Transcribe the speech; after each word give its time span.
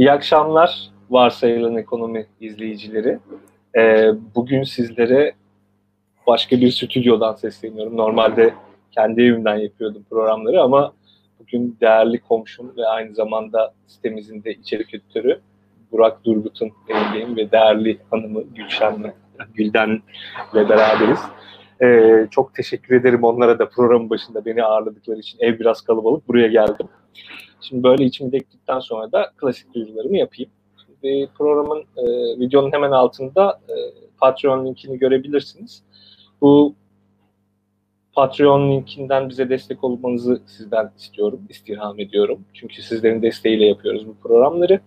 İyi 0.00 0.12
akşamlar 0.12 0.90
varsayılan 1.10 1.76
ekonomi 1.76 2.26
izleyicileri. 2.40 3.18
Ee, 3.78 4.10
bugün 4.34 4.62
sizlere 4.62 5.32
başka 6.26 6.60
bir 6.60 6.70
stüdyodan 6.70 7.34
sesleniyorum. 7.34 7.96
Normalde 7.96 8.54
kendi 8.90 9.22
evimden 9.22 9.56
yapıyordum 9.56 10.04
programları 10.10 10.62
ama 10.62 10.92
bugün 11.40 11.76
değerli 11.80 12.20
komşum 12.20 12.76
ve 12.76 12.86
aynı 12.86 13.14
zamanda 13.14 13.74
sitemizin 13.86 14.44
de 14.44 14.54
içerik 14.54 14.94
editörü 14.94 15.40
Burak 15.92 16.24
Durgut'un 16.24 16.70
evindeyim 16.88 17.36
ve 17.36 17.52
değerli 17.52 17.98
hanımı 18.10 18.42
Gülşen'le, 18.42 19.12
Gülden'le 19.54 20.02
beraberiz. 20.54 21.20
Ee, 21.82 22.26
çok 22.30 22.54
teşekkür 22.54 22.94
ederim 22.94 23.24
onlara 23.24 23.58
da 23.58 23.68
programın 23.68 24.10
başında 24.10 24.44
beni 24.44 24.64
ağırladıkları 24.64 25.18
için. 25.18 25.38
Ev 25.40 25.58
biraz 25.58 25.80
kalabalık, 25.80 26.28
buraya 26.28 26.48
geldim. 26.48 26.88
Şimdi 27.60 27.82
böyle 27.82 28.04
içimi 28.04 28.32
döktükten 28.32 28.80
sonra 28.80 29.12
da 29.12 29.32
klasik 29.36 29.74
duyurularımı 29.74 30.16
yapayım. 30.16 30.50
Şimdi 30.86 31.28
programın, 31.38 31.84
e, 31.96 32.04
videonun 32.40 32.72
hemen 32.72 32.90
altında 32.90 33.60
e, 33.68 33.74
Patreon 34.20 34.66
linkini 34.66 34.98
görebilirsiniz. 34.98 35.82
Bu 36.40 36.74
Patreon 38.12 38.70
linkinden 38.70 39.28
bize 39.28 39.48
destek 39.48 39.84
olmanızı 39.84 40.42
sizden 40.46 40.90
istiyorum, 40.98 41.40
istirham 41.48 42.00
ediyorum. 42.00 42.44
Çünkü 42.54 42.82
sizlerin 42.82 43.22
desteğiyle 43.22 43.66
yapıyoruz 43.66 44.06
bu 44.06 44.14
programları. 44.14 44.80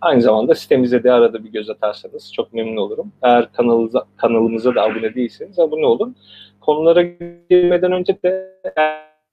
Aynı 0.00 0.22
zamanda 0.22 0.54
sitemize 0.54 1.04
de 1.04 1.12
arada 1.12 1.44
bir 1.44 1.52
göz 1.52 1.70
atarsanız 1.70 2.32
çok 2.32 2.52
memnun 2.52 2.76
olurum. 2.76 3.12
Eğer 3.22 3.52
kanalımıza, 3.52 4.04
kanalımıza 4.16 4.74
da 4.74 4.82
abone 4.82 5.14
değilseniz 5.14 5.58
abone 5.58 5.86
olun. 5.86 6.16
Konulara 6.60 7.02
girmeden 7.50 7.92
önce 7.92 8.22
de 8.22 8.60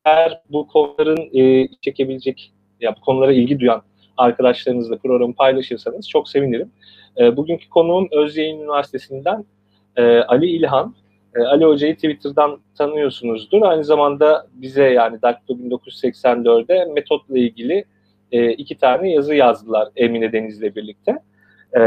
eğer 0.05 0.41
bu 0.49 0.67
konuların 0.67 1.29
e, 1.33 1.67
çekebilecek, 1.81 2.53
ya 2.81 2.95
bu 2.95 3.01
konulara 3.01 3.33
ilgi 3.33 3.59
duyan 3.59 3.81
arkadaşlarınızla 4.17 4.97
programı 4.97 5.33
paylaşırsanız 5.33 6.09
çok 6.09 6.29
sevinirim. 6.29 6.71
E, 7.17 7.37
bugünkü 7.37 7.69
konuğum 7.69 8.07
Özyeğin 8.11 8.59
Üniversitesi'nden 8.59 9.45
e, 9.95 10.03
Ali 10.03 10.45
İlhan. 10.45 10.95
E, 11.35 11.41
Ali 11.41 11.65
Hoca'yı 11.65 11.95
Twitter'dan 11.95 12.59
tanıyorsunuzdur. 12.77 13.61
Aynı 13.61 13.83
zamanda 13.83 14.47
bize 14.53 14.83
yani 14.83 15.21
Daktilo 15.21 15.57
1984'de 15.57 16.85
metotla 16.93 17.37
ilgili 17.37 17.85
e, 18.31 18.51
iki 18.51 18.77
tane 18.77 19.11
yazı 19.11 19.35
yazdılar 19.35 19.89
Emine 19.95 20.31
Deniz'le 20.31 20.75
birlikte. 20.75 21.19
E, 21.73 21.81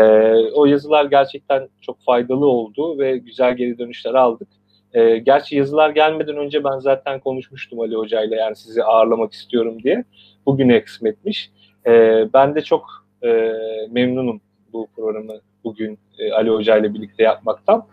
o 0.54 0.66
yazılar 0.66 1.04
gerçekten 1.04 1.68
çok 1.80 2.00
faydalı 2.00 2.46
oldu 2.46 2.98
ve 2.98 3.18
güzel 3.18 3.56
geri 3.56 3.78
dönüşler 3.78 4.14
aldık. 4.14 4.48
E, 4.98 5.18
gerçi 5.18 5.56
yazılar 5.56 5.90
gelmeden 5.90 6.36
önce 6.36 6.64
ben 6.64 6.78
zaten 6.78 7.20
konuşmuştum 7.20 7.80
Ali 7.80 7.94
Hoca 7.94 8.22
ile 8.22 8.36
yani 8.36 8.56
sizi 8.56 8.84
ağırlamak 8.84 9.32
istiyorum 9.32 9.82
diye. 9.82 10.04
Bugüne 10.46 10.84
kısmetmiş. 10.84 11.50
E, 11.86 11.92
ben 12.34 12.54
de 12.54 12.60
çok 12.62 13.06
e, 13.22 13.52
memnunum 13.90 14.40
bu 14.72 14.88
programı 14.96 15.32
bugün 15.64 15.98
e, 16.18 16.32
Ali 16.32 16.50
Hoca 16.50 16.76
ile 16.76 16.94
birlikte 16.94 17.22
yapmaktan. 17.22 17.86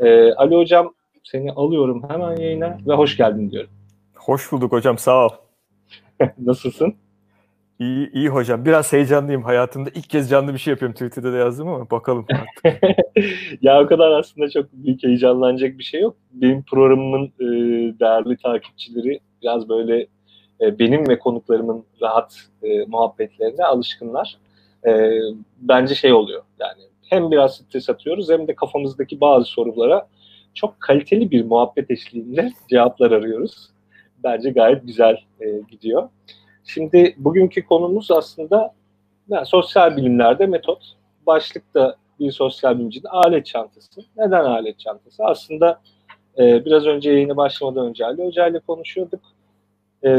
E, 0.00 0.32
Ali 0.32 0.56
Hocam 0.56 0.94
seni 1.22 1.52
alıyorum 1.52 2.02
hemen 2.08 2.36
yayına 2.36 2.78
ve 2.88 2.94
hoş 2.94 3.16
geldin 3.16 3.50
diyorum. 3.50 3.70
Hoş 4.16 4.52
bulduk 4.52 4.72
hocam 4.72 4.98
sağ 4.98 5.26
ol. 5.26 5.30
Nasılsın? 6.38 6.94
İyi, 7.78 8.12
iyi 8.12 8.28
hocam. 8.28 8.64
Biraz 8.64 8.92
heyecanlıyım 8.92 9.42
hayatımda. 9.42 9.90
ilk 9.94 10.10
kez 10.10 10.30
canlı 10.30 10.52
bir 10.54 10.58
şey 10.58 10.70
yapıyorum 10.70 10.94
Twitter'da 10.94 11.32
da 11.32 11.36
yazdım 11.36 11.68
ama 11.68 11.90
bakalım 11.90 12.26
artık. 12.30 12.82
ya 13.62 13.82
o 13.82 13.86
kadar 13.86 14.10
aslında 14.10 14.50
çok 14.50 14.72
büyük 14.72 15.02
heyecanlanacak 15.02 15.78
bir 15.78 15.84
şey 15.84 16.00
yok. 16.00 16.16
Benim 16.32 16.62
programımın 16.62 17.26
e, 17.26 17.44
değerli 18.00 18.36
takipçileri 18.36 19.20
biraz 19.42 19.68
böyle 19.68 20.06
e, 20.60 20.78
benim 20.78 21.08
ve 21.08 21.18
konuklarımın 21.18 21.84
rahat 22.02 22.36
e, 22.62 22.84
muhabbetlerine 22.86 23.64
alışkınlar. 23.64 24.38
E, 24.86 25.10
bence 25.58 25.94
şey 25.94 26.12
oluyor 26.12 26.42
yani 26.60 26.82
hem 27.10 27.30
biraz 27.30 27.56
stres 27.56 27.90
atıyoruz 27.90 28.30
hem 28.30 28.48
de 28.48 28.54
kafamızdaki 28.54 29.20
bazı 29.20 29.44
sorulara 29.44 30.08
çok 30.54 30.80
kaliteli 30.80 31.30
bir 31.30 31.44
muhabbet 31.44 31.90
eşliğinde 31.90 32.52
cevaplar 32.70 33.10
arıyoruz. 33.10 33.70
Bence 34.24 34.50
gayet 34.50 34.86
güzel 34.86 35.16
e, 35.40 35.46
gidiyor. 35.70 36.08
Şimdi 36.64 37.14
bugünkü 37.18 37.66
konumuz 37.66 38.10
aslında 38.10 38.74
yani 39.28 39.46
sosyal 39.46 39.96
bilimlerde 39.96 40.46
metot. 40.46 40.82
Başlıkta 41.26 41.96
bir 42.20 42.32
sosyal 42.32 42.78
bilimcinin 42.78 43.04
alet 43.04 43.46
çantası. 43.46 44.00
Neden 44.16 44.44
alet 44.44 44.78
çantası? 44.78 45.24
Aslında 45.24 45.80
e, 46.38 46.64
biraz 46.64 46.86
önce 46.86 47.10
yayına 47.10 47.36
başlamadan 47.36 47.86
önce 47.86 48.06
Ali 48.06 48.26
Hoca 48.26 48.46
ile 48.46 48.58
konuşuyorduk. 48.58 49.20
E, 50.04 50.10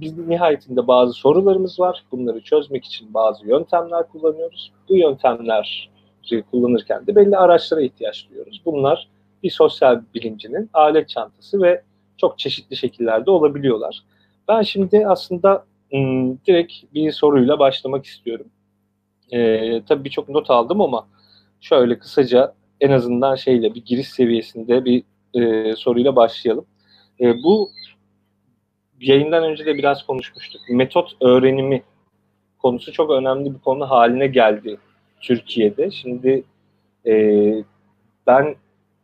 biz 0.00 0.18
nihayetinde 0.18 0.86
bazı 0.86 1.12
sorularımız 1.12 1.80
var. 1.80 2.04
Bunları 2.12 2.40
çözmek 2.40 2.84
için 2.84 3.14
bazı 3.14 3.48
yöntemler 3.48 4.08
kullanıyoruz. 4.08 4.72
Bu 4.88 4.96
yöntemler 4.96 5.90
kullanırken 6.50 7.06
de 7.06 7.16
belli 7.16 7.36
araçlara 7.36 7.80
ihtiyaç 7.80 8.28
duyuyoruz. 8.28 8.62
Bunlar 8.64 9.08
bir 9.42 9.50
sosyal 9.50 10.00
bilimcinin 10.14 10.70
alet 10.72 11.08
çantası 11.08 11.62
ve 11.62 11.82
çok 12.16 12.38
çeşitli 12.38 12.76
şekillerde 12.76 13.30
olabiliyorlar. 13.30 14.02
Ben 14.48 14.62
şimdi 14.62 15.06
aslında 15.06 15.64
direkt 16.46 16.72
bir 16.94 17.12
soruyla 17.12 17.58
başlamak 17.58 18.06
istiyorum. 18.06 18.46
Ee, 19.32 19.82
tabii 19.88 20.04
birçok 20.04 20.28
not 20.28 20.50
aldım 20.50 20.80
ama 20.80 21.08
şöyle 21.60 21.98
kısaca 21.98 22.54
en 22.80 22.90
azından 22.90 23.34
şeyle 23.34 23.74
bir 23.74 23.84
giriş 23.84 24.08
seviyesinde 24.08 24.84
bir 24.84 25.02
e, 25.34 25.76
soruyla 25.76 26.16
başlayalım. 26.16 26.66
E, 27.20 27.42
bu 27.42 27.70
yayından 29.00 29.44
önce 29.44 29.66
de 29.66 29.74
biraz 29.74 30.06
konuşmuştuk. 30.06 30.60
Metot 30.70 31.16
öğrenimi 31.20 31.82
konusu 32.58 32.92
çok 32.92 33.10
önemli 33.10 33.54
bir 33.54 33.58
konu 33.58 33.90
haline 33.90 34.26
geldi 34.26 34.78
Türkiye'de. 35.20 35.90
Şimdi 35.90 36.44
e, 37.06 37.14
ben 38.26 38.54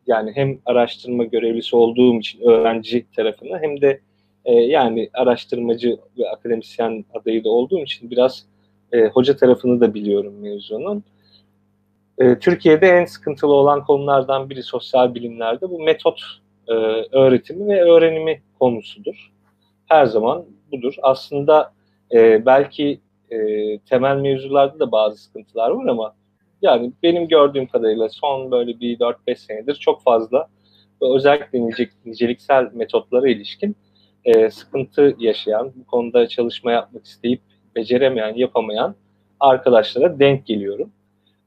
yani 0.07 0.33
hem 0.35 0.59
araştırma 0.67 1.25
görevlisi 1.25 1.77
olduğum 1.77 2.19
için 2.19 2.41
öğrenci 2.41 3.07
tarafına 3.17 3.59
hem 3.59 3.81
de 3.81 4.01
e, 4.47 4.53
yani 4.53 5.11
araştırmacı 5.15 5.99
ve 6.19 6.31
akademisyen 6.31 7.05
adayı 7.15 7.45
da 7.45 7.51
olduğum 7.51 7.81
için 7.81 8.11
biraz 8.11 8.47
e, 8.93 9.07
hoca 9.07 9.37
tarafını 9.37 9.81
da 9.81 9.95
biliyorum 9.95 10.41
mevzunun. 10.41 11.05
E, 12.19 12.39
Türkiye'de 12.39 12.89
en 12.89 13.05
sıkıntılı 13.05 13.53
olan 13.53 13.85
konulardan 13.85 14.51
biri 14.51 14.63
sosyal 14.63 15.15
bilimlerde 15.15 15.71
bu 15.71 15.83
metot 15.83 16.21
e, 16.69 16.73
öğretimi 17.13 17.69
ve 17.69 17.83
öğrenimi 17.83 18.43
konusudur. 18.59 19.33
Her 19.87 20.07
zaman 20.07 20.45
budur. 20.73 20.95
Aslında 21.03 21.73
e, 22.13 22.47
belki 22.47 23.01
e, 23.31 23.39
temel 23.79 24.17
mevzularda 24.17 24.79
da 24.79 24.93
bazı 24.93 25.23
sıkıntılar 25.23 25.71
var 25.71 25.87
ama 25.87 26.15
yani 26.63 26.93
benim 27.03 27.29
gördüğüm 27.29 27.67
kadarıyla 27.67 28.09
son 28.09 28.51
böyle 28.51 28.81
bir 28.81 28.99
4-5 28.99 29.37
senedir 29.37 29.75
çok 29.75 30.03
fazla 30.03 30.49
özellikle 31.01 31.67
nicelik, 31.67 32.07
niceliksel 32.07 32.71
metotlara 32.73 33.29
ilişkin 33.29 33.77
e, 34.27 34.51
sıkıntı 34.51 35.17
yaşayan, 35.19 35.73
bu 35.77 35.87
konuda 35.87 36.29
çalışma 36.29 36.73
yapmak 36.73 37.07
isteyip 37.07 37.41
beceremeyen, 37.77 38.35
yapamayan 38.35 38.95
arkadaşlara 39.41 40.19
denk 40.19 40.47
geliyorum. 40.47 40.91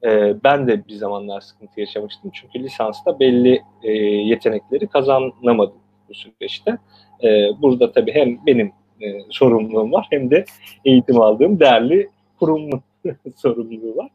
E, 0.04 0.36
ben 0.44 0.68
de 0.68 0.88
bir 0.88 0.94
zamanlar 0.94 1.42
sıkıntı 1.42 1.80
yaşamıştım. 1.80 2.32
Çünkü 2.34 2.60
lisansta 2.60 3.20
belli 3.20 3.62
e, 3.84 3.92
yetenekleri 4.02 4.88
kazanamadım 4.88 5.78
bu 6.10 6.14
süreçte. 6.14 6.78
E, 7.24 7.28
burada 7.62 7.92
tabii 7.92 8.12
hem 8.12 8.46
benim 8.46 8.72
e, 9.02 9.22
sorumluluğum 9.30 9.92
var 9.92 10.08
hem 10.10 10.32
de 10.32 10.46
eğitim 10.86 11.22
aldığım 11.22 11.60
değerli 11.60 12.10
kurumun 12.40 12.82
sorumluluğu 13.36 13.98
var. 13.98 14.10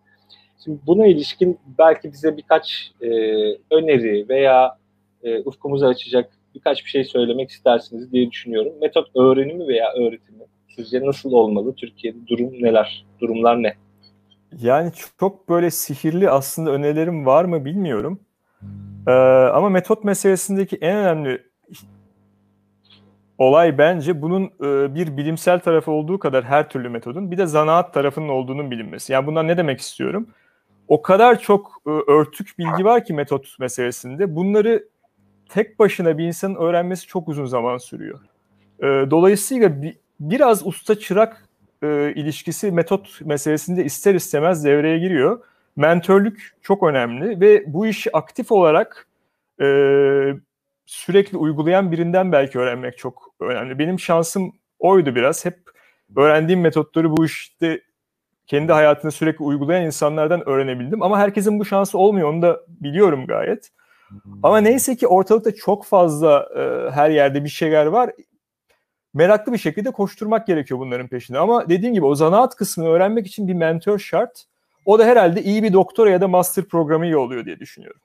Şimdi 0.64 0.78
buna 0.86 1.06
ilişkin 1.06 1.58
belki 1.78 2.12
bize 2.12 2.36
birkaç 2.36 2.92
e, 3.00 3.08
öneri 3.70 4.28
veya 4.28 4.78
e, 5.22 5.40
ufkumuzu 5.40 5.86
açacak 5.86 6.38
birkaç 6.54 6.84
bir 6.84 6.90
şey 6.90 7.04
söylemek 7.04 7.50
istersiniz 7.50 8.12
diye 8.12 8.30
düşünüyorum. 8.30 8.72
Metot 8.80 9.16
öğrenimi 9.16 9.68
veya 9.68 9.92
öğretimi 9.92 10.44
sizce 10.76 11.06
nasıl 11.06 11.32
olmalı? 11.32 11.74
Türkiye'de 11.74 12.26
durum 12.26 12.52
neler? 12.52 13.06
Durumlar 13.20 13.62
ne? 13.62 13.74
Yani 14.60 14.92
çok 15.20 15.48
böyle 15.48 15.70
sihirli 15.70 16.30
aslında 16.30 16.70
önerilerim 16.70 17.26
var 17.26 17.44
mı 17.44 17.64
bilmiyorum. 17.64 18.20
Ee, 19.06 19.10
ama 19.52 19.68
metot 19.68 20.04
meselesindeki 20.04 20.76
en 20.76 20.96
önemli 20.96 21.42
olay 23.38 23.78
bence 23.78 24.22
bunun 24.22 24.44
e, 24.44 24.94
bir 24.94 25.16
bilimsel 25.16 25.60
tarafı 25.60 25.90
olduğu 25.90 26.18
kadar 26.18 26.44
her 26.44 26.68
türlü 26.68 26.88
metodun 26.88 27.30
bir 27.30 27.38
de 27.38 27.46
zanaat 27.46 27.94
tarafının 27.94 28.28
olduğunun 28.28 28.70
bilinmesi. 28.70 29.12
Yani 29.12 29.26
bundan 29.26 29.48
ne 29.48 29.56
demek 29.56 29.80
istiyorum? 29.80 30.28
O 30.88 31.02
kadar 31.02 31.38
çok 31.38 31.82
e, 31.86 31.90
örtük 31.90 32.58
bilgi 32.58 32.84
var 32.84 33.04
ki 33.04 33.14
metot 33.14 33.58
meselesinde. 33.58 34.36
Bunları 34.36 34.88
tek 35.48 35.78
başına 35.78 36.18
bir 36.18 36.24
insanın 36.24 36.54
öğrenmesi 36.54 37.06
çok 37.06 37.28
uzun 37.28 37.46
zaman 37.46 37.78
sürüyor. 37.78 38.20
E, 38.78 38.84
dolayısıyla 38.84 39.82
bir, 39.82 39.96
biraz 40.20 40.66
usta 40.66 40.98
çırak 40.98 41.48
e, 41.82 42.12
ilişkisi 42.16 42.72
metot 42.72 43.20
meselesinde 43.24 43.84
ister 43.84 44.14
istemez 44.14 44.64
devreye 44.64 44.98
giriyor. 44.98 45.44
Mentörlük 45.76 46.52
çok 46.62 46.82
önemli 46.82 47.40
ve 47.40 47.64
bu 47.66 47.86
işi 47.86 48.16
aktif 48.16 48.52
olarak 48.52 49.06
e, 49.60 49.66
sürekli 50.86 51.38
uygulayan 51.38 51.92
birinden 51.92 52.32
belki 52.32 52.58
öğrenmek 52.58 52.98
çok 52.98 53.34
önemli. 53.40 53.78
Benim 53.78 54.00
şansım 54.00 54.52
oydu 54.78 55.14
biraz. 55.14 55.44
Hep 55.44 55.58
öğrendiğim 56.16 56.60
metotları 56.60 57.16
bu 57.16 57.24
işte 57.24 57.80
kendi 58.46 58.72
hayatını 58.72 59.12
sürekli 59.12 59.44
uygulayan 59.44 59.84
insanlardan 59.84 60.48
öğrenebildim. 60.48 61.02
Ama 61.02 61.18
herkesin 61.18 61.58
bu 61.58 61.64
şansı 61.64 61.98
olmuyor 61.98 62.28
onu 62.28 62.42
da 62.42 62.60
biliyorum 62.68 63.26
gayet. 63.26 63.70
Ama 64.42 64.58
neyse 64.58 64.96
ki 64.96 65.06
ortalıkta 65.06 65.54
çok 65.54 65.84
fazla 65.84 66.48
e, 66.56 66.90
her 66.90 67.10
yerde 67.10 67.44
bir 67.44 67.48
şeyler 67.48 67.86
var. 67.86 68.12
Meraklı 69.14 69.52
bir 69.52 69.58
şekilde 69.58 69.90
koşturmak 69.90 70.46
gerekiyor 70.46 70.80
bunların 70.80 71.08
peşinde. 71.08 71.38
Ama 71.38 71.68
dediğim 71.68 71.94
gibi 71.94 72.04
o 72.04 72.14
zanaat 72.14 72.56
kısmını 72.56 72.88
öğrenmek 72.88 73.26
için 73.26 73.48
bir 73.48 73.54
mentor 73.54 73.98
şart. 73.98 74.44
O 74.86 74.98
da 74.98 75.04
herhalde 75.04 75.42
iyi 75.42 75.62
bir 75.62 75.72
doktora 75.72 76.10
ya 76.10 76.20
da 76.20 76.28
master 76.28 76.64
programı 76.64 77.04
iyi 77.04 77.16
oluyor 77.16 77.44
diye 77.44 77.58
düşünüyorum. 77.58 78.00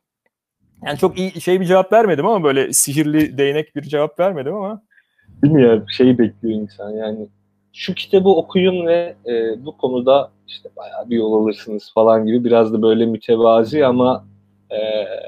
Yani 0.86 0.98
çok 0.98 1.20
iyi 1.20 1.42
şey 1.42 1.60
bir 1.60 1.66
cevap 1.66 1.94
vermedim 1.94 2.26
ama 2.26 2.44
böyle 2.44 2.74
sihirli 2.74 3.38
değnek 3.38 3.76
bir 3.76 3.82
cevap 3.82 4.20
vermedim 4.20 4.56
ama. 4.56 4.82
Bilmiyorum 5.44 5.86
şeyi 5.90 6.18
bekliyor 6.18 6.62
insan 6.62 6.90
yani. 6.90 7.28
Şu 7.74 7.94
kitabı 7.94 8.30
okuyun 8.30 8.88
ve 8.88 9.16
e, 9.26 9.66
bu 9.66 9.78
konuda 9.78 10.32
işte 10.48 10.70
bayağı 10.78 11.10
bir 11.10 11.16
yol 11.16 11.34
alırsınız 11.34 11.92
falan 11.94 12.26
gibi 12.26 12.44
biraz 12.44 12.74
da 12.74 12.82
böyle 12.82 13.06
mütevazi 13.06 13.86
ama 13.86 14.26
e, 14.70 14.78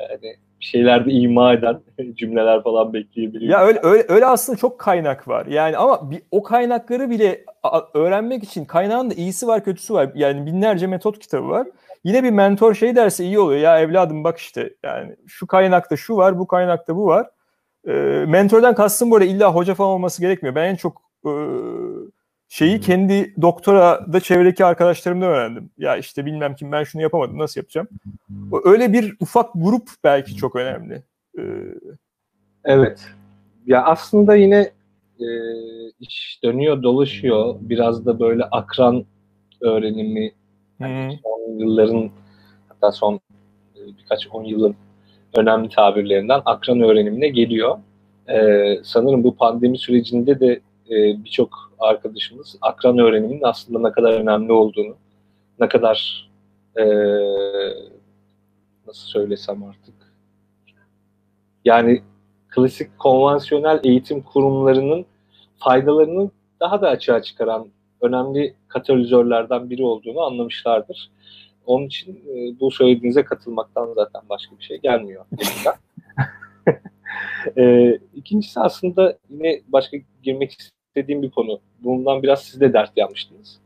hani 0.09 0.35
bir 0.61 0.65
şeyler 0.65 1.05
de 1.05 1.11
ima 1.11 1.53
eden 1.53 1.81
cümleler 2.15 2.63
falan 2.63 2.93
bekleyebiliyor. 2.93 3.51
Ya 3.51 3.65
öyle, 3.65 3.79
öyle, 3.83 4.05
öyle 4.07 4.25
aslında 4.25 4.57
çok 4.57 4.79
kaynak 4.79 5.27
var. 5.27 5.45
Yani 5.45 5.77
ama 5.77 6.11
bir, 6.11 6.21
o 6.31 6.43
kaynakları 6.43 7.09
bile 7.09 7.45
öğrenmek 7.93 8.43
için 8.43 8.65
kaynağın 8.65 9.09
da 9.09 9.13
iyisi 9.13 9.47
var 9.47 9.63
kötüsü 9.63 9.93
var. 9.93 10.11
Yani 10.15 10.45
binlerce 10.45 10.87
metot 10.87 11.19
kitabı 11.19 11.49
var. 11.49 11.67
Yine 12.03 12.23
bir 12.23 12.31
mentor 12.31 12.73
şey 12.73 12.95
derse 12.95 13.23
iyi 13.25 13.39
oluyor. 13.39 13.59
Ya 13.59 13.79
evladım 13.79 14.23
bak 14.23 14.37
işte 14.37 14.73
yani 14.83 15.15
şu 15.27 15.47
kaynakta 15.47 15.97
şu 15.97 16.17
var, 16.17 16.39
bu 16.39 16.47
kaynakta 16.47 16.95
bu 16.95 17.05
var. 17.05 17.27
E, 17.87 17.91
mentordan 18.27 18.75
kastım 18.75 19.11
bu 19.11 19.15
arada 19.15 19.25
illa 19.25 19.55
hoca 19.55 19.73
falan 19.73 19.91
olması 19.91 20.21
gerekmiyor. 20.21 20.55
Ben 20.55 20.69
en 20.69 20.75
çok 20.75 21.01
e, 21.25 21.31
şeyi 22.51 22.79
kendi 22.79 23.33
doktora 23.41 24.13
da 24.13 24.19
çevredeki 24.19 24.65
arkadaşlarımda 24.65 25.25
öğrendim. 25.25 25.69
Ya 25.77 25.97
işte 25.97 26.25
bilmem 26.25 26.55
kim 26.55 26.71
ben 26.71 26.83
şunu 26.83 27.01
yapamadım 27.01 27.37
nasıl 27.37 27.59
yapacağım. 27.61 27.87
Öyle 28.63 28.93
bir 28.93 29.15
ufak 29.19 29.49
grup 29.55 29.89
belki 30.03 30.35
çok 30.35 30.55
önemli. 30.55 31.03
Ee... 31.37 31.41
Evet. 32.65 33.07
Ya 33.65 33.83
aslında 33.83 34.35
yine 34.35 34.71
e, 35.19 35.27
iş 35.99 36.39
dönüyor 36.43 36.83
dolaşıyor. 36.83 37.55
Biraz 37.61 38.05
da 38.05 38.19
böyle 38.19 38.43
akran 38.43 39.05
öğrenimi 39.61 40.31
yani 40.79 41.19
son 41.23 41.59
yılların 41.59 42.09
hatta 42.67 42.91
son 42.91 43.15
e, 43.75 43.79
birkaç 43.97 44.27
on 44.31 44.43
yılın 44.43 44.75
önemli 45.35 45.69
tabirlerinden 45.69 46.41
akran 46.45 46.81
öğrenimine 46.81 47.27
geliyor. 47.27 47.77
Ee, 48.29 48.79
sanırım 48.83 49.23
bu 49.23 49.35
pandemi 49.35 49.77
sürecinde 49.77 50.39
de 50.39 50.59
e, 50.91 51.23
birçok 51.23 51.73
arkadaşımız 51.79 52.57
akran 52.61 52.97
öğreniminin 52.97 53.41
aslında 53.43 53.87
ne 53.87 53.91
kadar 53.91 54.13
önemli 54.13 54.51
olduğunu, 54.51 54.95
ne 55.59 55.67
kadar 55.67 56.29
e, 56.77 56.83
nasıl 58.87 59.07
söylesem 59.07 59.63
artık 59.63 59.93
yani 61.65 62.01
klasik 62.49 62.99
konvansiyonel 62.99 63.79
eğitim 63.83 64.21
kurumlarının 64.21 65.05
faydalarını 65.57 66.31
daha 66.59 66.81
da 66.81 66.89
açığa 66.89 67.21
çıkaran 67.21 67.67
önemli 68.01 68.55
katalizörlerden 68.67 69.69
biri 69.69 69.83
olduğunu 69.83 70.21
anlamışlardır. 70.21 71.11
Onun 71.65 71.85
için 71.85 72.15
e, 72.15 72.59
bu 72.59 72.71
söylediğinize 72.71 73.23
katılmaktan 73.23 73.93
zaten 73.95 74.21
başka 74.29 74.57
bir 74.57 74.63
şey 74.63 74.77
gelmiyor. 74.77 75.25
e, 77.57 77.93
ikincisi 78.15 78.59
aslında 78.59 79.17
yine 79.29 79.61
başka 79.67 79.97
girmek 80.23 80.57
istediğim 80.91 81.21
bir 81.21 81.29
konu. 81.29 81.59
Bundan 81.83 82.23
biraz 82.23 82.43
siz 82.43 82.61
de 82.61 82.73
dert 82.73 82.97
yapmıştınız. 82.97 83.59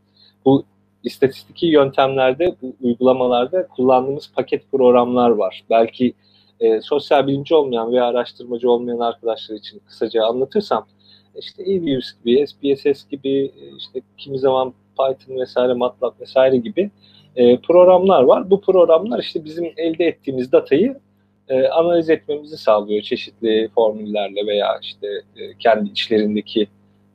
Bu 0.46 0.64
istatistiki 1.04 1.66
yöntemlerde, 1.66 2.56
bu 2.62 2.74
uygulamalarda 2.82 3.68
kullandığımız 3.68 4.32
paket 4.36 4.72
programlar 4.72 5.30
var. 5.30 5.64
Belki 5.70 6.14
e, 6.60 6.82
sosyal 6.82 7.28
bilimci 7.28 7.56
olmayan 7.56 7.92
veya 7.92 8.06
araştırmacı 8.06 8.72
olmayan 8.72 9.00
arkadaşlar 9.00 9.56
için 9.56 9.82
kısaca 9.88 10.26
anlatırsam 10.26 10.88
işte 11.40 11.64
eViews 11.64 12.14
gibi, 12.24 12.48
SPSS 12.48 13.10
gibi, 13.10 13.52
işte 13.78 14.02
kimi 14.18 14.40
zaman 14.40 14.74
Python 14.98 15.40
vesaire, 15.40 15.74
MATLAB 15.74 16.20
vesaire 16.20 16.58
gibi 16.58 16.92
e, 17.36 17.58
programlar 17.58 18.24
var. 18.24 18.50
Bu 18.50 18.62
programlar 18.62 19.20
işte 19.20 19.46
bizim 19.46 19.74
elde 19.78 20.06
ettiğimiz 20.06 20.52
datayı 20.52 21.00
e, 21.50 21.68
analiz 21.68 22.10
etmemizi 22.10 22.58
sağlıyor 22.58 23.02
çeşitli 23.02 23.70
formüllerle 23.76 24.48
veya 24.48 24.80
işte 24.82 25.08
e, 25.38 25.58
kendi 25.60 25.90
içlerindeki 25.90 26.68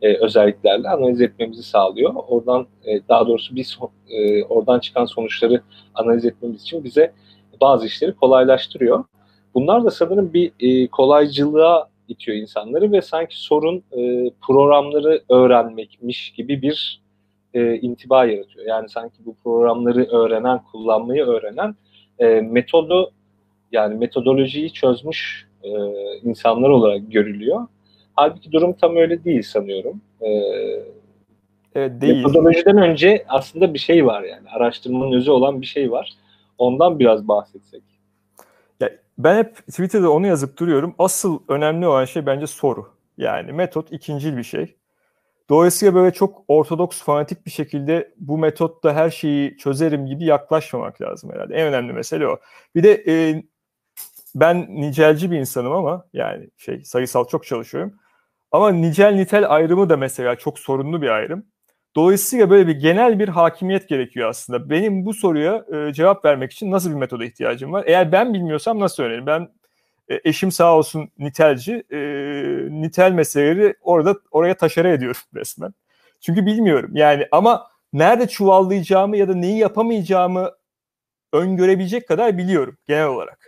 e, 0.03 0.17
özelliklerle 0.17 0.89
analiz 0.89 1.21
etmemizi 1.21 1.63
sağlıyor. 1.63 2.15
Oradan 2.29 2.67
e, 2.85 3.01
daha 3.09 3.27
doğrusu 3.27 3.57
biz 3.57 3.79
e, 4.09 4.45
oradan 4.45 4.81
çıkan 4.81 5.05
sonuçları 5.05 5.63
analiz 5.95 6.25
etmemiz 6.25 6.63
için 6.63 6.85
bize 6.85 7.13
bazı 7.61 7.87
işleri 7.87 8.13
kolaylaştırıyor. 8.13 9.05
Bunlar 9.55 9.85
da 9.85 9.91
sanırım 9.91 10.33
bir 10.33 10.53
e, 10.61 10.89
kolaycılığa 10.89 11.89
itiyor 12.09 12.39
insanları 12.39 12.93
ve 12.93 13.03
sanki 13.03 13.41
sorun 13.41 13.83
e, 13.93 14.31
programları 14.47 15.23
öğrenmekmiş 15.29 16.31
gibi 16.31 16.63
bir 16.63 17.03
e, 17.55 17.75
intiba 17.75 18.25
yaratıyor. 18.25 18.67
Yani 18.67 18.89
sanki 18.89 19.17
bu 19.27 19.35
programları 19.45 20.05
öğrenen, 20.05 20.65
kullanmayı 20.73 21.25
öğrenen 21.25 21.75
e, 22.19 22.27
metodu 22.27 23.13
yani 23.73 23.95
metodolojiyi 23.95 24.73
çözmüş 24.73 25.49
e, 25.63 25.71
insanlar 26.23 26.69
olarak 26.69 27.13
görülüyor. 27.13 27.67
Halbuki 28.17 28.53
durum 28.53 28.73
tam 28.73 28.97
öyle 28.97 29.25
değil 29.25 29.43
sanıyorum. 29.43 30.01
Ee, 30.21 30.29
evet, 31.75 32.01
değil. 32.01 32.17
Metodolojiden 32.17 32.79
önce 32.79 33.25
aslında 33.29 33.75
bir 33.75 33.79
şey 33.79 34.07
var 34.07 34.23
yani. 34.23 34.51
Araştırmanın 34.51 35.13
özü 35.13 35.31
olan 35.31 35.61
bir 35.61 35.67
şey 35.67 35.91
var. 35.91 36.13
Ondan 36.59 36.99
biraz 36.99 37.29
bahsetsek. 37.29 37.83
Ya, 38.81 38.91
ben 39.19 39.37
hep 39.37 39.57
Twitter'da 39.57 40.11
onu 40.11 40.27
yazıp 40.27 40.59
duruyorum. 40.59 40.95
Asıl 40.99 41.39
önemli 41.49 41.87
olan 41.87 42.05
şey 42.05 42.27
bence 42.27 42.47
soru. 42.47 42.87
Yani 43.19 43.53
metot 43.53 43.93
ikincil 43.93 44.37
bir 44.37 44.43
şey. 44.43 44.77
Dolayısıyla 45.49 45.95
böyle 45.95 46.13
çok 46.13 46.45
ortodoks, 46.49 47.03
fanatik 47.03 47.47
bir 47.47 47.51
şekilde 47.51 48.15
bu 48.17 48.39
metotla 48.39 48.95
her 48.95 49.11
şeyi 49.11 49.57
çözerim 49.57 50.07
gibi 50.07 50.25
yaklaşmamak 50.25 51.03
lazım 51.03 51.31
herhalde. 51.33 51.55
En 51.55 51.67
önemli 51.67 51.93
mesele 51.93 52.29
o. 52.29 52.39
Bir 52.75 52.83
de 52.83 53.05
e, 53.07 53.43
ben 54.35 54.67
nicelci 54.71 55.31
bir 55.31 55.39
insanım 55.39 55.73
ama 55.73 56.07
yani 56.13 56.51
şey 56.57 56.85
sayısal 56.85 57.29
çok 57.29 57.47
çalışıyorum. 57.47 57.95
Ama 58.53 58.73
nicel 58.73 59.15
nitel 59.15 59.51
ayrımı 59.51 59.89
da 59.89 59.97
mesela 59.97 60.37
çok 60.37 60.59
sorunlu 60.59 61.03
bir 61.03 61.09
ayrım. 61.09 61.47
Dolayısıyla 61.97 62.51
böyle 62.51 62.67
bir 62.67 62.77
genel 62.77 63.19
bir 63.19 63.29
hakimiyet 63.29 63.89
gerekiyor 63.89 64.29
aslında. 64.29 64.71
Benim 64.71 65.07
bu 65.07 65.15
soruya 65.15 65.65
e, 65.75 65.93
cevap 65.93 66.25
vermek 66.25 66.53
için 66.53 66.71
nasıl 66.71 66.91
bir 66.91 66.95
metoda 66.95 67.25
ihtiyacım 67.25 67.73
var? 67.73 67.85
Eğer 67.87 68.13
ben 68.13 68.35
bilmiyorsam 68.35 68.81
nasıl 68.81 69.03
öğrenirim? 69.03 69.27
Ben 69.27 69.49
e, 70.09 70.21
eşim 70.25 70.53
sağ 70.53 70.77
olsun 70.77 71.11
nitelci. 71.19 71.85
E, 71.91 71.99
nitel 72.71 73.13
meseleleri 73.13 73.75
orada 73.83 74.17
oraya 74.31 74.57
taşere 74.57 74.93
ediyorum 74.93 75.21
resmen. 75.35 75.75
Çünkü 76.21 76.47
bilmiyorum. 76.47 76.91
Yani 76.95 77.27
ama 77.33 77.67
nerede 77.93 78.29
çuvallayacağımı 78.29 79.17
ya 79.17 79.29
da 79.29 79.35
neyi 79.35 79.59
yapamayacağımı 79.59 80.51
öngörebilecek 81.33 82.09
kadar 82.09 82.39
biliyorum 82.39 82.79
genel 82.87 83.07
olarak. 83.07 83.40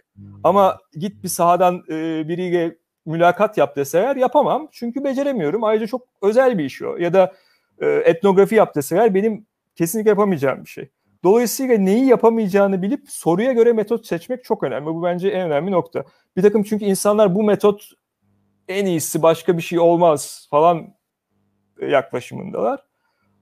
Ama 0.45 0.78
git 0.92 1.23
bir 1.23 1.28
sahadan 1.28 1.83
e, 1.88 2.28
biriyle 2.28 2.76
mülakat 3.07 3.59
yap 3.59 3.76
deseler 3.76 4.16
yapamam. 4.16 4.69
Çünkü 4.73 5.04
beceremiyorum. 5.04 5.64
Ayrıca 5.64 5.87
çok 5.87 6.09
özel 6.23 6.59
bir 6.59 6.64
iş 6.64 6.83
o. 6.83 6.97
Ya 6.97 7.12
da 7.12 7.33
e, 7.78 7.87
etnografi 7.87 8.54
yap 8.54 8.75
deseler 8.75 9.14
benim 9.14 9.47
kesinlikle 9.75 10.11
yapamayacağım 10.11 10.64
bir 10.64 10.69
şey. 10.69 10.90
Dolayısıyla 11.25 11.78
neyi 11.78 12.07
yapamayacağını 12.07 12.83
bilip 12.83 13.04
soruya 13.09 13.52
göre 13.52 13.73
metot 13.73 14.07
seçmek 14.07 14.45
çok 14.45 14.62
önemli. 14.62 14.87
Bu 14.87 15.02
bence 15.02 15.28
en 15.28 15.47
önemli 15.47 15.71
nokta. 15.71 16.04
Bir 16.37 16.42
takım 16.42 16.62
çünkü 16.62 16.85
insanlar 16.85 17.35
bu 17.35 17.42
metot 17.42 17.90
en 18.69 18.87
iyisi 18.87 19.23
başka 19.23 19.57
bir 19.57 19.62
şey 19.62 19.78
olmaz 19.78 20.47
falan 20.50 20.95
yaklaşımındalar. 21.88 22.81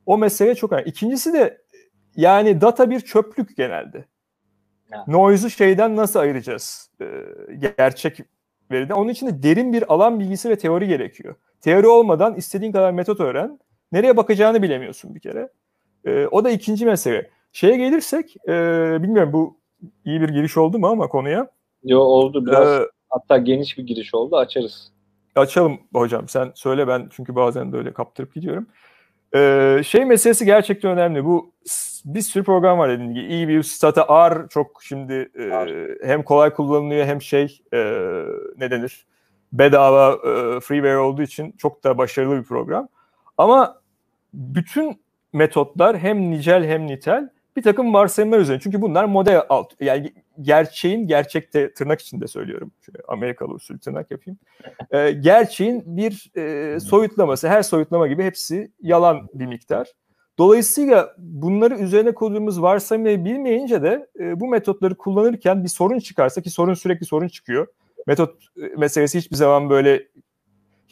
O 0.06 0.18
mesele 0.18 0.54
çok 0.54 0.72
önemli. 0.72 0.88
İkincisi 0.88 1.32
de 1.32 1.62
yani 2.16 2.60
data 2.60 2.90
bir 2.90 3.00
çöplük 3.00 3.56
genelde. 3.56 4.04
Ya. 4.92 5.04
Noise'u 5.08 5.50
şeyden 5.50 5.96
nasıl 5.96 6.20
ayıracağız? 6.20 6.90
Ee, 7.00 7.06
gerçek 7.78 8.20
veriden. 8.70 8.94
Onun 8.94 9.08
için 9.08 9.26
de 9.26 9.42
derin 9.42 9.72
bir 9.72 9.92
alan 9.92 10.20
bilgisi 10.20 10.50
ve 10.50 10.58
teori 10.58 10.88
gerekiyor. 10.88 11.34
Teori 11.60 11.86
olmadan 11.86 12.34
istediğin 12.34 12.72
kadar 12.72 12.92
metot 12.92 13.20
öğren. 13.20 13.58
Nereye 13.92 14.16
bakacağını 14.16 14.62
bilemiyorsun 14.62 15.14
bir 15.14 15.20
kere. 15.20 15.48
E, 16.04 16.26
o 16.26 16.44
da 16.44 16.50
ikinci 16.50 16.86
mesele. 16.86 17.30
Şeye 17.52 17.76
gelirsek, 17.76 18.36
e, 18.48 18.52
bilmiyorum 19.02 19.32
bu 19.32 19.60
iyi 20.04 20.20
bir 20.20 20.28
giriş 20.28 20.56
oldu 20.56 20.78
mu 20.78 20.86
ama 20.86 21.08
konuya. 21.08 21.50
Yo 21.84 22.00
oldu 22.00 22.46
biraz. 22.46 22.68
Ee, 22.68 22.86
hatta 23.08 23.38
geniş 23.38 23.78
bir 23.78 23.86
giriş 23.86 24.14
oldu. 24.14 24.36
Açarız. 24.36 24.92
Açalım 25.36 25.78
hocam. 25.94 26.28
Sen 26.28 26.52
söyle 26.54 26.88
ben 26.88 27.08
çünkü 27.10 27.34
bazen 27.34 27.72
böyle 27.72 27.92
kaptırıp 27.92 28.34
gidiyorum. 28.34 28.66
Ee, 29.34 29.80
şey 29.86 30.04
meselesi 30.04 30.44
gerçekten 30.44 30.90
önemli. 30.90 31.24
Bu 31.24 31.52
bir 32.04 32.20
sürü 32.20 32.44
program 32.44 32.78
var 32.78 32.90
dediğim 32.90 33.14
gibi. 33.14 33.26
İyi 33.26 33.48
bir 33.48 33.62
Stata 33.62 34.30
R 34.30 34.48
çok 34.48 34.82
şimdi 34.82 35.30
e, 35.38 35.76
hem 36.04 36.22
kolay 36.22 36.52
kullanılıyor 36.52 37.06
hem 37.06 37.22
şey 37.22 37.62
e, 37.72 37.78
ne 38.56 38.70
denir 38.70 39.06
bedava 39.52 40.12
e, 40.12 40.60
freeware 40.60 40.98
olduğu 40.98 41.22
için 41.22 41.52
çok 41.52 41.84
da 41.84 41.98
başarılı 41.98 42.38
bir 42.38 42.44
program. 42.44 42.88
Ama 43.38 43.80
bütün 44.34 45.02
metotlar 45.32 45.98
hem 45.98 46.30
nicel 46.30 46.64
hem 46.64 46.86
nitel 46.86 47.28
bir 47.56 47.62
takım 47.62 47.94
varsayımlar 47.94 48.38
üzerine. 48.38 48.60
Çünkü 48.60 48.82
bunlar 48.82 49.04
model 49.04 49.42
alt. 49.48 49.72
Yani 49.80 50.12
gerçeğin 50.40 51.06
gerçekte 51.06 51.74
tırnak 51.74 52.00
içinde 52.00 52.26
söylüyorum. 52.26 52.72
Şöyle 52.80 52.98
Amerikalı 53.08 53.52
usul 53.54 53.78
tırnak 53.78 54.10
yapayım. 54.10 54.38
E, 54.90 55.10
gerçeğin 55.10 55.82
bir 55.86 56.30
e, 56.36 56.80
soyutlaması. 56.80 57.48
Her 57.48 57.62
soyutlama 57.62 58.08
gibi 58.08 58.24
hepsi 58.24 58.72
yalan 58.80 59.28
bir 59.34 59.46
miktar. 59.46 59.88
Dolayısıyla 60.38 61.14
bunları 61.18 61.78
üzerine 61.78 62.14
kurduğumuz 62.14 62.62
varsayımları 62.62 63.24
bilmeyince 63.24 63.82
de 63.82 64.08
e, 64.20 64.40
bu 64.40 64.48
metotları 64.48 64.94
kullanırken 64.94 65.64
bir 65.64 65.68
sorun 65.68 65.98
çıkarsa 65.98 66.40
ki 66.40 66.50
sorun 66.50 66.74
sürekli 66.74 67.06
sorun 67.06 67.28
çıkıyor. 67.28 67.66
Metot 68.06 68.44
e, 68.56 68.60
meselesi 68.76 69.18
hiçbir 69.18 69.36
zaman 69.36 69.70
böyle 69.70 70.08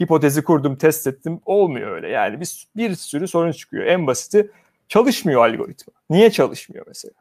hipotezi 0.00 0.44
kurdum, 0.44 0.76
test 0.76 1.06
ettim. 1.06 1.40
Olmuyor 1.44 1.90
öyle. 1.90 2.08
Yani 2.08 2.40
bir, 2.40 2.66
bir 2.76 2.94
sürü 2.94 3.28
sorun 3.28 3.52
çıkıyor. 3.52 3.84
En 3.84 4.06
basiti 4.06 4.50
çalışmıyor 4.88 5.46
algoritma. 5.48 5.92
Niye 6.10 6.30
çalışmıyor 6.30 6.86
mesela? 6.86 7.14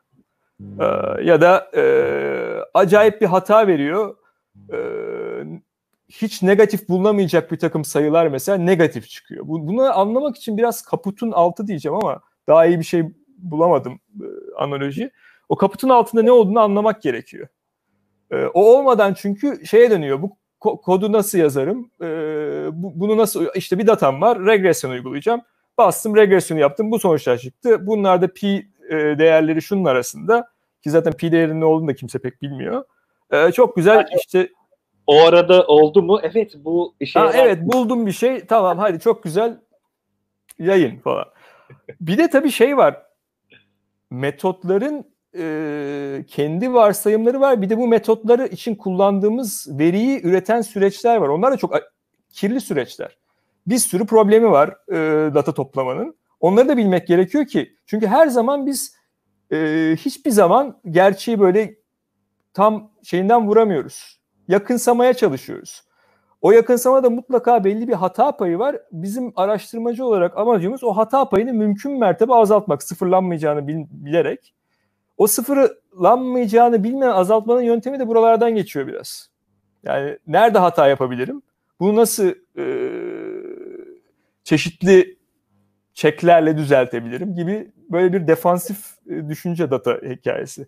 Ee, 0.61 1.23
ya 1.23 1.41
da 1.41 1.71
e, 1.75 1.83
acayip 2.73 3.21
bir 3.21 3.25
hata 3.25 3.67
veriyor. 3.67 4.15
Ee, 4.73 5.43
hiç 6.09 6.43
negatif 6.43 6.89
bulunamayacak 6.89 7.51
bir 7.51 7.59
takım 7.59 7.85
sayılar 7.85 8.27
mesela 8.27 8.57
negatif 8.57 9.07
çıkıyor. 9.09 9.47
Bu, 9.47 9.67
bunu 9.67 9.99
anlamak 9.99 10.37
için 10.37 10.57
biraz 10.57 10.81
kaputun 10.81 11.31
altı 11.31 11.67
diyeceğim 11.67 11.95
ama 11.95 12.21
daha 12.47 12.65
iyi 12.65 12.79
bir 12.79 12.83
şey 12.83 13.03
bulamadım 13.37 13.99
e, 14.21 14.27
analoji. 14.57 15.11
O 15.49 15.55
kaputun 15.55 15.89
altında 15.89 16.21
ne 16.23 16.31
olduğunu 16.31 16.59
anlamak 16.59 17.01
gerekiyor. 17.01 17.47
E, 18.31 18.45
o 18.45 18.77
olmadan 18.77 19.13
çünkü 19.13 19.65
şeye 19.65 19.91
dönüyor. 19.91 20.21
Bu 20.21 20.37
ko- 20.61 20.81
kodu 20.81 21.11
nasıl 21.11 21.37
yazarım? 21.37 21.91
E, 22.01 22.07
bu, 22.73 22.99
bunu 22.99 23.17
nasıl 23.17 23.45
işte 23.55 23.79
bir 23.79 23.87
datam 23.87 24.21
var. 24.21 24.45
Regresyon 24.45 24.91
uygulayacağım. 24.91 25.41
Bastım 25.77 26.15
regresyonu 26.15 26.61
yaptım. 26.61 26.91
Bu 26.91 26.99
sonuçlar 26.99 27.37
çıktı. 27.37 27.87
Bunlar 27.87 28.21
da 28.21 28.33
pi 28.33 28.67
e, 28.89 28.95
değerleri 28.95 29.61
şunun 29.61 29.85
arasında 29.85 30.51
ki 30.83 30.89
zaten 30.89 31.13
pi 31.13 31.31
değerinin 31.31 31.61
ne 31.61 31.65
olduğunu 31.65 31.87
da 31.87 31.95
kimse 31.95 32.19
pek 32.19 32.41
bilmiyor. 32.41 32.83
E, 33.31 33.51
çok 33.51 33.75
güzel 33.75 33.95
yani, 33.95 34.07
işte 34.17 34.49
o 35.07 35.25
arada 35.25 35.67
oldu 35.67 36.01
mu? 36.01 36.19
Evet 36.23 36.53
bu 36.57 36.95
işe 36.99 37.19
ha, 37.19 37.31
evet 37.33 37.61
buldum 37.61 38.05
bir 38.05 38.11
şey. 38.11 38.45
Tamam 38.45 38.77
hadi 38.77 38.99
çok 38.99 39.23
güzel 39.23 39.59
yayın 40.59 40.99
falan. 40.99 41.25
bir 42.01 42.17
de 42.17 42.29
tabii 42.29 42.51
şey 42.51 42.77
var. 42.77 43.03
Metotların 44.09 45.05
e, 45.37 46.25
kendi 46.27 46.73
varsayımları 46.73 47.39
var. 47.39 47.61
Bir 47.61 47.69
de 47.69 47.77
bu 47.77 47.87
metotları 47.87 48.47
için 48.47 48.75
kullandığımız 48.75 49.67
veriyi 49.79 50.21
üreten 50.23 50.61
süreçler 50.61 51.17
var. 51.17 51.27
Onlar 51.27 51.51
da 51.51 51.57
çok 51.57 51.73
kirli 52.33 52.61
süreçler. 52.61 53.17
Bir 53.67 53.77
sürü 53.77 54.05
problemi 54.05 54.51
var 54.51 54.69
e, 54.91 54.95
data 55.33 55.53
toplamanın. 55.53 56.15
Onları 56.39 56.67
da 56.67 56.77
bilmek 56.77 57.07
gerekiyor 57.07 57.45
ki. 57.45 57.75
Çünkü 57.85 58.07
her 58.07 58.27
zaman 58.27 58.65
biz 58.65 58.95
e, 59.51 59.57
hiçbir 59.99 60.31
zaman 60.31 60.81
gerçeği 60.89 61.39
böyle 61.39 61.75
tam 62.53 62.91
şeyinden 63.03 63.47
vuramıyoruz. 63.47 64.21
Yakınsamaya 64.47 65.13
çalışıyoruz. 65.13 65.87
O 66.41 66.51
yakınsamada 66.51 67.09
mutlaka 67.09 67.63
belli 67.63 67.87
bir 67.87 67.93
hata 67.93 68.37
payı 68.37 68.59
var. 68.59 68.77
Bizim 68.91 69.33
araştırmacı 69.35 70.05
olarak 70.05 70.37
amacımız 70.37 70.83
o 70.83 70.91
hata 70.91 71.29
payını 71.29 71.53
mümkün 71.53 71.99
mertebe 71.99 72.33
azaltmak, 72.33 72.83
sıfırlanmayacağını 72.83 73.67
bil, 73.67 73.85
bilerek. 73.89 74.53
O 75.17 75.27
sıfırlanmayacağını 75.27 76.83
bilmeyen 76.83 77.11
azaltmanın 77.11 77.61
yöntemi 77.61 77.99
de 77.99 78.07
buralardan 78.07 78.55
geçiyor 78.55 78.87
biraz. 78.87 79.29
Yani 79.83 80.17
nerede 80.27 80.59
hata 80.59 80.87
yapabilirim? 80.87 81.41
Bunu 81.79 81.95
nasıl 81.95 82.27
e, 82.57 82.63
çeşitli 84.47 85.17
çeklerle 85.93 86.57
düzeltebilirim 86.57 87.35
gibi 87.35 87.71
böyle 87.91 88.13
bir 88.13 88.27
defansif 88.27 88.77
e, 89.09 89.29
düşünce 89.29 89.71
data 89.71 89.99
hikayesi. 90.09 90.67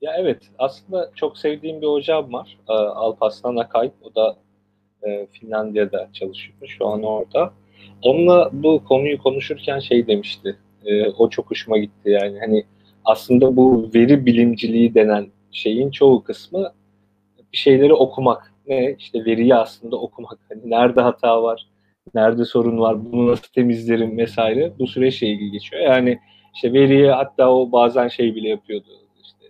Ya 0.00 0.12
evet 0.18 0.42
aslında 0.58 1.10
çok 1.14 1.38
sevdiğim 1.38 1.82
bir 1.82 1.86
hocam 1.86 2.32
var. 2.32 2.58
E, 2.68 2.72
Alparslan 2.72 3.56
Akay. 3.56 3.90
O 4.02 4.14
da 4.14 4.36
e, 5.02 5.26
Finlandiya'da 5.26 6.08
çalışıyor. 6.12 6.58
Şu 6.66 6.86
an 6.86 7.02
orada. 7.02 7.52
Onunla 8.02 8.50
bu 8.52 8.84
konuyu 8.84 9.22
konuşurken 9.22 9.78
şey 9.78 10.06
demişti. 10.06 10.56
E, 10.84 11.08
o 11.08 11.30
çok 11.30 11.50
hoşuma 11.50 11.78
gitti 11.78 12.10
yani. 12.10 12.38
Hani 12.40 12.64
aslında 13.04 13.56
bu 13.56 13.90
veri 13.94 14.26
bilimciliği 14.26 14.94
denen 14.94 15.26
şeyin 15.52 15.90
çoğu 15.90 16.24
kısmı 16.24 16.72
bir 17.52 17.58
şeyleri 17.58 17.94
okumak. 17.94 18.52
Ne? 18.66 18.96
İşte 18.98 19.24
veriyi 19.24 19.54
aslında 19.54 19.96
okumak. 19.96 20.38
Hani 20.48 20.70
nerede 20.70 21.00
hata 21.00 21.42
var, 21.42 21.66
nerede 22.14 22.44
sorun 22.44 22.78
var, 22.78 23.12
bunu 23.12 23.26
nasıl 23.26 23.48
temizlerim 23.52 24.18
vesaire. 24.18 24.72
Bu 24.78 24.86
süreçle 24.86 25.26
ilgili 25.26 25.50
geçiyor. 25.50 25.82
Yani 25.82 26.18
işte 26.54 26.72
veriyi 26.72 27.10
hatta 27.10 27.52
o 27.52 27.72
bazen 27.72 28.08
şey 28.08 28.34
bile 28.34 28.48
yapıyordu. 28.48 28.86
İşte 29.22 29.46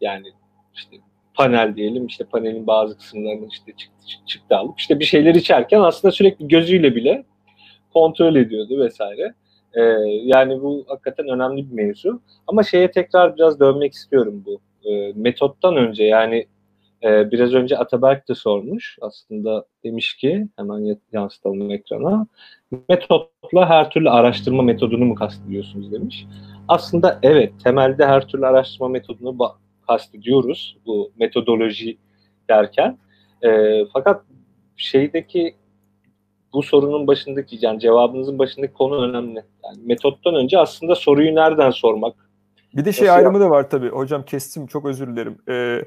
yani 0.00 0.26
işte 0.74 0.96
panel 1.34 1.76
diyelim 1.76 2.06
işte 2.06 2.24
panelin 2.24 2.66
bazı 2.66 2.98
kısımlarını 2.98 3.46
işte 3.46 3.72
çıktı, 3.76 4.06
çıktı 4.26 4.56
alıp 4.56 4.80
işte 4.80 5.00
bir 5.00 5.04
şeyler 5.04 5.34
içerken 5.34 5.80
aslında 5.80 6.12
sürekli 6.12 6.48
gözüyle 6.48 6.94
bile 6.94 7.24
kontrol 7.92 8.36
ediyordu 8.36 8.80
vesaire. 8.80 9.34
Ee, 9.74 9.80
yani 10.24 10.62
bu 10.62 10.84
hakikaten 10.88 11.28
önemli 11.28 11.70
bir 11.70 11.74
mevzu. 11.74 12.22
Ama 12.46 12.62
şeye 12.62 12.90
tekrar 12.90 13.36
biraz 13.36 13.60
dönmek 13.60 13.92
istiyorum 13.92 14.44
bu. 14.46 14.60
E, 14.90 15.12
metottan 15.14 15.76
önce 15.76 16.04
yani 16.04 16.46
e, 17.04 17.30
biraz 17.30 17.54
önce 17.54 17.78
Ataberk 17.78 18.28
de 18.28 18.34
sormuş. 18.34 18.98
Aslında 19.00 19.64
demiş 19.84 20.14
ki 20.14 20.48
hemen 20.56 20.98
yansıtalım 21.12 21.70
ekrana. 21.70 22.26
Metotla 22.88 23.68
her 23.68 23.90
türlü 23.90 24.10
araştırma 24.10 24.62
metodunu 24.62 25.04
mu 25.04 25.14
kastediyorsunuz 25.14 25.92
demiş. 25.92 26.26
Aslında 26.68 27.18
evet 27.22 27.52
temelde 27.64 28.06
her 28.06 28.28
türlü 28.28 28.46
araştırma 28.46 28.88
metodunu 28.88 29.38
kastediyoruz 29.86 30.76
bu 30.86 31.10
metodoloji 31.18 31.98
derken. 32.48 32.98
E, 33.42 33.80
fakat 33.92 34.24
şeydeki 34.76 35.54
bu 36.52 36.62
sorunun 36.62 37.06
başındaki 37.06 37.58
yani 37.60 37.80
cevabınızın 37.80 38.38
başındaki 38.38 38.72
konu 38.72 39.08
önemli. 39.08 39.44
Yani 39.64 39.78
metottan 39.84 40.34
önce 40.34 40.58
aslında 40.58 40.94
soruyu 40.94 41.34
nereden 41.34 41.70
sormak. 41.70 42.14
Bir 42.74 42.84
de 42.84 42.92
şey 42.92 43.06
Nasıl 43.08 43.18
ayrımı 43.18 43.40
da 43.40 43.50
var 43.50 43.70
tabii. 43.70 43.88
Hocam 43.88 44.24
kestim 44.24 44.66
çok 44.66 44.86
özür 44.86 45.06
dilerim. 45.06 45.38
Ee, 45.48 45.84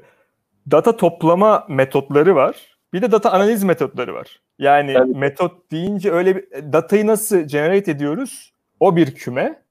data 0.70 0.96
toplama 0.96 1.66
metotları 1.68 2.34
var. 2.34 2.76
Bir 2.92 3.02
de 3.02 3.12
data 3.12 3.30
analiz 3.32 3.64
metotları 3.64 4.14
var. 4.14 4.40
Yani 4.58 4.92
tabii. 4.92 5.14
metot 5.14 5.70
deyince 5.70 6.10
öyle 6.10 6.36
bir 6.36 6.72
datayı 6.72 7.06
nasıl 7.06 7.38
generate 7.40 7.90
ediyoruz? 7.90 8.52
O 8.80 8.96
bir 8.96 9.14
küme. 9.14 9.64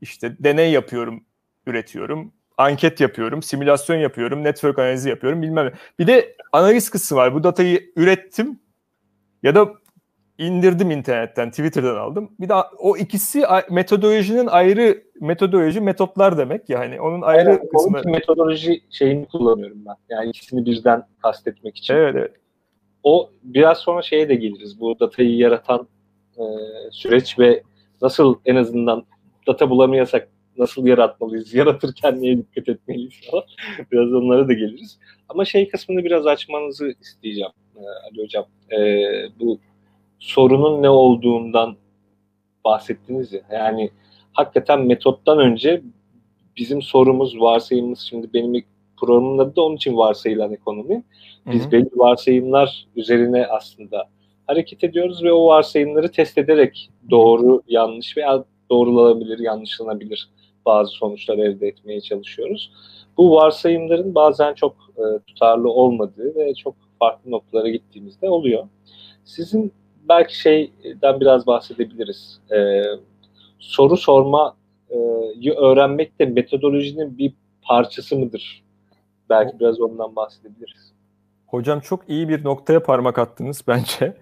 İşte 0.00 0.36
deney 0.40 0.72
yapıyorum, 0.72 1.24
üretiyorum. 1.66 2.32
Anket 2.58 3.00
yapıyorum, 3.00 3.42
simülasyon 3.42 3.96
yapıyorum, 3.96 4.44
network 4.44 4.78
analizi 4.78 5.08
yapıyorum 5.08 5.42
bilmem 5.42 5.66
ne. 5.66 5.72
Bir 5.98 6.06
de 6.06 6.36
analiz 6.52 6.90
kısmı 6.90 7.18
var. 7.18 7.34
Bu 7.34 7.44
datayı 7.44 7.92
ürettim 7.96 8.60
ya 9.42 9.54
da 9.54 9.72
indirdim 10.46 10.90
internetten, 10.90 11.50
Twitter'dan 11.50 11.96
aldım. 11.96 12.30
Bir 12.40 12.48
daha 12.48 12.70
o 12.78 12.96
ikisi 12.96 13.42
metodolojinin 13.70 14.46
ayrı 14.46 15.02
metodoloji 15.20 15.80
metotlar 15.80 16.38
demek 16.38 16.70
ya 16.70 16.78
hani 16.78 17.00
onun 17.00 17.22
ayrı 17.22 17.50
evet, 17.50 17.70
kısmı. 17.72 18.02
metodoloji 18.04 18.80
şeyini 18.90 19.26
kullanıyorum 19.26 19.78
ben. 19.86 19.94
Yani 20.08 20.28
ikisini 20.28 20.66
birden 20.66 21.06
kastetmek 21.22 21.76
için. 21.76 21.94
Evet, 21.94 22.14
evet. 22.18 22.32
O 23.02 23.30
biraz 23.42 23.78
sonra 23.78 24.02
şeye 24.02 24.28
de 24.28 24.34
geliriz. 24.34 24.80
Bu 24.80 25.00
datayı 25.00 25.36
yaratan 25.36 25.88
e, 26.38 26.42
süreç 26.90 27.38
ve 27.38 27.62
nasıl 28.02 28.34
en 28.44 28.56
azından 28.56 29.04
data 29.46 29.70
bulamıyorsak 29.70 30.28
nasıl 30.58 30.86
yaratmalıyız, 30.86 31.54
yaratırken 31.54 32.22
neye 32.22 32.38
dikkat 32.38 32.68
etmeliyiz 32.68 33.14
falan. 33.30 33.44
biraz 33.92 34.12
onlara 34.12 34.48
da 34.48 34.52
geliriz. 34.52 34.98
Ama 35.28 35.44
şey 35.44 35.68
kısmını 35.68 36.04
biraz 36.04 36.26
açmanızı 36.26 36.94
isteyeceğim 37.00 37.52
e, 37.76 37.80
Ali 37.80 38.22
Hocam. 38.22 38.44
E, 38.72 38.78
bu 39.40 39.60
sorunun 40.22 40.82
ne 40.82 40.90
olduğundan 40.90 41.76
bahsettiniz 42.64 43.32
ya. 43.32 43.40
Yani 43.52 43.90
hakikaten 44.32 44.80
metottan 44.80 45.38
önce 45.38 45.82
bizim 46.56 46.82
sorumuz, 46.82 47.40
varsayımımız 47.40 47.98
şimdi 47.98 48.32
benim 48.34 48.64
programın 48.96 49.38
adı 49.38 49.56
da 49.56 49.62
onun 49.62 49.76
için 49.76 49.96
varsayılan 49.96 50.52
ekonomi. 50.52 51.04
Biz 51.46 51.62
Hı-hı. 51.62 51.72
belli 51.72 51.90
varsayımlar 51.94 52.86
üzerine 52.96 53.46
aslında 53.46 54.08
hareket 54.46 54.84
ediyoruz 54.84 55.24
ve 55.24 55.32
o 55.32 55.46
varsayımları 55.46 56.10
test 56.10 56.38
ederek 56.38 56.90
doğru, 57.10 57.62
yanlış 57.68 58.16
veya 58.16 58.44
doğrulanabilir, 58.70 59.38
yanlışlanabilir 59.38 60.28
bazı 60.66 60.92
sonuçlar 60.92 61.38
elde 61.38 61.68
etmeye 61.68 62.00
çalışıyoruz. 62.00 62.72
Bu 63.16 63.34
varsayımların 63.34 64.14
bazen 64.14 64.54
çok 64.54 64.76
e, 64.96 65.02
tutarlı 65.26 65.70
olmadığı 65.70 66.34
ve 66.34 66.54
çok 66.54 66.74
farklı 66.98 67.30
noktalara 67.30 67.68
gittiğimizde 67.68 68.28
oluyor. 68.28 68.68
Sizin 69.24 69.72
belki 70.08 70.38
şeyden 70.40 71.20
biraz 71.20 71.46
bahsedebiliriz. 71.46 72.40
Ee, 72.52 72.82
soru 73.58 73.96
sorma 73.96 74.56
e, 74.90 75.50
öğrenmek 75.50 76.20
de 76.20 76.24
metodolojinin 76.24 77.18
bir 77.18 77.34
parçası 77.62 78.16
mıdır? 78.16 78.64
Belki 79.30 79.60
biraz 79.60 79.80
ondan 79.80 80.16
bahsedebiliriz. 80.16 80.92
Hocam 81.46 81.80
çok 81.80 82.08
iyi 82.08 82.28
bir 82.28 82.44
noktaya 82.44 82.82
parmak 82.82 83.18
attınız 83.18 83.64
bence. 83.68 84.16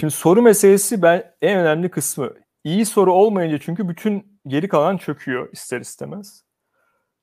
Şimdi 0.00 0.12
soru 0.12 0.42
meselesi 0.42 1.02
ben 1.02 1.34
en 1.42 1.58
önemli 1.58 1.88
kısmı. 1.88 2.30
iyi 2.64 2.86
soru 2.86 3.12
olmayınca 3.12 3.58
çünkü 3.58 3.88
bütün 3.88 4.40
geri 4.46 4.68
kalan 4.68 4.96
çöküyor 4.96 5.52
ister 5.52 5.80
istemez. 5.80 6.44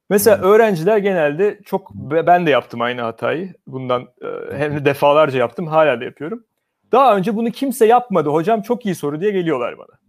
Mesela 0.09 0.37
öğrenciler 0.37 0.97
genelde 0.97 1.59
çok 1.65 1.91
ben 1.93 2.45
de 2.45 2.49
yaptım 2.49 2.81
aynı 2.81 3.01
hatayı. 3.01 3.53
Bundan 3.67 4.01
e, 4.01 4.57
hem 4.57 4.75
de 4.75 4.85
defalarca 4.85 5.39
yaptım 5.39 5.67
hala 5.67 5.99
da 6.01 6.03
yapıyorum. 6.03 6.43
Daha 6.91 7.17
önce 7.17 7.35
bunu 7.35 7.51
kimse 7.51 7.85
yapmadı 7.85 8.29
hocam 8.29 8.61
çok 8.61 8.85
iyi 8.85 8.95
soru 8.95 9.21
diye 9.21 9.31
geliyorlar 9.31 9.77
bana. 9.77 9.99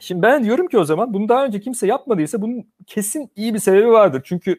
Şimdi 0.00 0.22
ben 0.22 0.44
diyorum 0.44 0.66
ki 0.66 0.78
o 0.78 0.84
zaman 0.84 1.14
bunu 1.14 1.28
daha 1.28 1.44
önce 1.44 1.60
kimse 1.60 1.86
yapmadıysa 1.86 2.42
bunun 2.42 2.66
kesin 2.86 3.30
iyi 3.36 3.54
bir 3.54 3.58
sebebi 3.58 3.88
vardır. 3.88 4.22
Çünkü 4.24 4.58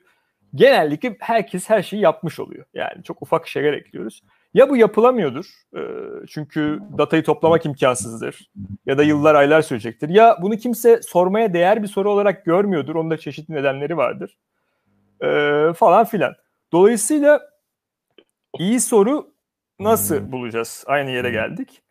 genellikle 0.56 1.16
herkes 1.20 1.70
her 1.70 1.84
şeyi 1.84 2.02
yapmış 2.02 2.40
oluyor. 2.40 2.66
Yani 2.74 3.04
çok 3.04 3.22
ufak 3.22 3.48
şeyler 3.48 3.74
ekliyoruz. 3.74 4.24
Ya 4.54 4.70
bu 4.70 4.78
yapılamıyordur 4.78 5.46
e, 5.78 5.82
çünkü 6.28 6.80
datayı 6.98 7.24
toplamak 7.24 7.66
imkansızdır 7.66 8.50
ya 8.86 8.98
da 8.98 9.04
yıllar 9.04 9.36
aylar 9.36 9.62
sürecektir. 9.62 10.10
Ya 10.10 10.38
bunu 10.42 10.58
kimse 10.58 11.02
sormaya 11.02 11.54
değer 11.54 11.84
bir 11.84 11.88
soru 11.88 12.12
olarak 12.12 12.46
görmüyordur. 12.46 12.96
Onun 12.96 13.12
da 13.12 13.18
çeşitli 13.18 13.54
nedenleri 13.54 13.98
vardır 13.98 14.38
e, 15.24 15.74
falan 15.74 16.06
filan. 16.06 16.34
Dolayısıyla 16.72 17.42
iyi 18.60 18.80
soru 18.80 19.35
nasıl 19.80 20.32
bulacağız? 20.32 20.84
Aynı 20.88 21.12
yere 21.12 21.30
geldik. 21.30 21.82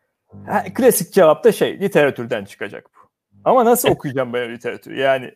Ha, 0.46 0.64
klasik 0.74 1.12
cevap 1.12 1.44
da 1.44 1.52
şey 1.52 1.80
literatürden 1.80 2.44
çıkacak 2.44 2.90
bu. 2.94 3.10
Ama 3.44 3.64
nasıl 3.64 3.88
okuyacağım 3.88 4.32
ben 4.32 4.54
literatürü? 4.54 5.00
Yani 5.00 5.34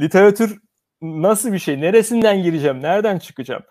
literatür 0.00 0.58
nasıl 1.02 1.52
bir 1.52 1.58
şey? 1.58 1.80
Neresinden 1.80 2.42
gireceğim? 2.42 2.82
Nereden 2.82 3.18
çıkacağım? 3.18 3.62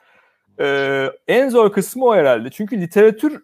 Ee, 0.60 1.08
en 1.28 1.50
zor 1.50 1.72
kısmı 1.72 2.06
o 2.06 2.16
herhalde. 2.16 2.50
Çünkü 2.50 2.82
literatür 2.82 3.44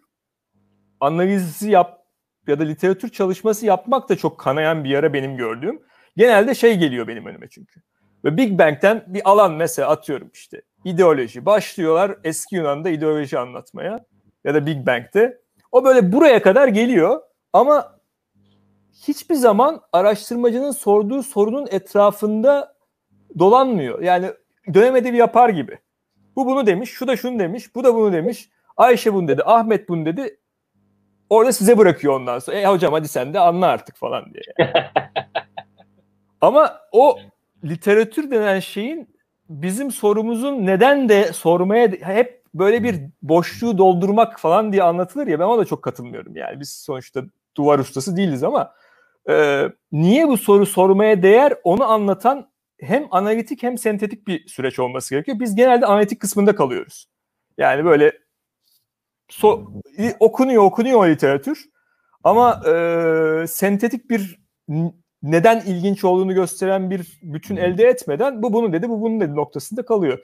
analizi 1.00 1.70
yap 1.70 2.04
ya 2.46 2.58
da 2.58 2.64
literatür 2.64 3.08
çalışması 3.08 3.66
yapmak 3.66 4.08
da 4.08 4.16
çok 4.16 4.40
kanayan 4.40 4.84
bir 4.84 4.90
yara 4.90 5.12
benim 5.12 5.36
gördüğüm. 5.36 5.82
Genelde 6.16 6.54
şey 6.54 6.78
geliyor 6.78 7.08
benim 7.08 7.26
önüme 7.26 7.48
çünkü. 7.48 7.80
Ve 8.24 8.36
Big 8.36 8.58
Bang'ten 8.58 9.04
bir 9.06 9.22
alan 9.24 9.52
mesela 9.52 9.88
atıyorum 9.88 10.30
işte 10.34 10.62
ideoloji. 10.84 11.46
Başlıyorlar 11.46 12.16
eski 12.24 12.56
Yunan'da 12.56 12.90
ideoloji 12.90 13.38
anlatmaya 13.38 14.04
ya 14.44 14.54
da 14.54 14.66
Big 14.66 14.86
Bang'te. 14.86 15.38
O 15.72 15.84
böyle 15.84 16.12
buraya 16.12 16.42
kadar 16.42 16.68
geliyor 16.68 17.22
ama 17.52 17.98
hiçbir 19.02 19.34
zaman 19.34 19.80
araştırmacının 19.92 20.70
sorduğu 20.70 21.22
sorunun 21.22 21.66
etrafında 21.70 22.74
dolanmıyor. 23.38 24.02
Yani 24.02 24.30
dönem 24.74 24.96
edebi 24.96 25.16
yapar 25.16 25.48
gibi. 25.48 25.78
Bu 26.36 26.46
bunu 26.46 26.66
demiş, 26.66 26.90
şu 26.90 27.08
da 27.08 27.16
şunu 27.16 27.38
demiş, 27.38 27.74
bu 27.74 27.84
da 27.84 27.94
bunu 27.94 28.12
demiş. 28.12 28.48
Ayşe 28.76 29.14
bunu 29.14 29.28
dedi, 29.28 29.42
Ahmet 29.44 29.88
bunu 29.88 30.06
dedi. 30.06 30.38
Orada 31.30 31.52
size 31.52 31.78
bırakıyor 31.78 32.14
ondan 32.14 32.38
sonra. 32.38 32.56
E 32.56 32.66
hocam 32.66 32.92
hadi 32.92 33.08
sen 33.08 33.34
de 33.34 33.40
anla 33.40 33.66
artık 33.66 33.96
falan 33.96 34.24
diye. 34.34 34.42
Yani. 34.58 34.72
Ama 36.40 36.80
o 36.92 37.18
literatür 37.64 38.30
denen 38.30 38.60
şeyin 38.60 39.16
bizim 39.48 39.90
sorumuzun 39.90 40.66
neden 40.66 41.08
de 41.08 41.32
sormaya 41.32 41.88
hep 41.88 42.43
böyle 42.54 42.82
bir 42.82 43.00
boşluğu 43.22 43.78
doldurmak 43.78 44.40
falan 44.40 44.72
diye 44.72 44.82
anlatılır 44.82 45.26
ya 45.26 45.38
ben 45.38 45.44
ona 45.44 45.58
da 45.58 45.64
çok 45.64 45.82
katılmıyorum. 45.82 46.36
Yani 46.36 46.60
biz 46.60 46.70
sonuçta 46.70 47.22
duvar 47.56 47.78
ustası 47.78 48.16
değiliz 48.16 48.42
ama 48.42 48.74
e, 49.28 49.64
niye 49.92 50.28
bu 50.28 50.36
soru 50.36 50.66
sormaya 50.66 51.22
değer 51.22 51.54
onu 51.64 51.84
anlatan 51.84 52.50
hem 52.80 53.06
analitik 53.10 53.62
hem 53.62 53.78
sentetik 53.78 54.26
bir 54.26 54.48
süreç 54.48 54.78
olması 54.78 55.14
gerekiyor. 55.14 55.40
Biz 55.40 55.54
genelde 55.54 55.86
analitik 55.86 56.20
kısmında 56.20 56.54
kalıyoruz. 56.54 57.08
Yani 57.58 57.84
böyle 57.84 58.12
so, 59.28 59.72
okunuyor 60.20 60.62
okunuyor 60.62 60.98
o 61.00 61.08
literatür 61.08 61.64
ama 62.24 62.62
e, 62.66 63.46
sentetik 63.46 64.10
bir 64.10 64.44
neden 65.22 65.60
ilginç 65.60 66.04
olduğunu 66.04 66.34
gösteren 66.34 66.90
bir 66.90 67.18
bütün 67.22 67.56
elde 67.56 67.84
etmeden 67.84 68.42
bu 68.42 68.52
bunu 68.52 68.72
dedi 68.72 68.88
bu 68.88 69.00
bunu 69.00 69.20
dedi 69.20 69.36
noktasında 69.36 69.84
kalıyor. 69.84 70.18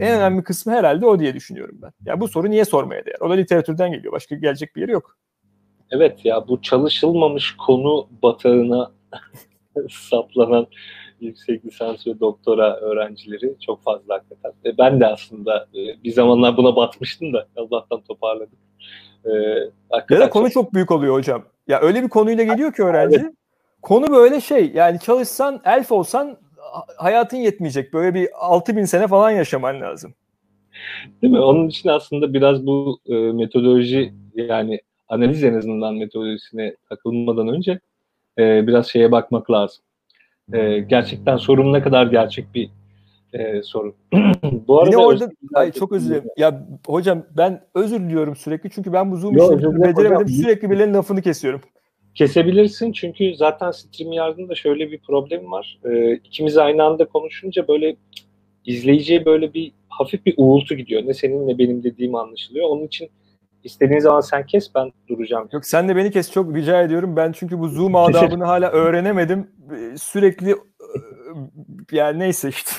En 0.00 0.18
önemli 0.18 0.42
kısmı 0.42 0.72
herhalde 0.72 1.06
o 1.06 1.18
diye 1.18 1.34
düşünüyorum 1.34 1.78
ben. 1.82 1.90
Ya 2.04 2.20
bu 2.20 2.28
soru 2.28 2.50
niye 2.50 2.64
sormaya 2.64 3.06
değer? 3.06 3.16
O 3.20 3.30
da 3.30 3.34
literatürden 3.34 3.92
geliyor. 3.92 4.12
Başka 4.12 4.34
gelecek 4.34 4.76
bir 4.76 4.80
yeri 4.80 4.90
yok. 4.90 5.16
Evet 5.90 6.24
ya 6.24 6.48
bu 6.48 6.62
çalışılmamış 6.62 7.56
konu 7.56 8.08
batağına 8.22 8.92
saplanan 9.90 10.66
yüksek 11.20 11.66
lisans 11.66 12.06
ve 12.06 12.20
doktora 12.20 12.76
öğrencileri 12.76 13.56
çok 13.66 13.82
fazla 13.82 14.14
hakikaten. 14.14 14.52
E 14.64 14.78
ben 14.78 15.00
de 15.00 15.06
aslında 15.06 15.68
e, 15.74 16.04
bir 16.04 16.12
zamanlar 16.12 16.56
buna 16.56 16.76
batmıştım 16.76 17.32
da 17.32 17.46
Allah'tan 17.56 18.00
toparladık. 18.00 18.58
E, 19.24 19.30
ya 20.10 20.20
da 20.20 20.30
konu 20.30 20.44
çok... 20.44 20.52
çok 20.52 20.74
büyük 20.74 20.90
oluyor 20.90 21.14
hocam. 21.14 21.44
Ya 21.68 21.80
öyle 21.80 22.02
bir 22.02 22.08
konuyla 22.08 22.44
geliyor 22.44 22.72
ki 22.72 22.82
öğrenci. 22.82 23.16
Evet. 23.20 23.34
Konu 23.82 24.12
böyle 24.12 24.40
şey 24.40 24.72
yani 24.74 25.00
çalışsan 25.00 25.60
elf 25.64 25.92
olsan 25.92 26.38
hayatın 26.96 27.36
yetmeyecek. 27.36 27.92
Böyle 27.92 28.14
bir 28.14 28.28
6000 28.40 28.84
sene 28.84 29.06
falan 29.06 29.30
yaşaman 29.30 29.80
lazım. 29.80 30.14
Değil 31.22 31.32
mi? 31.32 31.40
Onun 31.40 31.68
için 31.68 31.88
aslında 31.88 32.34
biraz 32.34 32.66
bu 32.66 32.98
e, 33.06 33.14
metodoloji 33.14 34.12
yani 34.34 34.80
analiz 35.08 35.44
en 35.44 35.54
azından 35.54 35.94
metodolojisine 35.94 36.76
takılmadan 36.88 37.48
önce 37.48 37.80
e, 38.38 38.66
biraz 38.66 38.86
şeye 38.86 39.12
bakmak 39.12 39.50
lazım. 39.50 39.84
E, 40.52 40.78
gerçekten 40.78 41.36
sorun 41.36 41.72
ne 41.72 41.82
kadar 41.82 42.06
gerçek 42.06 42.54
bir 42.54 42.70
e, 43.32 43.62
sorun. 43.62 43.94
bu 44.68 44.80
arada 44.80 44.90
Yine 44.90 45.06
orada 45.06 45.30
ay, 45.54 45.72
çok 45.72 45.92
özür 45.92 46.10
dilerim. 46.10 46.28
Ya 46.36 46.66
hocam 46.86 47.22
ben 47.36 47.64
özür 47.74 48.00
diliyorum 48.00 48.36
sürekli 48.36 48.70
çünkü 48.70 48.92
ben 48.92 49.12
bu 49.12 49.16
Zoom 49.16 49.36
işini 49.36 49.82
beceremedim. 49.82 50.28
Sürekli 50.28 50.70
birilerinin 50.70 50.94
lafını 50.94 51.22
kesiyorum. 51.22 51.60
Kesebilirsin 52.16 52.92
çünkü 52.92 53.34
zaten 53.36 53.70
StreamYard'ın 53.70 54.48
da 54.48 54.54
şöyle 54.54 54.90
bir 54.90 54.98
problem 54.98 55.52
var. 55.52 55.78
E, 55.84 56.14
ikimiz 56.14 56.58
aynı 56.58 56.82
anda 56.82 57.04
konuşunca 57.04 57.68
böyle 57.68 57.96
izleyiciye 58.64 59.24
böyle 59.24 59.54
bir 59.54 59.72
hafif 59.88 60.26
bir 60.26 60.34
uğultu 60.36 60.74
gidiyor. 60.74 61.02
Ne 61.06 61.14
senin 61.14 61.48
ne 61.48 61.58
benim 61.58 61.82
dediğim 61.82 62.14
anlaşılıyor. 62.14 62.68
Onun 62.68 62.86
için 62.86 63.10
İstediğin 63.66 64.00
zaman 64.00 64.20
sen 64.20 64.46
kes 64.46 64.74
ben 64.74 64.92
duracağım. 65.08 65.48
Yok 65.52 65.66
sen 65.66 65.88
de 65.88 65.96
beni 65.96 66.10
kes 66.10 66.32
çok 66.32 66.56
rica 66.56 66.82
ediyorum. 66.82 67.16
Ben 67.16 67.32
çünkü 67.32 67.58
bu 67.58 67.68
Zoom 67.68 67.96
adabını 67.96 68.44
hala 68.52 68.70
öğrenemedim. 68.70 69.50
Sürekli 69.98 70.54
yani 71.92 72.18
neyse 72.18 72.48
işte. 72.48 72.70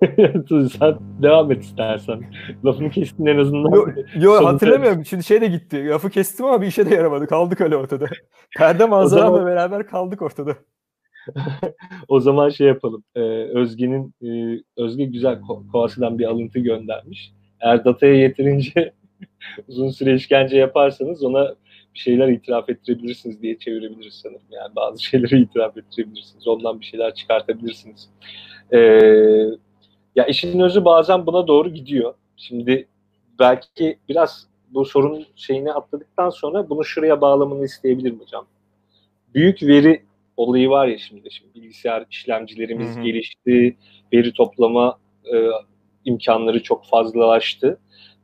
sen 0.78 0.98
devam 1.22 1.52
et 1.52 1.62
istersen. 1.62 2.22
Lafını 2.64 2.90
kestin 2.90 3.26
en 3.26 3.38
azından. 3.38 3.70
Yo, 3.70 3.86
yo 4.16 4.44
hatırlamıyorum. 4.44 5.04
Şimdi 5.04 5.24
şey 5.24 5.40
de 5.40 5.46
gitti. 5.46 5.88
Lafı 5.88 6.10
kestim 6.10 6.46
ama 6.46 6.62
bir 6.62 6.66
işe 6.66 6.90
de 6.90 6.94
yaramadı. 6.94 7.26
Kaldık 7.26 7.60
öyle 7.60 7.76
ortada. 7.76 8.06
Perde 8.56 8.84
manzaramla 8.84 9.30
zaman... 9.30 9.46
beraber 9.46 9.86
kaldık 9.86 10.22
ortada. 10.22 10.56
o 12.08 12.20
zaman 12.20 12.48
şey 12.48 12.66
yapalım. 12.66 13.04
Ee, 13.14 13.20
Özge'nin 13.54 14.14
e, 14.22 14.60
Özge 14.76 15.04
güzel 15.04 15.40
Kovası'dan 15.72 16.18
bir 16.18 16.24
alıntı 16.24 16.58
göndermiş. 16.58 17.32
Eğer 17.60 17.84
dataya 17.84 18.14
yeterince 18.14 18.92
uzun 19.68 19.90
süre 19.90 20.14
işkence 20.14 20.56
yaparsanız 20.56 21.24
ona 21.24 21.54
bir 21.94 21.98
şeyler 21.98 22.28
itiraf 22.28 22.70
ettirebilirsiniz 22.70 23.42
diye 23.42 23.58
çevirebiliriz 23.58 24.14
sanırım. 24.14 24.46
Yani 24.50 24.76
bazı 24.76 25.04
şeyleri 25.04 25.40
itiraf 25.40 25.76
ettirebilirsiniz. 25.76 26.48
Ondan 26.48 26.80
bir 26.80 26.84
şeyler 26.84 27.14
çıkartabilirsiniz. 27.14 28.10
Ee, 28.72 29.44
ya 30.16 30.26
işin 30.26 30.60
özü 30.60 30.84
bazen 30.84 31.26
buna 31.26 31.46
doğru 31.46 31.68
gidiyor. 31.68 32.14
Şimdi 32.36 32.88
belki 33.38 33.98
biraz 34.08 34.46
bu 34.70 34.84
sorun 34.84 35.26
şeyini 35.36 35.72
atladıktan 35.72 36.30
sonra 36.30 36.70
bunu 36.70 36.84
şuraya 36.84 37.20
bağlamını 37.20 37.64
isteyebilirim 37.64 38.20
hocam. 38.20 38.46
Büyük 39.34 39.62
veri 39.62 40.02
olayı 40.36 40.70
var 40.70 40.86
ya 40.86 40.98
şimdi. 40.98 41.30
Şimdi 41.30 41.54
bilgisayar 41.54 42.04
işlemcilerimiz 42.10 42.96
hı 42.96 43.00
hı. 43.00 43.04
gelişti, 43.04 43.76
veri 44.12 44.32
toplama 44.32 44.98
e, 45.32 45.48
imkanları 46.04 46.62
çok 46.62 46.86
fazlalaştı 46.86 47.78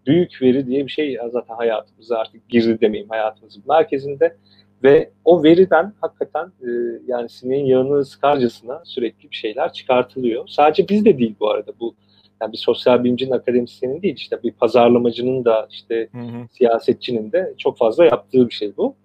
büyük 0.07 0.43
veri 0.43 0.67
diye 0.67 0.87
bir 0.87 0.91
şey 0.91 1.19
zaten 1.33 1.55
hayatımızda 1.55 2.19
artık 2.19 2.49
girdi 2.49 2.81
demeyeyim 2.81 3.11
hayatımızın 3.11 3.63
merkezinde 3.69 4.37
ve 4.83 5.11
o 5.25 5.43
veriden 5.43 5.93
hakikaten 6.01 6.47
e, 6.47 6.69
yani 7.07 7.29
sineğin 7.29 7.67
yağını 7.67 8.05
sıkarcasına 8.05 8.83
sürekli 8.85 9.31
bir 9.31 9.37
şeyler 9.37 9.73
çıkartılıyor. 9.73 10.49
Sadece 10.49 10.89
bizde 10.89 11.19
değil 11.19 11.35
bu 11.41 11.51
arada 11.51 11.73
bu 11.81 11.95
yani 12.43 12.53
bir 12.53 12.59
sosyal 12.59 13.05
bilimcinin 13.05 13.31
akademisyenin 13.31 14.03
değil 14.03 14.17
işte 14.17 14.43
bir 14.43 14.53
pazarlamacının 14.53 15.45
da 15.45 15.69
işte 15.71 16.09
hı 16.13 16.19
hı. 16.19 16.49
siyasetçinin 16.51 17.33
de 17.33 17.55
çok 17.59 17.79
fazla 17.79 18.05
yaptığı 18.05 18.49
bir 18.49 18.55
şey 18.55 18.77
bu. 18.77 18.97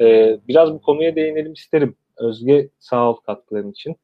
Ee, 0.00 0.38
biraz 0.48 0.72
bu 0.72 0.80
konuya 0.80 1.16
değinelim 1.16 1.52
isterim. 1.52 1.94
Özge 2.16 2.68
sağ 2.78 3.10
ol 3.10 3.14
katkıların 3.14 3.70
için. 3.70 3.96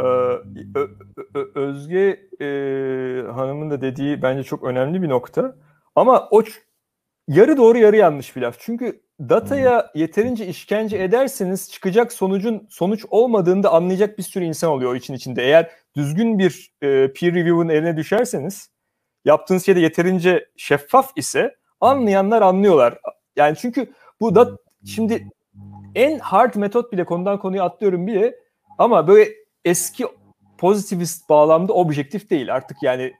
Ee, 0.00 0.38
Özge 1.54 2.20
e, 2.40 2.46
Hanım'ın 3.32 3.70
da 3.70 3.80
dediği 3.80 4.22
bence 4.22 4.42
çok 4.42 4.64
önemli 4.64 5.02
bir 5.02 5.08
nokta. 5.08 5.56
Ama 5.96 6.28
o 6.30 6.42
yarı 7.28 7.56
doğru 7.56 7.78
yarı 7.78 7.96
yanlış 7.96 8.36
bir 8.36 8.40
laf. 8.40 8.56
Çünkü 8.58 9.00
dataya 9.20 9.90
yeterince 9.94 10.46
işkence 10.46 10.98
ederseniz 10.98 11.70
çıkacak 11.70 12.12
sonucun 12.12 12.66
sonuç 12.70 13.04
olmadığını 13.10 13.62
da 13.62 13.72
anlayacak 13.72 14.18
bir 14.18 14.22
sürü 14.22 14.44
insan 14.44 14.70
oluyor 14.70 14.92
o 14.92 14.96
için 14.96 15.14
içinde. 15.14 15.42
Eğer 15.42 15.70
düzgün 15.96 16.38
bir 16.38 16.72
e, 16.82 17.12
peer 17.12 17.34
review'un 17.34 17.68
eline 17.68 17.96
düşerseniz 17.96 18.70
yaptığınız 19.24 19.66
şey 19.66 19.76
de 19.76 19.80
yeterince 19.80 20.48
şeffaf 20.56 21.12
ise 21.16 21.56
anlayanlar 21.80 22.42
anlıyorlar. 22.42 22.98
Yani 23.36 23.56
çünkü 23.56 23.92
bu 24.20 24.34
da 24.34 24.50
şimdi 24.86 25.28
en 25.94 26.18
hard 26.18 26.54
metot 26.54 26.92
bile 26.92 27.04
konudan 27.04 27.38
konuya 27.38 27.64
atlıyorum 27.64 28.06
bile 28.06 28.34
ama 28.78 29.08
böyle 29.08 29.30
eski 29.64 30.06
pozitivist 30.58 31.28
bağlamda 31.28 31.72
objektif 31.72 32.30
değil 32.30 32.54
artık 32.54 32.82
yani 32.82 33.12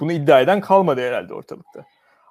bunu 0.00 0.12
iddia 0.12 0.40
eden 0.40 0.60
kalmadı 0.60 1.00
herhalde 1.00 1.34
ortalıkta. 1.34 1.84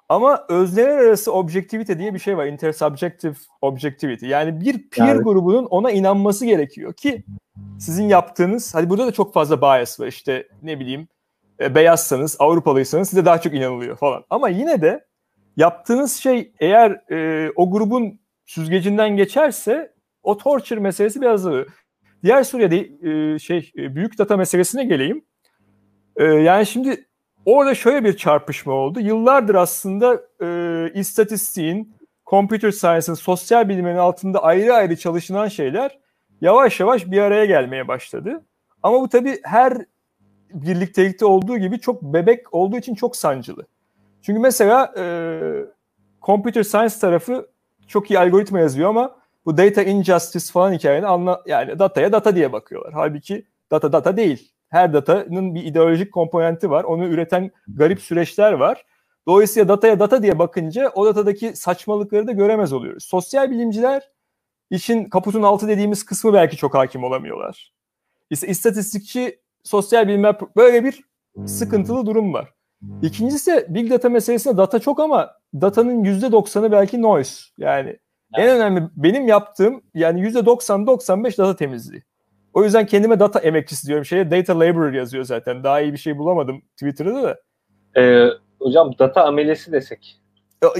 Ama 0.08 0.44
özneler 0.48 0.98
arası 0.98 1.32
objektivite 1.32 1.98
diye 1.98 2.14
bir 2.14 2.18
şey 2.18 2.36
var. 2.36 2.46
Intersubjective 2.46 3.34
objectivity. 3.60 4.26
Yani 4.26 4.60
bir 4.60 4.90
peer 4.90 5.06
yani. 5.06 5.22
grubunun 5.22 5.64
ona 5.64 5.90
inanması 5.90 6.46
gerekiyor 6.46 6.92
ki 6.94 7.24
sizin 7.78 8.08
yaptığınız, 8.08 8.74
hadi 8.74 8.90
burada 8.90 9.06
da 9.06 9.12
çok 9.12 9.34
fazla 9.34 9.60
bias 9.60 10.00
var. 10.00 10.06
İşte 10.06 10.48
ne 10.62 10.80
bileyim 10.80 11.08
e, 11.60 11.74
beyazsanız, 11.74 12.36
Avrupalıysanız 12.38 13.08
size 13.08 13.24
daha 13.24 13.40
çok 13.40 13.54
inanılıyor 13.54 13.96
falan. 13.96 14.24
Ama 14.30 14.48
yine 14.48 14.82
de 14.82 15.04
yaptığınız 15.56 16.12
şey 16.16 16.52
eğer 16.60 17.10
e, 17.10 17.50
o 17.56 17.70
grubun 17.70 18.20
süzgecinden 18.44 19.16
geçerse 19.16 19.92
o 20.22 20.38
torture 20.38 20.80
meselesi 20.80 21.20
biraz 21.20 21.34
azalıyor. 21.34 21.66
Diğer 22.24 22.42
soruya 22.42 22.70
de, 22.70 22.78
e, 22.78 23.38
şey 23.38 23.72
e, 23.78 23.94
büyük 23.94 24.18
data 24.18 24.36
meselesine 24.36 24.84
geleyim. 24.84 25.24
E, 26.16 26.24
yani 26.24 26.66
şimdi 26.66 27.06
orada 27.46 27.74
şöyle 27.74 28.04
bir 28.04 28.16
çarpışma 28.16 28.72
oldu. 28.72 29.00
Yıllardır 29.00 29.54
aslında 29.54 30.20
e, 30.42 30.90
istatistiğin, 30.94 31.94
computer 32.26 32.70
science'ın, 32.70 33.14
sosyal 33.14 33.68
bilimlerin 33.68 33.96
altında 33.96 34.42
ayrı 34.42 34.74
ayrı 34.74 34.96
çalışılan 34.96 35.48
şeyler 35.48 35.98
yavaş 36.40 36.80
yavaş 36.80 37.06
bir 37.06 37.18
araya 37.20 37.44
gelmeye 37.44 37.88
başladı. 37.88 38.44
Ama 38.82 39.00
bu 39.00 39.08
tabii 39.08 39.40
her 39.42 39.78
birliktelikte 40.54 41.26
olduğu 41.26 41.58
gibi 41.58 41.80
çok 41.80 42.02
bebek 42.02 42.54
olduğu 42.54 42.76
için 42.76 42.94
çok 42.94 43.16
sancılı. 43.16 43.66
Çünkü 44.22 44.40
mesela 44.40 44.94
e, 44.98 45.04
computer 46.22 46.62
science 46.62 46.94
tarafı 47.00 47.48
çok 47.88 48.10
iyi 48.10 48.18
algoritma 48.18 48.60
yazıyor 48.60 48.88
ama 48.88 49.16
bu 49.46 49.56
data 49.56 49.82
injustice 49.82 50.52
falan 50.52 50.72
hikayeni 50.72 51.06
anla 51.06 51.42
yani 51.46 51.78
dataya 51.78 52.12
data 52.12 52.36
diye 52.36 52.52
bakıyorlar. 52.52 52.92
Halbuki 52.94 53.46
data 53.70 53.92
data 53.92 54.16
değil. 54.16 54.52
Her 54.68 54.92
datanın 54.92 55.54
bir 55.54 55.64
ideolojik 55.64 56.12
komponenti 56.12 56.70
var. 56.70 56.84
Onu 56.84 57.04
üreten 57.04 57.50
garip 57.68 58.00
süreçler 58.00 58.52
var. 58.52 58.84
Dolayısıyla 59.28 59.68
dataya 59.68 60.00
data 60.00 60.22
diye 60.22 60.38
bakınca 60.38 60.92
o 60.94 61.06
datadaki 61.06 61.56
saçmalıkları 61.56 62.26
da 62.26 62.32
göremez 62.32 62.72
oluyoruz. 62.72 63.04
Sosyal 63.04 63.50
bilimciler 63.50 64.10
için 64.70 65.04
kaputun 65.04 65.42
altı 65.42 65.68
dediğimiz 65.68 66.04
kısmı 66.04 66.32
belki 66.32 66.56
çok 66.56 66.74
hakim 66.74 67.04
olamıyorlar. 67.04 67.72
İşte 68.30 68.46
istatistikçi 68.46 69.40
sosyal 69.62 70.08
bilimler 70.08 70.36
böyle 70.56 70.84
bir 70.84 71.04
sıkıntılı 71.46 72.06
durum 72.06 72.32
var. 72.32 72.52
İkincisi 73.02 73.66
big 73.68 73.90
data 73.90 74.08
meselesinde 74.08 74.56
data 74.56 74.78
çok 74.78 75.00
ama 75.00 75.30
datanın 75.54 76.04
%90'ı 76.04 76.72
belki 76.72 77.02
noise. 77.02 77.42
Yani 77.58 77.88
evet. 77.88 78.00
en 78.48 78.56
önemli 78.56 78.88
benim 78.96 79.28
yaptığım 79.28 79.82
yani 79.94 80.20
%90-95 80.20 81.38
data 81.38 81.56
temizliği. 81.56 82.02
O 82.56 82.64
yüzden 82.64 82.86
kendime 82.86 83.20
data 83.20 83.38
emekçisi 83.40 83.86
diyorum. 83.86 84.04
Şeye 84.04 84.30
data 84.30 84.60
laborer 84.60 84.92
yazıyor 84.92 85.24
zaten. 85.24 85.64
Daha 85.64 85.80
iyi 85.80 85.92
bir 85.92 85.98
şey 85.98 86.18
bulamadım 86.18 86.62
Twitter'da 86.72 87.22
da. 87.22 87.36
Ee, 88.00 88.28
hocam 88.58 88.90
data 88.98 89.24
amelesi 89.24 89.72
desek. 89.72 90.16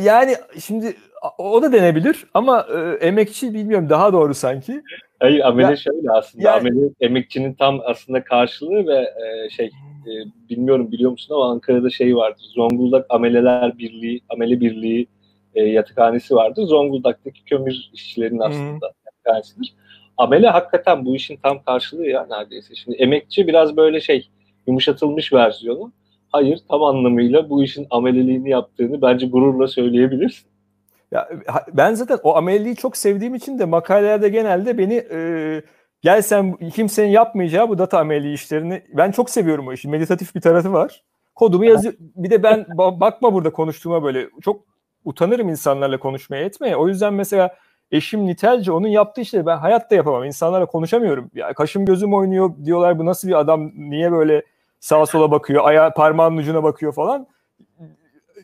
Yani 0.03 0.35
şimdi 0.65 0.97
o 1.39 1.63
da 1.63 1.73
denebilir 1.73 2.27
ama 2.35 2.67
e, 2.77 3.07
emekçi 3.07 3.55
bilmiyorum 3.55 3.89
daha 3.89 4.13
doğru 4.13 4.35
sanki. 4.35 4.83
Hayır 5.21 5.41
amele 5.41 5.67
ya, 5.67 5.77
şöyle 5.77 6.11
aslında. 6.11 6.49
Yani, 6.49 6.61
amele 6.61 6.91
emekçinin 7.01 7.55
tam 7.55 7.81
aslında 7.85 8.25
karşılığı 8.25 8.87
ve 8.87 8.97
e, 8.97 9.51
şey 9.51 9.67
e, 9.67 10.13
bilmiyorum 10.51 10.93
biliyor 10.93 11.11
musun 11.11 11.35
ama 11.35 11.51
Ankara'da 11.51 11.91
şey 11.91 12.17
vardı. 12.17 12.39
Zonguldak 12.55 13.07
Ameleler 13.09 13.79
Birliği, 13.79 14.21
Amele 14.29 14.61
Birliği 14.61 15.07
e, 15.55 15.63
yatıkhanesi 15.63 16.35
vardı. 16.35 16.67
Zonguldak'taki 16.67 17.45
kömür 17.45 17.91
işçilerinin 17.93 18.41
aslında 18.41 18.87
hmm. 18.87 19.05
yatıkhanesidir. 19.07 19.75
Amele 20.19 20.49
hakikaten 20.49 21.05
bu 21.05 21.17
işin 21.17 21.37
tam 21.37 21.63
karşılığı 21.63 22.07
ya 22.07 22.27
neredeyse. 22.31 22.75
Şimdi 22.75 22.97
emekçi 22.97 23.47
biraz 23.47 23.77
böyle 23.77 24.01
şey 24.01 24.29
yumuşatılmış 24.67 25.33
versiyonu. 25.33 25.93
Hayır 26.33 26.61
tam 26.69 26.83
anlamıyla 26.83 27.51
bu 27.51 27.65
işin 27.65 27.87
ameleliğini 27.91 28.51
yaptığını 28.51 29.03
bence 29.03 29.27
gururla 29.27 29.69
söyleyebilirsin. 29.69 30.47
Ya 31.13 31.29
ben 31.73 31.95
zaten 31.95 32.19
o 32.23 32.37
ameleliği 32.37 32.77
çok 32.77 32.97
sevdiğim 32.97 33.35
için 33.35 33.59
de 33.59 33.65
makalelerde 33.65 34.29
genelde 34.29 34.79
beni 34.79 34.95
e, 34.95 35.63
gel 36.01 36.23
sen 36.23 36.57
kimsenin 36.57 37.09
yapmayacağı 37.09 37.69
bu 37.69 37.79
data 37.79 37.99
ameli 37.99 38.33
işlerini 38.33 38.83
ben 38.93 39.11
çok 39.11 39.31
seviyorum 39.31 39.69
o 39.69 39.73
işi. 39.73 39.89
Meditatif 39.89 40.35
bir 40.35 40.41
tarafı 40.41 40.73
var. 40.73 41.03
Kodumu 41.35 41.65
yazıyor. 41.65 41.95
Bir 41.99 42.31
de 42.31 42.43
ben 42.43 42.67
bakma 42.79 43.35
burada 43.35 43.53
konuştuğuma 43.53 44.03
böyle 44.03 44.29
çok 44.43 44.65
utanırım 45.05 45.49
insanlarla 45.49 45.99
konuşmaya 45.99 46.45
etmeye. 46.45 46.77
O 46.77 46.89
yüzden 46.89 47.15
mesela 47.15 47.57
eşim 47.91 48.27
nitelce 48.27 48.73
onun 48.73 48.89
yaptığı 48.89 49.21
işleri 49.21 49.47
ben 49.47 49.57
hayatta 49.57 49.95
yapamam. 49.95 50.25
İnsanlarla 50.25 50.67
konuşamıyorum. 50.67 51.31
Ya 51.35 51.55
kaşım 51.55 51.85
gözüm 51.85 52.15
oynuyor 52.15 52.51
diyorlar 52.65 52.99
bu 52.99 53.07
nasıl 53.07 53.29
bir 53.29 53.39
adam 53.39 53.71
niye 53.77 54.13
böyle 54.13 54.43
sağa 54.81 55.07
sola 55.07 55.31
bakıyor, 55.31 55.65
ayağı 55.65 55.95
parmağının 55.95 56.37
ucuna 56.37 56.63
bakıyor 56.63 56.93
falan. 56.93 57.27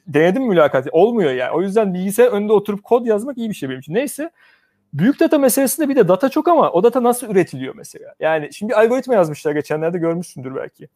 Denedim 0.06 0.42
mülakat. 0.42 0.86
Olmuyor 0.92 1.30
yani. 1.30 1.50
O 1.50 1.62
yüzden 1.62 1.94
bilgisayar 1.94 2.32
önünde 2.32 2.52
oturup 2.52 2.84
kod 2.84 3.06
yazmak 3.06 3.38
iyi 3.38 3.48
bir 3.48 3.54
şey 3.54 3.68
benim 3.68 3.80
için. 3.80 3.94
Neyse. 3.94 4.30
Büyük 4.94 5.20
data 5.20 5.38
meselesinde 5.38 5.88
bir 5.88 5.96
de 5.96 6.08
data 6.08 6.28
çok 6.28 6.48
ama 6.48 6.70
o 6.70 6.82
data 6.82 7.02
nasıl 7.02 7.30
üretiliyor 7.30 7.74
mesela? 7.74 8.14
Yani 8.20 8.52
şimdi 8.52 8.74
algoritma 8.74 9.14
yazmışlar 9.14 9.52
geçenlerde 9.52 9.98
görmüşsündür 9.98 10.54
belki. 10.54 10.88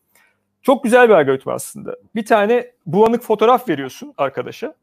Çok 0.62 0.84
güzel 0.84 1.08
bir 1.08 1.14
algoritma 1.14 1.52
aslında. 1.52 1.96
Bir 2.14 2.26
tane 2.26 2.70
bulanık 2.86 3.22
fotoğraf 3.22 3.68
veriyorsun 3.68 4.14
arkadaşa. 4.18 4.74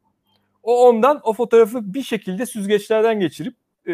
O 0.63 0.87
ondan 0.87 1.19
o 1.23 1.33
fotoğrafı 1.33 1.93
bir 1.93 2.03
şekilde 2.03 2.45
süzgeçlerden 2.45 3.19
geçirip 3.19 3.55
e, 3.87 3.93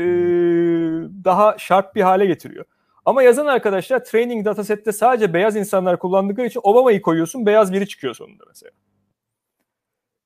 daha 1.23 1.58
şart 1.58 1.95
bir 1.95 2.01
hale 2.01 2.25
getiriyor. 2.25 2.65
Ama 3.05 3.23
yazan 3.23 3.45
arkadaşlar 3.45 4.05
training 4.05 4.45
datasette 4.45 4.91
sadece 4.91 5.34
beyaz 5.34 5.55
insanlar 5.55 5.99
kullandıkları 5.99 6.47
için 6.47 6.60
Obama'yı 6.63 7.01
koyuyorsun 7.01 7.45
beyaz 7.45 7.73
biri 7.73 7.88
çıkıyor 7.88 8.15
sonunda 8.15 8.43
mesela. 8.47 8.71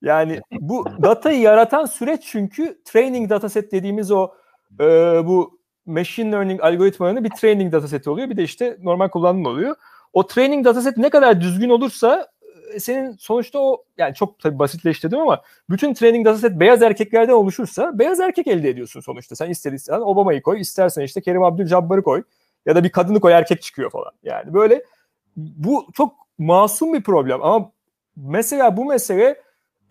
Yani 0.01 0.41
bu 0.51 0.86
datayı 1.03 1.39
yaratan 1.39 1.86
süreç 1.86 2.23
çünkü 2.25 2.82
training 2.86 3.29
dataset 3.29 3.71
dediğimiz 3.71 4.12
o 4.12 4.32
e, 4.79 4.86
bu 5.25 5.60
machine 5.86 6.32
learning 6.32 6.63
algoritmalarının 6.63 7.23
bir 7.23 7.29
training 7.29 7.73
dataseti 7.73 8.10
oluyor. 8.10 8.29
Bir 8.29 8.38
de 8.38 8.43
işte 8.43 8.77
normal 8.82 9.10
kullanım 9.10 9.45
oluyor. 9.45 9.75
O 10.13 10.27
training 10.27 10.65
dataset 10.65 10.97
ne 10.97 11.10
kadar 11.10 11.41
düzgün 11.41 11.69
olursa 11.69 12.27
senin 12.79 13.12
sonuçta 13.12 13.59
o 13.59 13.83
yani 13.97 14.15
çok 14.15 14.39
tabii 14.39 14.59
basitleştirdim 14.59 15.19
ama 15.19 15.41
bütün 15.69 15.93
training 15.93 16.25
dataset 16.25 16.59
beyaz 16.59 16.81
erkeklerden 16.81 17.33
oluşursa 17.33 17.99
beyaz 17.99 18.19
erkek 18.19 18.47
elde 18.47 18.69
ediyorsun 18.69 18.99
sonuçta. 18.99 19.36
Sen 19.36 19.49
ister 19.49 19.99
Obama'yı 19.99 20.41
koy, 20.41 20.62
istersen 20.62 21.03
işte 21.03 21.21
Kerim 21.21 21.43
Abdül-Jabbar'ı 21.43 22.03
koy 22.03 22.23
ya 22.65 22.75
da 22.75 22.83
bir 22.83 22.89
kadını 22.89 23.19
koy 23.19 23.33
erkek 23.33 23.62
çıkıyor 23.62 23.89
falan. 23.89 24.12
Yani 24.23 24.53
böyle 24.53 24.83
bu 25.38 25.88
çok 25.93 26.13
masum 26.38 26.93
bir 26.93 27.03
problem 27.03 27.43
ama 27.43 27.71
mesela 28.15 28.77
bu 28.77 28.86
mesele 28.86 29.41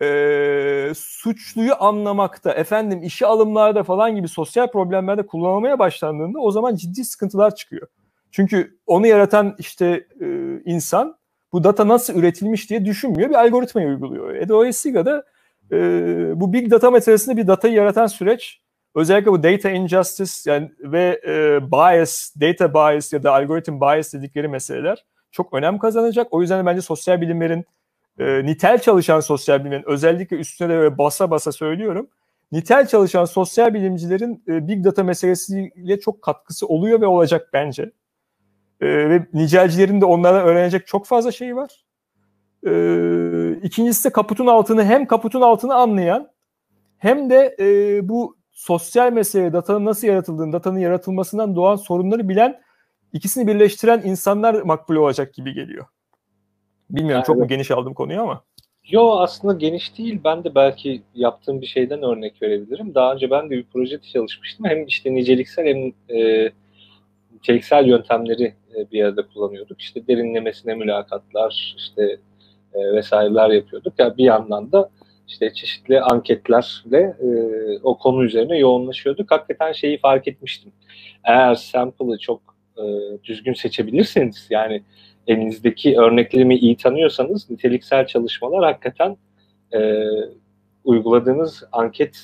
e, 0.01 0.91
suçluyu 0.95 1.73
anlamakta, 1.79 2.51
efendim 2.51 3.03
işe 3.03 3.25
alımlarda 3.25 3.83
falan 3.83 4.15
gibi 4.15 4.27
sosyal 4.27 4.67
problemlerde 4.67 5.25
kullanılmaya 5.25 5.79
başlandığında 5.79 6.39
o 6.39 6.51
zaman 6.51 6.75
ciddi 6.75 7.05
sıkıntılar 7.05 7.55
çıkıyor. 7.55 7.87
Çünkü 8.31 8.77
onu 8.87 9.07
yaratan 9.07 9.55
işte 9.59 10.07
e, 10.21 10.27
insan 10.65 11.17
bu 11.53 11.63
data 11.63 11.87
nasıl 11.87 12.15
üretilmiş 12.15 12.69
diye 12.69 12.85
düşünmüyor, 12.85 13.29
bir 13.29 13.35
algoritmayı 13.35 13.87
uyguluyor. 13.87 14.35
E, 14.35 14.49
dolayısıyla 14.49 15.05
da 15.05 15.23
e, 15.71 15.77
bu 16.35 16.53
big 16.53 16.71
data 16.71 16.91
meselesinde 16.91 17.37
bir 17.37 17.47
datayı 17.47 17.73
yaratan 17.73 18.07
süreç 18.07 18.61
özellikle 18.95 19.31
bu 19.31 19.43
data 19.43 19.69
injustice 19.69 20.51
yani 20.51 20.71
ve 20.79 21.21
e, 21.27 21.71
bias, 21.71 22.35
data 22.41 22.73
bias 22.73 23.13
ya 23.13 23.23
da 23.23 23.33
algoritm 23.33 23.81
bias 23.81 24.13
dedikleri 24.13 24.47
meseleler 24.47 25.05
çok 25.31 25.53
önem 25.53 25.79
kazanacak. 25.79 26.27
O 26.31 26.41
yüzden 26.41 26.65
bence 26.65 26.81
sosyal 26.81 27.21
bilimlerin 27.21 27.65
e, 28.19 28.45
nitel 28.45 28.79
çalışan 28.79 29.19
sosyal 29.19 29.59
bilimlerin 29.59 29.83
özellikle 29.85 30.37
üstüne 30.37 30.69
de 30.69 30.97
basa 30.97 31.31
basa 31.31 31.51
söylüyorum. 31.51 32.09
Nitel 32.51 32.87
çalışan 32.87 33.25
sosyal 33.25 33.73
bilimcilerin 33.73 34.43
e, 34.47 34.67
big 34.67 34.85
data 34.85 35.03
meselesiyle 35.03 35.99
çok 35.99 36.21
katkısı 36.21 36.67
oluyor 36.67 37.01
ve 37.01 37.07
olacak 37.07 37.49
bence. 37.53 37.91
E, 38.83 39.09
ve 39.09 39.27
nicelcilerin 39.33 40.01
de 40.01 40.05
onlardan 40.05 40.45
öğrenecek 40.45 40.87
çok 40.87 41.05
fazla 41.05 41.31
şey 41.31 41.55
var. 41.55 41.85
E, 42.67 42.71
ikincisi 43.63 44.09
de 44.09 44.11
kaputun 44.11 44.47
altını 44.47 44.85
hem 44.85 45.05
kaputun 45.05 45.41
altını 45.41 45.75
anlayan 45.75 46.31
hem 46.97 47.29
de 47.29 47.55
e, 47.59 47.99
bu 48.09 48.37
sosyal 48.51 49.13
mesele, 49.13 49.53
datanın 49.53 49.85
nasıl 49.85 50.07
yaratıldığını, 50.07 50.53
datanın 50.53 50.79
yaratılmasından 50.79 51.55
doğan 51.55 51.75
sorunları 51.75 52.29
bilen, 52.29 52.61
ikisini 53.13 53.47
birleştiren 53.47 54.01
insanlar 54.05 54.61
makbul 54.61 54.95
olacak 54.95 55.33
gibi 55.33 55.53
geliyor. 55.53 55.85
Bilmiyorum 56.89 57.17
yani 57.17 57.25
çok 57.25 57.37
mu 57.37 57.47
geniş 57.47 57.71
aldım 57.71 57.93
konuyu 57.93 58.21
ama. 58.21 58.43
Yo 58.89 59.11
aslında 59.11 59.53
geniş 59.53 59.97
değil. 59.97 60.19
Ben 60.23 60.43
de 60.43 60.55
belki 60.55 61.01
yaptığım 61.15 61.61
bir 61.61 61.65
şeyden 61.65 62.01
örnek 62.01 62.41
verebilirim. 62.41 62.95
Daha 62.95 63.13
önce 63.13 63.31
ben 63.31 63.45
de 63.45 63.49
bir 63.49 63.63
projede 63.63 64.03
çalışmıştım. 64.13 64.65
Hem 64.65 64.85
işte 64.85 65.15
niceliksel 65.15 65.65
hem 65.65 66.17
e, 66.17 66.51
niteliksel 67.43 67.87
yöntemleri 67.87 68.53
e, 68.75 68.91
bir 68.91 69.03
arada 69.03 69.27
kullanıyorduk. 69.27 69.81
İşte 69.81 70.07
derinlemesine 70.07 70.75
mülakatlar, 70.75 71.75
işte 71.77 72.17
e, 72.73 72.93
vesaireler 72.93 73.49
yapıyorduk. 73.49 73.93
Yani 73.97 74.17
bir 74.17 74.23
yandan 74.23 74.71
da 74.71 74.89
işte 75.27 75.53
çeşitli 75.53 76.01
anketlerle 76.01 76.99
e, 76.99 77.29
o 77.83 77.97
konu 77.97 78.23
üzerine 78.23 78.57
yoğunlaşıyorduk. 78.57 79.31
Hakikaten 79.31 79.71
şeyi 79.71 79.97
fark 79.97 80.27
etmiştim. 80.27 80.71
Eğer 81.23 81.55
sample'ı 81.55 82.17
çok 82.17 82.41
e, 82.77 82.83
düzgün 83.23 83.53
seçebilirseniz 83.53 84.47
yani 84.49 84.83
elinizdeki 85.27 85.99
örneklerimi 85.99 86.55
iyi 86.55 86.77
tanıyorsanız 86.77 87.49
niteliksel 87.49 88.07
çalışmalar 88.07 88.63
hakikaten 88.63 89.17
uyguladığınız 90.83 91.63
anket 91.71 92.17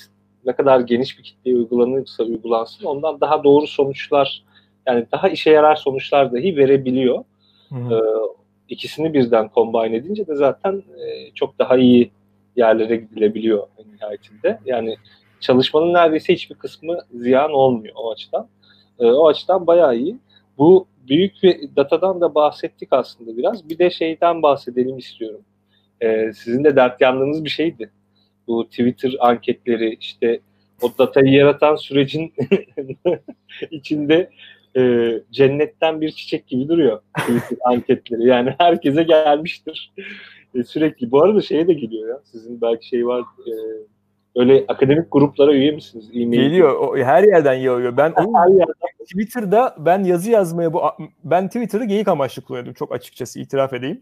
ne 0.44 0.52
kadar 0.52 0.80
geniş 0.80 1.18
bir 1.18 1.22
kitleye 1.22 1.56
uygulanırsa 1.56 2.24
uygulansın 2.24 2.84
ondan 2.84 3.20
daha 3.20 3.44
doğru 3.44 3.66
sonuçlar 3.66 4.44
yani 4.86 5.06
daha 5.12 5.28
işe 5.28 5.50
yarar 5.50 5.76
sonuçlar 5.76 6.32
dahi 6.32 6.56
verebiliyor. 6.56 7.24
Hı 7.68 7.76
Ee, 7.76 8.00
ikisini 8.68 9.14
birden 9.14 9.50
combine 9.54 9.96
edince 9.96 10.26
de 10.26 10.34
zaten 10.34 10.72
e, 10.72 11.30
çok 11.34 11.58
daha 11.58 11.76
iyi 11.76 12.10
yerlere 12.56 12.96
gidilebiliyor 12.96 13.66
nihayetinde. 13.92 14.58
Yani 14.66 14.96
çalışmanın 15.40 15.94
neredeyse 15.94 16.32
hiçbir 16.32 16.54
kısmı 16.54 16.98
ziyan 17.14 17.52
olmuyor 17.52 17.94
o 17.96 18.12
açıdan. 18.12 18.48
E, 18.98 19.06
o 19.06 19.28
açıdan 19.28 19.66
bayağı 19.66 19.96
iyi. 19.96 20.16
Bu 20.58 20.86
büyük 21.08 21.42
bir 21.42 21.76
datadan 21.76 22.20
da 22.20 22.34
bahsettik 22.34 22.88
aslında 22.92 23.36
biraz. 23.36 23.68
Bir 23.68 23.78
de 23.78 23.90
şeyden 23.90 24.42
bahsedelim 24.42 24.98
istiyorum. 24.98 25.40
E, 26.00 26.32
sizin 26.32 26.64
de 26.64 26.76
dert 26.76 27.00
yandığınız 27.00 27.44
bir 27.44 27.50
şeydi. 27.50 27.90
Bu 28.46 28.64
Twitter 28.68 29.16
anketleri 29.20 29.96
işte 30.00 30.40
o 30.82 30.90
datayı 30.98 31.32
yaratan 31.32 31.76
sürecin 31.76 32.32
içinde 33.70 34.30
e, 34.76 35.12
cennetten 35.30 36.00
bir 36.00 36.10
çiçek 36.10 36.46
gibi 36.46 36.68
duruyor 36.68 37.00
anketleri. 37.64 38.26
Yani 38.26 38.54
herkese 38.58 39.02
gelmiştir. 39.02 39.92
E, 40.54 40.64
sürekli. 40.64 41.10
Bu 41.10 41.22
arada 41.22 41.40
şeye 41.40 41.68
de 41.68 41.72
geliyor 41.72 42.08
ya. 42.08 42.20
Sizin 42.24 42.60
belki 42.60 42.88
şey 42.88 43.06
var. 43.06 43.20
E, 43.20 43.52
öyle 44.36 44.64
akademik 44.68 45.12
gruplara 45.12 45.52
üye 45.52 45.70
misiniz? 45.70 46.10
E-mail 46.14 46.42
Geliyor. 46.42 46.74
O, 46.74 46.96
her 46.96 47.22
yerden 47.22 47.54
yağıyor. 47.54 47.96
Ben 47.96 48.14
her 48.16 48.48
yerden. 48.48 48.74
Twitter'da 49.04 49.76
ben 49.78 50.04
yazı 50.04 50.30
yazmaya 50.30 50.72
bu 50.72 50.82
ben 51.24 51.46
Twitter'ı 51.46 51.84
geyik 51.84 52.08
amaçlı 52.08 52.42
kullanıyordum 52.42 52.74
çok 52.74 52.92
açıkçası 52.92 53.40
itiraf 53.40 53.72
edeyim. 53.72 54.00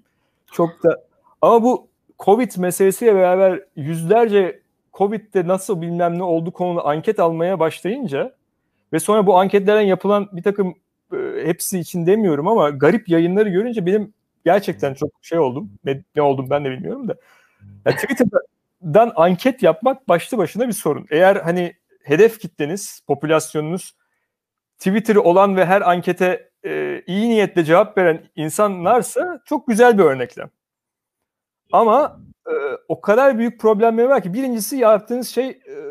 Çok 0.52 0.84
da 0.84 1.02
ama 1.42 1.62
bu 1.62 1.86
Covid 2.18 2.50
meselesiyle 2.58 3.14
beraber 3.14 3.60
yüzlerce 3.76 4.60
Covid'de 4.94 5.46
nasıl 5.46 5.82
bilmem 5.82 6.18
ne 6.18 6.22
oldu 6.22 6.50
konulu 6.50 6.88
anket 6.88 7.20
almaya 7.20 7.60
başlayınca 7.60 8.32
ve 8.92 8.98
sonra 8.98 9.26
bu 9.26 9.38
anketlerden 9.38 9.82
yapılan 9.82 10.28
bir 10.32 10.42
takım 10.42 10.74
e, 11.12 11.16
hepsi 11.44 11.78
için 11.78 12.06
demiyorum 12.06 12.48
ama 12.48 12.70
garip 12.70 13.08
yayınları 13.08 13.48
görünce 13.48 13.86
benim 13.86 14.12
gerçekten 14.44 14.94
çok 14.94 15.10
şey 15.22 15.38
oldum. 15.38 15.70
Ne, 15.84 16.02
ne 16.16 16.22
oldum 16.22 16.50
ben 16.50 16.64
de 16.64 16.70
bilmiyorum 16.70 17.08
da. 17.08 17.16
Ya 17.86 17.96
Twitter'dan 17.96 19.12
anket 19.16 19.62
yapmak 19.62 20.08
başlı 20.08 20.38
başına 20.38 20.68
bir 20.68 20.72
sorun. 20.72 21.06
Eğer 21.10 21.36
hani 21.36 21.74
hedef 22.02 22.40
kitleniz, 22.40 23.00
popülasyonunuz 23.06 23.94
Twitter'ı 24.78 25.22
olan 25.22 25.56
ve 25.56 25.66
her 25.66 25.80
ankete 25.80 26.50
e, 26.64 27.02
iyi 27.06 27.28
niyetle 27.28 27.64
cevap 27.64 27.98
veren 27.98 28.22
insanlarsa 28.36 29.42
çok 29.44 29.66
güzel 29.68 29.98
bir 29.98 30.02
örneklem. 30.02 30.50
Ama 31.72 32.20
e, 32.46 32.52
o 32.88 33.00
kadar 33.00 33.38
büyük 33.38 33.60
problemleri 33.60 34.08
var 34.08 34.22
ki 34.22 34.34
birincisi 34.34 34.76
yaptığınız 34.76 35.28
şey 35.28 35.48
e, 35.48 35.87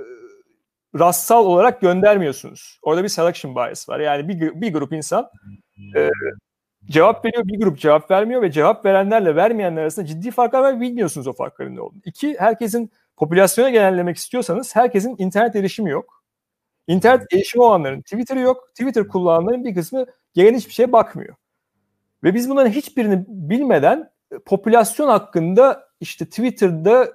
rastsal 0.99 1.45
olarak 1.45 1.81
göndermiyorsunuz. 1.81 2.79
Orada 2.81 3.03
bir 3.03 3.09
selection 3.09 3.55
bias 3.55 3.89
var. 3.89 3.99
Yani 3.99 4.27
bir, 4.27 4.61
bir 4.61 4.73
grup 4.73 4.93
insan 4.93 5.29
e, 5.95 6.09
cevap 6.85 7.25
veriyor, 7.25 7.47
bir 7.47 7.59
grup 7.59 7.79
cevap 7.79 8.11
vermiyor 8.11 8.41
ve 8.41 8.51
cevap 8.51 8.85
verenlerle 8.85 9.35
vermeyenler 9.35 9.81
arasında 9.81 10.05
ciddi 10.05 10.31
farklar 10.31 10.61
var 10.61 10.81
bilmiyorsunuz 10.81 11.27
o 11.27 11.33
farkların 11.33 11.75
ne 11.75 11.81
olduğunu. 11.81 12.01
İki, 12.05 12.39
herkesin 12.39 12.91
popülasyona 13.17 13.69
genellemek 13.69 14.17
istiyorsanız 14.17 14.75
herkesin 14.75 15.15
internet 15.17 15.55
erişimi 15.55 15.89
yok. 15.89 16.23
İnternet 16.87 17.33
erişimi 17.33 17.63
olanların 17.63 18.01
Twitter'ı 18.01 18.39
yok. 18.39 18.69
Twitter 18.69 19.07
kullananların 19.07 19.65
bir 19.65 19.75
kısmı 19.75 20.05
gelen 20.33 20.55
hiçbir 20.55 20.73
şeye 20.73 20.91
bakmıyor. 20.91 21.35
Ve 22.23 22.33
biz 22.33 22.49
bunların 22.49 22.71
hiçbirini 22.71 23.25
bilmeden 23.27 24.09
popülasyon 24.45 25.07
hakkında 25.07 25.87
işte 25.99 26.25
Twitter'da 26.25 27.11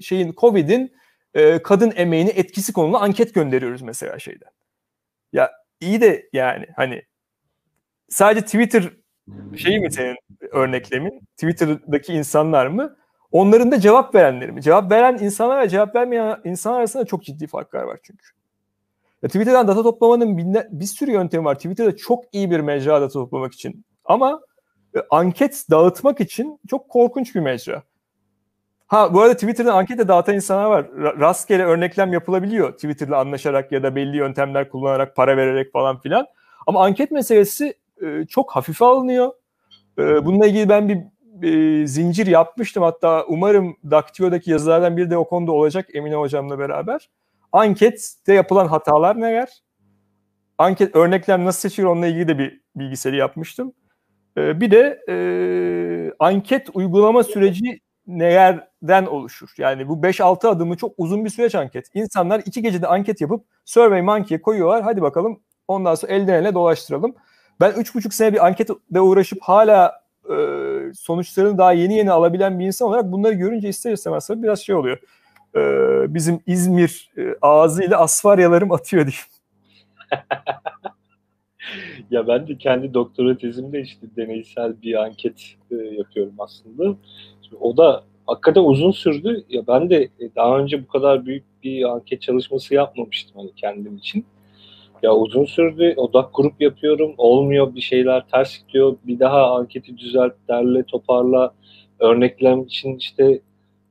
şeyin 0.00 0.32
Covid'in 0.32 0.92
e, 1.34 1.62
kadın 1.62 1.92
emeğini 1.96 2.30
etkisi 2.30 2.72
konulu 2.72 2.98
anket 2.98 3.34
gönderiyoruz 3.34 3.82
mesela 3.82 4.18
şeyden. 4.18 4.50
Ya 5.32 5.52
iyi 5.80 6.00
de 6.00 6.28
yani 6.32 6.66
hani 6.76 7.02
sadece 8.08 8.44
Twitter 8.46 8.92
şeyi 9.56 9.80
mi 9.80 9.92
senin 9.92 10.16
örneklemin? 10.50 11.20
Twitter'daki 11.36 12.12
insanlar 12.12 12.66
mı? 12.66 12.96
Onların 13.32 13.72
da 13.72 13.80
cevap 13.80 14.14
verenleri 14.14 14.52
mi? 14.52 14.62
Cevap 14.62 14.92
veren 14.92 15.18
insanlar 15.18 15.60
ve 15.60 15.68
cevap 15.68 15.94
vermeyen 15.94 16.40
insanlar 16.44 16.78
arasında 16.78 17.04
çok 17.04 17.24
ciddi 17.24 17.46
farklar 17.46 17.82
var 17.82 17.98
çünkü. 18.02 18.26
Ya 19.22 19.28
Twitter'dan 19.28 19.68
data 19.68 19.82
toplamanın 19.82 20.38
bir, 20.38 20.46
bir 20.70 20.84
sürü 20.84 21.12
yöntemi 21.12 21.44
var. 21.44 21.54
Twitter'da 21.54 21.96
çok 21.96 22.24
iyi 22.32 22.50
bir 22.50 22.60
mecra 22.60 23.00
data 23.00 23.12
toplamak 23.12 23.52
için. 23.52 23.84
Ama 24.04 24.40
e, 24.96 24.98
anket 25.10 25.64
dağıtmak 25.70 26.20
için 26.20 26.60
çok 26.68 26.88
korkunç 26.88 27.34
bir 27.34 27.40
mecra. 27.40 27.82
Ha 28.88 29.14
bu 29.14 29.20
arada 29.20 29.34
Twitter'da 29.34 29.74
ankete 29.74 30.08
dağıtan 30.08 30.34
insanlar 30.34 30.64
var. 30.64 30.86
Rastgele 31.20 31.64
örneklem 31.64 32.12
yapılabiliyor 32.12 32.72
Twitter'la 32.72 33.18
anlaşarak 33.18 33.72
ya 33.72 33.82
da 33.82 33.96
belli 33.96 34.16
yöntemler 34.16 34.68
kullanarak 34.68 35.16
para 35.16 35.36
vererek 35.36 35.72
falan 35.72 36.00
filan. 36.00 36.26
Ama 36.66 36.84
anket 36.84 37.10
meselesi 37.10 37.74
e, 38.02 38.26
çok 38.26 38.50
hafife 38.50 38.84
alınıyor. 38.84 39.32
E, 39.98 40.24
bununla 40.24 40.46
ilgili 40.46 40.68
ben 40.68 40.88
bir 40.88 40.98
e, 41.82 41.86
zincir 41.86 42.26
yapmıştım. 42.26 42.82
Hatta 42.82 43.24
umarım 43.28 43.76
Daktio'daki 43.90 44.50
yazılardan 44.50 44.96
biri 44.96 45.10
de 45.10 45.16
o 45.16 45.28
konuda 45.28 45.52
olacak 45.52 45.86
Emine 45.94 46.14
hocamla 46.14 46.58
beraber. 46.58 47.08
Ankette 47.52 48.34
yapılan 48.34 48.66
hatalar 48.66 49.20
neler? 49.20 49.48
Anket 50.58 50.96
örneklem 50.96 51.44
nasıl 51.44 51.60
seçilir 51.60 51.86
onunla 51.86 52.06
ilgili 52.06 52.28
de 52.28 52.38
bir 52.38 52.60
bilgisayarı 52.76 53.16
yapmıştım. 53.16 53.72
E, 54.36 54.60
bir 54.60 54.70
de 54.70 55.00
e, 55.08 55.16
anket 56.18 56.68
uygulama 56.74 57.24
süreci 57.24 57.80
nelerden 58.08 59.06
oluşur? 59.06 59.54
Yani 59.58 59.88
bu 59.88 60.02
5-6 60.02 60.48
adımı 60.48 60.76
çok 60.76 60.94
uzun 60.98 61.24
bir 61.24 61.30
süreç 61.30 61.54
anket. 61.54 61.86
İnsanlar 61.94 62.42
iki 62.46 62.62
gecede 62.62 62.86
anket 62.86 63.20
yapıp 63.20 63.44
Survey 63.64 64.02
Monkey'e 64.02 64.42
koyuyorlar. 64.42 64.82
Hadi 64.82 65.02
bakalım 65.02 65.40
ondan 65.68 65.94
sonra 65.94 66.12
elden 66.12 66.42
ele 66.42 66.54
dolaştıralım. 66.54 67.14
Ben 67.60 67.70
3,5 67.70 68.14
sene 68.14 68.32
bir 68.32 68.46
anketle 68.46 69.00
uğraşıp 69.00 69.38
hala 69.42 70.00
e, 70.30 70.36
sonuçlarını 70.94 71.58
daha 71.58 71.72
yeni 71.72 71.94
yeni 71.94 72.10
alabilen 72.10 72.58
bir 72.58 72.66
insan 72.66 72.88
olarak 72.88 73.12
bunları 73.12 73.34
görünce 73.34 73.68
ister 73.68 73.92
istemez 73.92 74.28
biraz 74.30 74.60
şey 74.60 74.74
oluyor. 74.74 74.98
E, 75.56 75.60
bizim 76.14 76.40
İzmir 76.46 77.10
e, 77.18 77.34
ağzıyla 77.42 77.98
asfaryalarım 77.98 78.72
atıyor 78.72 79.06
diyeyim. 79.06 79.24
ya 82.10 82.28
ben 82.28 82.48
de 82.48 82.58
kendi 82.58 82.94
doktora 82.94 83.36
tezimde 83.36 83.80
işte 83.80 84.06
deneysel 84.16 84.82
bir 84.82 85.02
anket 85.02 85.54
e, 85.70 85.74
yapıyorum 85.74 86.34
aslında. 86.38 86.96
O 87.60 87.76
da 87.76 88.04
hakikaten 88.26 88.64
uzun 88.64 88.90
sürdü. 88.90 89.44
Ya 89.48 89.66
ben 89.66 89.90
de 89.90 90.02
e, 90.02 90.34
daha 90.36 90.58
önce 90.58 90.82
bu 90.82 90.88
kadar 90.88 91.26
büyük 91.26 91.44
bir 91.64 91.84
anket 91.84 92.22
çalışması 92.22 92.74
yapmamıştım 92.74 93.36
hani 93.36 93.54
kendim 93.56 93.96
için. 93.96 94.24
Ya 95.02 95.14
uzun 95.14 95.44
sürdü. 95.44 95.94
Odak 95.96 96.34
grup 96.34 96.60
yapıyorum. 96.60 97.14
Olmuyor 97.18 97.74
bir 97.74 97.80
şeyler 97.80 98.26
ters 98.28 98.66
gidiyor. 98.66 98.96
Bir 99.06 99.18
daha 99.18 99.56
anketi 99.56 99.98
düzelt, 99.98 100.32
derle, 100.48 100.82
toparla. 100.82 101.54
Örneklem 101.98 102.62
için 102.62 102.96
işte 102.96 103.40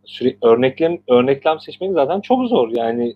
süre, 0.05 0.37
örneklem 0.43 0.97
örneklem 1.07 1.59
seçmek 1.59 1.93
zaten 1.93 2.21
çok 2.21 2.47
zor. 2.49 2.69
Yani 2.75 3.15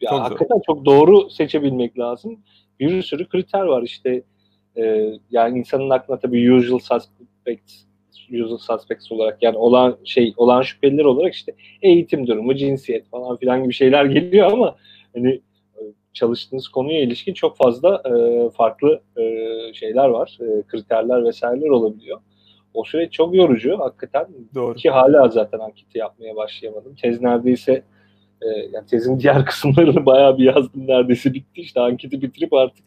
ya 0.00 0.10
çok 0.10 0.20
hakikaten 0.20 0.56
zor. 0.56 0.62
çok 0.66 0.84
doğru 0.84 1.30
seçebilmek 1.30 1.98
lazım. 1.98 2.38
Bir 2.80 3.02
sürü 3.02 3.28
kriter 3.28 3.62
var 3.62 3.82
işte. 3.82 4.22
E, 4.76 5.12
yani 5.30 5.58
insanın 5.58 5.90
aklına 5.90 6.18
tabii 6.18 6.52
usual 6.52 6.78
suspects 6.78 7.84
usual 8.32 8.58
suspects 8.58 9.12
olarak 9.12 9.42
yani 9.42 9.56
olan 9.58 9.96
şey 10.04 10.34
olan 10.36 10.62
şüpheliler 10.62 11.04
olarak 11.04 11.34
işte 11.34 11.52
eğitim 11.82 12.26
durumu, 12.26 12.54
cinsiyet 12.54 13.10
falan 13.10 13.36
filan 13.36 13.62
gibi 13.62 13.72
şeyler 13.72 14.04
geliyor 14.04 14.52
ama 14.52 14.76
hani 15.14 15.30
e, 15.76 15.80
çalıştığınız 16.12 16.68
konuya 16.68 17.00
ilişkin 17.00 17.34
çok 17.34 17.56
fazla 17.56 18.02
e, 18.06 18.50
farklı 18.50 19.00
e, 19.16 19.22
şeyler 19.74 20.08
var, 20.08 20.38
e, 20.40 20.62
kriterler 20.62 21.24
vesaireler 21.24 21.68
olabiliyor. 21.68 22.20
O 22.74 22.84
süreç 22.84 23.12
çok 23.12 23.34
yorucu 23.34 23.78
hakikaten. 23.78 24.26
Doğru. 24.54 24.74
Ki 24.74 24.90
hala 24.90 25.28
zaten 25.28 25.58
anketi 25.58 25.98
yapmaya 25.98 26.36
başlayamadım. 26.36 26.94
Tez 26.94 27.22
neredeyse 27.22 27.82
e, 28.42 28.46
yani 28.72 28.86
tezin 28.86 29.20
diğer 29.20 29.44
kısımlarını 29.46 30.06
bayağı 30.06 30.38
bir 30.38 30.44
yazdım 30.44 30.86
neredeyse 30.86 31.34
bitti. 31.34 31.60
İşte 31.60 31.80
anketi 31.80 32.22
bitirip 32.22 32.52
artık 32.52 32.84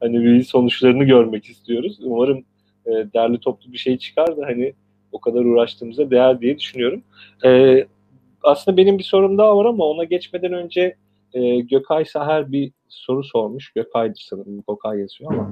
hani 0.00 0.24
bir 0.24 0.42
sonuçlarını 0.42 1.04
görmek 1.04 1.44
istiyoruz. 1.44 1.98
Umarım 2.02 2.44
e, 2.86 2.90
derli 2.90 3.40
toplu 3.40 3.72
bir 3.72 3.78
şey 3.78 3.98
çıkar 3.98 4.36
da 4.36 4.46
hani 4.46 4.72
o 5.12 5.20
kadar 5.20 5.44
uğraştığımıza 5.44 6.10
değer 6.10 6.40
diye 6.40 6.58
düşünüyorum. 6.58 7.02
E, 7.44 7.84
aslında 8.42 8.76
benim 8.76 8.98
bir 8.98 9.04
sorum 9.04 9.38
daha 9.38 9.56
var 9.56 9.64
ama 9.64 9.84
ona 9.84 10.04
geçmeden 10.04 10.52
önce 10.52 10.96
e, 11.34 11.60
Gökay 11.60 12.04
Saher 12.04 12.52
bir 12.52 12.72
soru 12.88 13.24
sormuş. 13.24 13.72
Gökay'dır 13.72 14.26
sanırım. 14.30 14.64
Gökay 14.68 14.98
yazıyor 15.00 15.32
ama. 15.32 15.50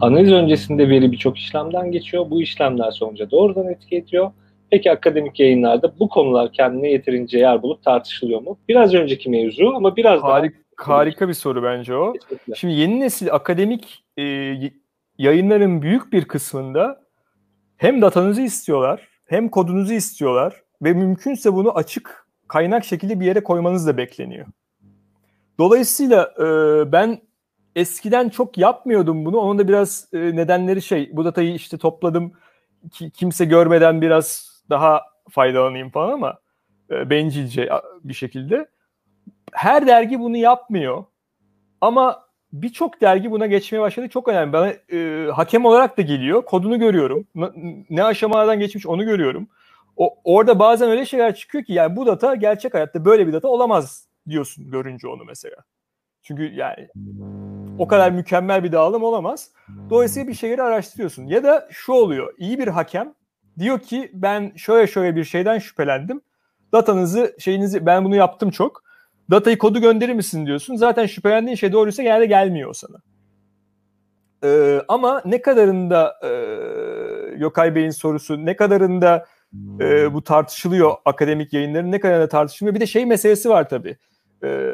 Analiz 0.00 0.32
öncesinde 0.32 0.88
veri 0.88 1.12
birçok 1.12 1.38
işlemden 1.38 1.92
geçiyor. 1.92 2.30
Bu 2.30 2.42
işlemler 2.42 2.90
sonuca 2.90 3.30
doğrudan 3.30 3.68
etki 3.68 3.96
ediyor. 3.96 4.30
Peki 4.70 4.90
akademik 4.90 5.40
yayınlarda 5.40 5.98
bu 5.98 6.08
konular 6.08 6.52
kendine 6.52 6.90
yeterince 6.90 7.38
yer 7.38 7.62
bulup 7.62 7.82
tartışılıyor 7.82 8.40
mu? 8.40 8.58
Biraz 8.68 8.94
önceki 8.94 9.30
mevzu 9.30 9.72
ama 9.76 9.96
biraz 9.96 10.22
Harik, 10.22 10.52
daha... 10.54 10.96
Harika 10.96 11.28
bir 11.28 11.34
soru 11.34 11.62
bence 11.62 11.94
o. 11.94 12.12
Kesinlikle. 12.12 12.54
Şimdi 12.54 12.74
yeni 12.74 13.00
nesil 13.00 13.32
akademik 13.32 14.04
e, 14.16 14.22
yayınların 15.18 15.82
büyük 15.82 16.12
bir 16.12 16.24
kısmında 16.24 17.02
hem 17.76 18.02
datanızı 18.02 18.42
istiyorlar 18.42 19.08
hem 19.26 19.48
kodunuzu 19.48 19.92
istiyorlar 19.92 20.62
ve 20.82 20.92
mümkünse 20.92 21.52
bunu 21.52 21.76
açık 21.76 22.26
kaynak 22.48 22.84
şekilde 22.84 23.20
bir 23.20 23.26
yere 23.26 23.42
koymanız 23.42 23.86
da 23.86 23.96
bekleniyor. 23.96 24.46
Dolayısıyla 25.58 26.34
e, 26.38 26.44
ben 26.92 27.20
eskiden 27.76 28.28
çok 28.28 28.58
yapmıyordum 28.58 29.24
bunu. 29.24 29.38
Onun 29.38 29.58
da 29.58 29.68
biraz 29.68 30.08
e, 30.12 30.18
nedenleri 30.18 30.82
şey 30.82 31.10
bu 31.12 31.24
datayı 31.24 31.54
işte 31.54 31.78
topladım 31.78 32.32
ki, 32.92 33.10
kimse 33.10 33.44
görmeden 33.44 34.00
biraz 34.00 34.50
daha 34.70 35.00
faydalanayım 35.30 35.90
falan 35.90 36.12
ama 36.12 36.38
e, 36.90 37.10
bencilce 37.10 37.68
bir 38.04 38.14
şekilde. 38.14 38.68
Her 39.52 39.86
dergi 39.86 40.20
bunu 40.20 40.36
yapmıyor. 40.36 41.04
Ama 41.80 42.25
birçok 42.52 43.00
dergi 43.00 43.30
buna 43.30 43.46
geçmeye 43.46 43.80
başladı. 43.80 44.08
Çok 44.08 44.28
önemli. 44.28 44.52
Bana 44.52 44.68
e, 44.92 45.30
hakem 45.30 45.64
olarak 45.64 45.98
da 45.98 46.02
geliyor. 46.02 46.42
Kodunu 46.44 46.78
görüyorum. 46.78 47.26
Ne, 47.90 48.04
aşamalardan 48.04 48.58
geçmiş 48.58 48.86
onu 48.86 49.04
görüyorum. 49.04 49.48
O, 49.96 50.14
orada 50.24 50.58
bazen 50.58 50.90
öyle 50.90 51.06
şeyler 51.06 51.34
çıkıyor 51.34 51.64
ki 51.64 51.72
yani 51.72 51.96
bu 51.96 52.06
data 52.06 52.34
gerçek 52.34 52.74
hayatta 52.74 53.04
böyle 53.04 53.26
bir 53.26 53.32
data 53.32 53.48
olamaz 53.48 54.08
diyorsun 54.28 54.70
görünce 54.70 55.08
onu 55.08 55.24
mesela. 55.24 55.56
Çünkü 56.22 56.54
yani 56.54 56.88
o 57.78 57.88
kadar 57.88 58.10
mükemmel 58.10 58.64
bir 58.64 58.72
dağılım 58.72 59.02
olamaz. 59.02 59.50
Dolayısıyla 59.90 60.28
bir 60.28 60.34
şeyleri 60.34 60.62
araştırıyorsun. 60.62 61.26
Ya 61.26 61.44
da 61.44 61.68
şu 61.70 61.92
oluyor. 61.92 62.34
İyi 62.38 62.58
bir 62.58 62.68
hakem 62.68 63.14
diyor 63.58 63.78
ki 63.78 64.10
ben 64.14 64.52
şöyle 64.56 64.86
şöyle 64.86 65.16
bir 65.16 65.24
şeyden 65.24 65.58
şüphelendim. 65.58 66.20
Datanızı 66.72 67.36
şeyinizi 67.38 67.86
ben 67.86 68.04
bunu 68.04 68.16
yaptım 68.16 68.50
çok. 68.50 68.85
Datayı 69.30 69.58
kodu 69.58 69.80
gönderir 69.80 70.12
misin 70.12 70.46
diyorsun. 70.46 70.76
Zaten 70.76 71.06
şüphelendiğin 71.06 71.56
şey 71.56 71.72
doğruysa 71.72 72.02
genelde 72.02 72.26
gelmiyor 72.26 72.74
sana. 72.74 72.96
Ee, 74.44 74.80
ama 74.88 75.22
ne 75.24 75.42
kadarında 75.42 76.14
e, 76.22 76.28
Yokay 77.38 77.74
Bey'in 77.74 77.90
sorusu 77.90 78.46
ne 78.46 78.56
kadarında 78.56 79.26
e, 79.80 80.14
bu 80.14 80.24
tartışılıyor 80.24 80.94
akademik 81.04 81.52
yayınların 81.52 81.92
ne 81.92 82.00
kadarında 82.00 82.28
tartışılmıyor. 82.28 82.74
Bir 82.74 82.80
de 82.80 82.86
şey 82.86 83.06
meselesi 83.06 83.48
var 83.48 83.68
tabii. 83.68 83.96
Ee, 84.44 84.72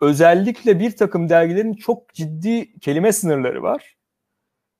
özellikle 0.00 0.78
bir 0.78 0.96
takım 0.96 1.28
dergilerin 1.28 1.74
çok 1.74 2.14
ciddi 2.14 2.78
kelime 2.80 3.12
sınırları 3.12 3.62
var. 3.62 3.96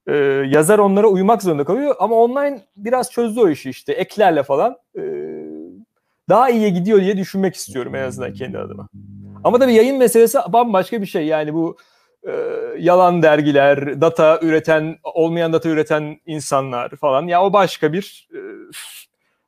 Ee, 0.06 0.14
yazar 0.48 0.78
onlara 0.78 1.06
uymak 1.06 1.42
zorunda 1.42 1.64
kalıyor 1.64 1.94
ama 1.98 2.14
online 2.16 2.60
biraz 2.76 3.10
çözdü 3.10 3.40
o 3.40 3.48
işi 3.48 3.70
işte 3.70 3.92
eklerle 3.92 4.42
falan. 4.42 4.76
Ee, 4.98 5.00
daha 6.30 6.50
iyiye 6.50 6.70
gidiyor 6.70 7.00
diye 7.00 7.16
düşünmek 7.16 7.54
istiyorum 7.54 7.94
en 7.94 8.02
azından 8.02 8.32
kendi 8.32 8.58
adıma. 8.58 8.88
Ama 9.44 9.58
tabii 9.58 9.74
yayın 9.74 9.98
meselesi 9.98 10.38
bambaşka 10.48 11.00
bir 11.00 11.06
şey. 11.06 11.26
Yani 11.26 11.54
bu 11.54 11.76
e, 12.28 12.32
yalan 12.78 13.22
dergiler, 13.22 14.00
data 14.00 14.40
üreten, 14.42 14.96
olmayan 15.14 15.52
data 15.52 15.68
üreten 15.68 16.20
insanlar 16.26 16.90
falan. 16.96 17.26
Ya 17.26 17.42
o 17.44 17.52
başka 17.52 17.92
bir 17.92 18.28
e, 18.34 18.38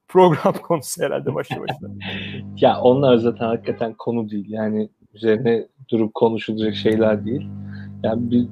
program 0.08 0.52
konusu 0.62 1.02
herhalde 1.02 1.34
başlı 1.34 1.56
başına. 1.60 1.88
ya 2.56 2.80
onlar 2.80 3.16
zaten 3.16 3.46
hakikaten 3.46 3.94
konu 3.94 4.30
değil. 4.30 4.46
Yani 4.48 4.88
üzerine 5.14 5.66
durup 5.90 6.14
konuşulacak 6.14 6.74
şeyler 6.74 7.26
değil. 7.26 7.46
Yani 8.02 8.30
bir 8.30 8.46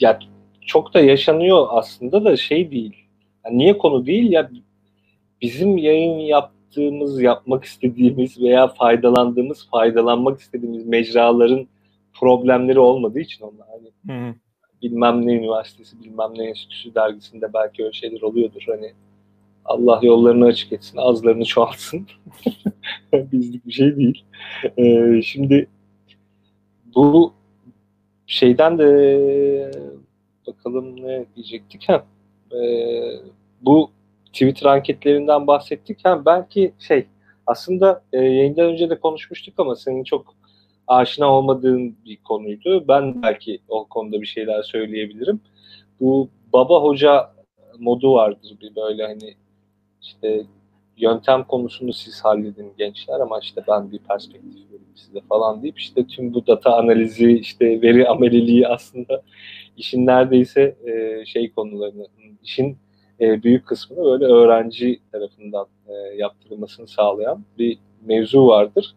ya 0.00 0.18
çok 0.66 0.94
da 0.94 1.00
yaşanıyor 1.00 1.66
aslında 1.70 2.24
da 2.24 2.36
şey 2.36 2.70
değil. 2.70 2.96
Yani 3.44 3.58
niye 3.58 3.78
konu 3.78 4.06
değil 4.06 4.32
ya 4.32 4.50
bizim 5.42 5.78
yayın 5.78 6.18
yaptığımız, 6.68 7.20
yapmak 7.20 7.64
istediğimiz 7.64 8.40
veya 8.40 8.68
faydalandığımız, 8.68 9.68
faydalanmak 9.70 10.40
istediğimiz 10.40 10.86
mecraların 10.86 11.66
problemleri 12.12 12.78
olmadığı 12.78 13.20
için 13.20 13.44
onlar 13.44 13.66
hani 13.70 13.90
hı 14.06 14.28
hı. 14.28 14.34
bilmem 14.82 15.26
ne 15.26 15.32
üniversitesi, 15.32 16.00
bilmem 16.04 16.30
ne 16.36 16.44
enstitüsü 16.44 16.94
dergisinde 16.94 17.52
belki 17.54 17.82
öyle 17.82 17.92
şeyler 17.92 18.22
oluyordur. 18.22 18.62
Hani 18.66 18.92
Allah 19.64 20.00
yollarını 20.02 20.44
açık 20.44 20.72
etsin, 20.72 20.98
azlarını 20.98 21.44
çoğaltsın. 21.44 22.06
Bizlik 23.12 23.66
bir 23.66 23.72
şey 23.72 23.96
değil. 23.96 24.24
Ee, 24.78 25.22
şimdi 25.22 25.66
bu 26.94 27.32
şeyden 28.26 28.78
de 28.78 29.70
bakalım 30.46 30.96
ne 30.96 31.24
diyecektik 31.36 31.88
ha. 31.88 32.04
Ee, 32.52 33.12
bu 33.62 33.90
Twitter 34.32 34.66
anketlerinden 34.66 35.46
bahsettik. 35.46 35.98
Ha, 36.04 36.26
belki 36.26 36.72
şey 36.78 37.06
aslında 37.46 38.02
e, 38.12 38.18
yayından 38.18 38.66
önce 38.66 38.90
de 38.90 39.00
konuşmuştuk 39.00 39.54
ama 39.58 39.76
senin 39.76 40.04
çok 40.04 40.34
aşina 40.86 41.32
olmadığın 41.32 41.96
bir 42.04 42.16
konuydu. 42.16 42.84
Ben 42.88 43.22
belki 43.22 43.60
o 43.68 43.84
konuda 43.84 44.20
bir 44.20 44.26
şeyler 44.26 44.62
söyleyebilirim. 44.62 45.40
Bu 46.00 46.28
baba 46.52 46.82
hoca 46.82 47.30
modu 47.78 48.12
vardır 48.12 48.56
bir 48.60 48.76
böyle 48.76 49.06
hani 49.06 49.34
işte 50.02 50.46
yöntem 50.96 51.44
konusunu 51.44 51.92
siz 51.92 52.24
halledin 52.24 52.72
gençler 52.78 53.20
ama 53.20 53.38
işte 53.38 53.62
ben 53.68 53.90
bir 53.92 53.98
perspektif 53.98 54.66
vereyim 54.66 54.94
size 54.94 55.20
falan 55.28 55.62
deyip 55.62 55.78
işte 55.78 56.06
tüm 56.06 56.34
bu 56.34 56.46
data 56.46 56.76
analizi 56.76 57.32
işte 57.32 57.82
veri 57.82 58.08
ameliliği 58.08 58.68
aslında 58.68 59.22
işin 59.76 60.06
neredeyse 60.06 60.76
e, 60.86 61.24
şey 61.26 61.52
konularını 61.52 62.06
işin 62.42 62.78
e, 63.20 63.42
büyük 63.42 63.66
kısmını 63.66 64.04
böyle 64.04 64.24
öğrenci 64.24 65.00
tarafından 65.12 65.66
e, 65.88 65.92
yaptırılmasını 66.16 66.86
sağlayan 66.86 67.44
bir 67.58 67.78
mevzu 68.06 68.46
vardır. 68.46 68.94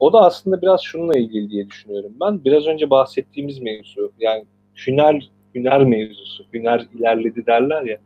O 0.00 0.12
da 0.12 0.20
aslında 0.20 0.62
biraz 0.62 0.80
şununla 0.80 1.18
ilgili 1.18 1.50
diye 1.50 1.66
düşünüyorum 1.66 2.12
ben. 2.20 2.44
Biraz 2.44 2.66
önce 2.66 2.90
bahsettiğimiz 2.90 3.58
mevzu 3.58 4.12
yani 4.20 4.44
hüner 4.86 5.30
hüner 5.54 5.84
mevzusu. 5.84 6.44
Hüner 6.52 6.86
ilerledi 6.94 7.46
derler 7.46 7.82
ya. 7.82 7.98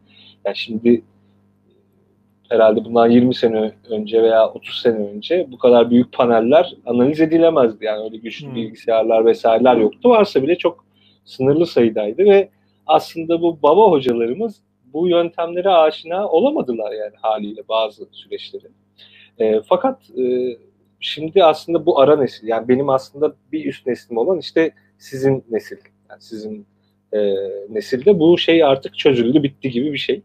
Yani 0.45 0.57
şimdi 0.57 1.03
herhalde 2.49 2.85
bundan 2.85 3.11
20 3.11 3.35
sene 3.35 3.73
önce 3.91 4.23
veya 4.23 4.49
30 4.49 4.81
sene 4.81 4.97
önce 4.97 5.47
bu 5.53 5.59
kadar 5.59 5.91
büyük 5.91 6.13
paneller 6.13 6.75
analiz 6.87 7.21
edilemezdi. 7.21 7.85
Yani 7.85 8.05
öyle 8.05 8.17
güçlü 8.17 8.47
hmm. 8.47 8.55
bilgisayarlar 8.55 9.27
vesaireler 9.27 9.77
yoktu. 9.77 10.09
Varsa 10.09 10.43
bile 10.43 10.59
çok 10.59 10.85
sınırlı 11.25 11.67
sayıdaydı 11.67 12.25
ve 12.25 12.49
aslında 12.87 13.43
bu 13.43 13.59
baba 13.63 13.91
hocalarımız 13.91 14.61
bu 14.95 15.09
yöntemlere 15.09 15.69
aşina 15.69 16.29
olamadılar 16.29 16.93
yani 16.93 17.15
haliyle 17.23 17.69
bazı 17.69 18.09
süreçleri. 18.13 18.67
E, 19.39 19.61
fakat 19.69 20.11
e, 20.19 20.57
şimdi 21.01 21.45
aslında 21.45 21.87
bu 21.87 22.01
ara 22.01 22.17
nesil 22.17 22.49
yani 22.49 22.69
benim 22.69 22.89
aslında 22.89 23.35
bir 23.53 23.67
üst 23.67 23.87
neslim 23.87 24.19
olan 24.19 24.39
işte 24.39 24.73
sizin 24.99 25.45
nesil 25.51 25.77
yani 26.11 26.21
sizin 26.21 26.67
e, 27.13 27.35
nesilde 27.69 28.19
bu 28.19 28.39
şey 28.39 28.65
artık 28.65 28.99
çözüldü 28.99 29.43
bitti 29.43 29.71
gibi 29.71 29.93
bir 29.93 29.99
şey. 29.99 30.23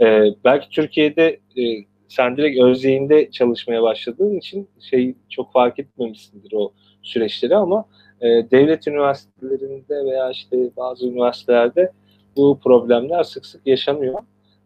E, 0.00 0.24
belki 0.44 0.68
Türkiye'de 0.68 1.40
e, 1.58 1.62
sen 2.08 2.36
direkt 2.36 2.60
Özyeğin'de 2.60 3.30
çalışmaya 3.30 3.82
başladığın 3.82 4.36
için 4.36 4.68
şey 4.90 5.14
çok 5.28 5.52
fark 5.52 5.78
etmemişsindir 5.78 6.52
o 6.52 6.72
süreçleri 7.02 7.56
ama 7.56 7.84
e, 8.20 8.26
devlet 8.26 8.88
üniversitelerinde 8.88 10.04
veya 10.04 10.30
işte 10.30 10.56
bazı 10.76 11.06
üniversitelerde 11.06 11.92
bu 12.36 12.60
problemler 12.64 13.22
sık 13.22 13.46
sık 13.46 13.66
yaşanıyor. 13.66 14.18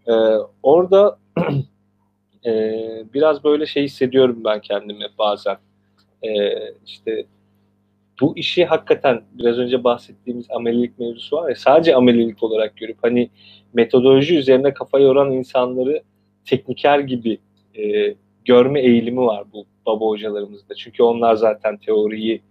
E, 0.07 0.13
orada 0.63 1.19
e, 2.47 2.53
biraz 3.15 3.45
böyle 3.45 3.67
şey 3.67 3.85
hissediyorum 3.85 4.41
ben 4.45 4.61
kendime 4.61 5.07
bazen. 5.19 5.57
E, 6.23 6.31
işte 6.87 7.27
bu 8.21 8.37
işi 8.37 8.65
hakikaten 8.65 9.23
biraz 9.33 9.59
önce 9.59 9.85
bahsettiğimiz 9.85 10.51
amelilik 10.51 10.99
mevzusu 10.99 11.37
var 11.37 11.49
ya 11.49 11.55
sadece 11.55 11.95
amelilik 11.95 12.43
olarak 12.43 12.77
görüp 12.77 12.97
hani 13.03 13.31
metodoloji 13.73 14.39
üzerine 14.39 14.75
kafa 14.75 14.99
yoran 14.99 15.33
insanları 15.33 16.03
tekniker 16.45 16.99
gibi 16.99 17.39
e, 17.79 18.15
görme 18.45 18.81
eğilimi 18.81 19.21
var 19.21 19.45
bu 19.53 19.67
baba 19.87 20.07
hocalarımızda. 20.07 20.75
Çünkü 20.75 21.03
onlar 21.03 21.35
zaten 21.35 21.77
teoriyi 21.77 22.43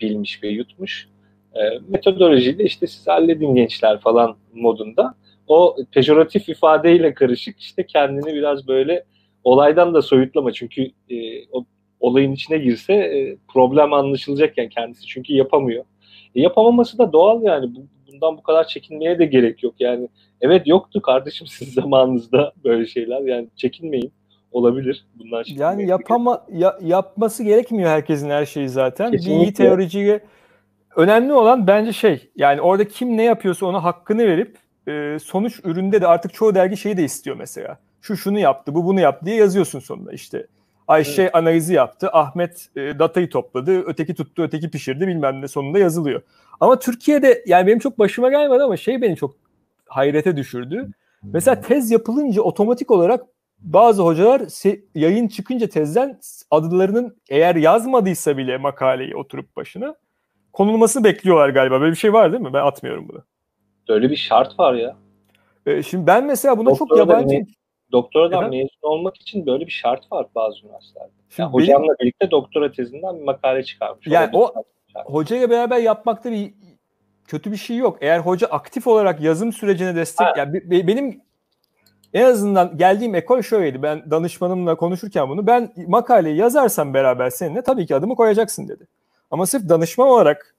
bilmiş 0.00 0.42
ve 0.42 0.48
yutmuş. 0.48 1.08
E, 1.54 1.60
metodolojiyle 1.88 2.64
işte 2.64 2.86
siz 2.86 3.08
halledin 3.08 3.54
gençler 3.54 4.00
falan 4.00 4.36
modunda. 4.54 5.14
O 5.48 5.76
pejoratif 5.92 6.48
ifadeyle 6.48 7.14
karışık 7.14 7.60
işte 7.60 7.86
kendini 7.86 8.34
biraz 8.34 8.68
böyle 8.68 9.04
olaydan 9.44 9.94
da 9.94 10.02
soyutlama. 10.02 10.52
Çünkü 10.52 10.82
e, 11.10 11.46
o 11.52 11.64
olayın 12.00 12.32
içine 12.32 12.58
girse 12.58 12.92
e, 12.92 13.36
problem 13.52 13.92
anlaşılacakken 13.92 14.68
kendisi 14.68 15.06
çünkü 15.06 15.32
yapamıyor. 15.32 15.84
E, 16.34 16.40
yapamaması 16.40 16.98
da 16.98 17.12
doğal 17.12 17.42
yani. 17.42 17.74
Bu, 17.74 17.80
bundan 18.12 18.36
bu 18.36 18.42
kadar 18.42 18.68
çekinmeye 18.68 19.18
de 19.18 19.24
gerek 19.24 19.62
yok. 19.62 19.74
Yani 19.80 20.08
evet 20.40 20.66
yoktu 20.66 21.02
kardeşim 21.02 21.46
siz 21.50 21.74
zamanınızda 21.74 22.52
böyle 22.64 22.86
şeyler. 22.86 23.20
Yani 23.20 23.48
çekinmeyin. 23.56 24.12
Olabilir. 24.52 25.06
Bundan 25.14 25.44
yani 25.48 25.86
yapama 25.86 26.46
ya, 26.52 26.78
yapması 26.82 27.44
gerekmiyor 27.44 27.90
herkesin 27.90 28.30
her 28.30 28.46
şeyi 28.46 28.68
zaten. 28.68 29.10
Kesinlikle. 29.10 29.40
Bir 29.40 29.46
iyi 29.46 29.52
teoriciye 29.52 30.20
önemli 30.96 31.32
olan 31.32 31.66
bence 31.66 31.92
şey 31.92 32.30
yani 32.36 32.60
orada 32.60 32.88
kim 32.88 33.16
ne 33.16 33.22
yapıyorsa 33.22 33.66
ona 33.66 33.84
hakkını 33.84 34.26
verip 34.26 34.58
e, 34.88 35.18
sonuç 35.18 35.60
üründe 35.64 36.00
de 36.00 36.06
artık 36.06 36.34
çoğu 36.34 36.54
dergi 36.54 36.76
şeyi 36.76 36.96
de 36.96 37.04
istiyor 37.04 37.36
mesela 37.36 37.78
şu 38.02 38.16
şunu 38.16 38.38
yaptı, 38.38 38.74
bu 38.74 38.84
bunu 38.84 39.00
yaptı 39.00 39.26
diye 39.26 39.36
yazıyorsun 39.36 39.78
sonunda 39.78 40.12
işte. 40.12 40.46
Ayşe 40.88 41.22
evet. 41.22 41.34
analizi 41.34 41.74
yaptı, 41.74 42.08
Ahmet 42.12 42.68
e, 42.76 42.98
datayı 42.98 43.30
topladı, 43.30 43.82
öteki 43.86 44.14
tuttu, 44.14 44.42
öteki 44.42 44.70
pişirdi 44.70 45.06
bilmem 45.06 45.42
ne 45.42 45.48
sonunda 45.48 45.78
yazılıyor. 45.78 46.22
Ama 46.60 46.78
Türkiye'de 46.78 47.44
yani 47.46 47.66
benim 47.66 47.78
çok 47.78 47.98
başıma 47.98 48.30
gelmedi 48.30 48.62
ama 48.62 48.76
şey 48.76 49.02
beni 49.02 49.16
çok 49.16 49.34
hayrete 49.86 50.36
düşürdü. 50.36 50.88
Mesela 51.22 51.60
tez 51.60 51.90
yapılınca 51.90 52.42
otomatik 52.42 52.90
olarak 52.90 53.24
bazı 53.58 54.02
hocalar 54.02 54.42
yayın 54.94 55.28
çıkınca 55.28 55.68
tezden 55.68 56.20
adlarının 56.50 57.16
eğer 57.28 57.56
yazmadıysa 57.56 58.36
bile 58.36 58.58
makaleyi 58.58 59.16
oturup 59.16 59.56
başına 59.56 59.94
konulmasını 60.52 61.04
bekliyorlar 61.04 61.48
galiba. 61.48 61.80
Böyle 61.80 61.92
bir 61.92 61.96
şey 61.96 62.12
var 62.12 62.32
değil 62.32 62.42
mi? 62.42 62.52
Ben 62.52 62.66
atmıyorum 62.66 63.08
bunu. 63.08 63.22
Böyle 63.88 64.10
bir 64.10 64.16
şart 64.16 64.58
var 64.58 64.74
ya. 64.74 64.96
Ee, 65.66 65.82
şimdi 65.82 66.06
ben 66.06 66.26
mesela 66.26 66.58
buna 66.58 66.70
Doktora 66.70 66.88
çok 66.88 66.98
yabancı... 66.98 67.34
Me- 67.34 67.46
doktoradan 67.92 68.38
Efendim? 68.38 68.58
mezun 68.58 68.96
olmak 68.96 69.16
için 69.16 69.46
böyle 69.46 69.66
bir 69.66 69.70
şart 69.70 70.12
var 70.12 70.26
bazı 70.34 70.66
üniversitelerde. 70.66 71.12
Yani 71.38 71.52
hocamla 71.52 71.82
benim... 71.82 71.96
birlikte 72.00 72.30
doktora 72.30 72.72
tezinden 72.72 73.18
bir 73.18 73.24
makale 73.24 73.62
çıkarmış. 73.62 74.06
Yani 74.06 74.30
o 74.32 74.54
hocayla 74.94 75.50
beraber 75.50 75.78
yapmakta 75.78 76.32
bir 76.32 76.54
kötü 77.24 77.52
bir 77.52 77.56
şey 77.56 77.76
yok. 77.76 77.98
Eğer 78.00 78.18
hoca 78.18 78.46
aktif 78.46 78.86
olarak 78.86 79.20
yazım 79.20 79.52
sürecine 79.52 79.96
destek... 79.96 80.26
Ha. 80.26 80.34
Yani 80.36 80.86
benim 80.86 81.20
en 82.14 82.24
azından 82.24 82.76
geldiğim 82.76 83.14
ekol 83.14 83.42
şöyleydi. 83.42 83.82
Ben 83.82 84.10
danışmanımla 84.10 84.74
konuşurken 84.74 85.28
bunu 85.28 85.46
ben 85.46 85.72
makaleyi 85.86 86.36
yazarsam 86.36 86.94
beraber 86.94 87.30
seninle 87.30 87.62
tabii 87.62 87.86
ki 87.86 87.96
adımı 87.96 88.16
koyacaksın 88.16 88.68
dedi. 88.68 88.86
Ama 89.32 89.46
sırf 89.46 89.68
danışman 89.68 90.08
olarak 90.08 90.54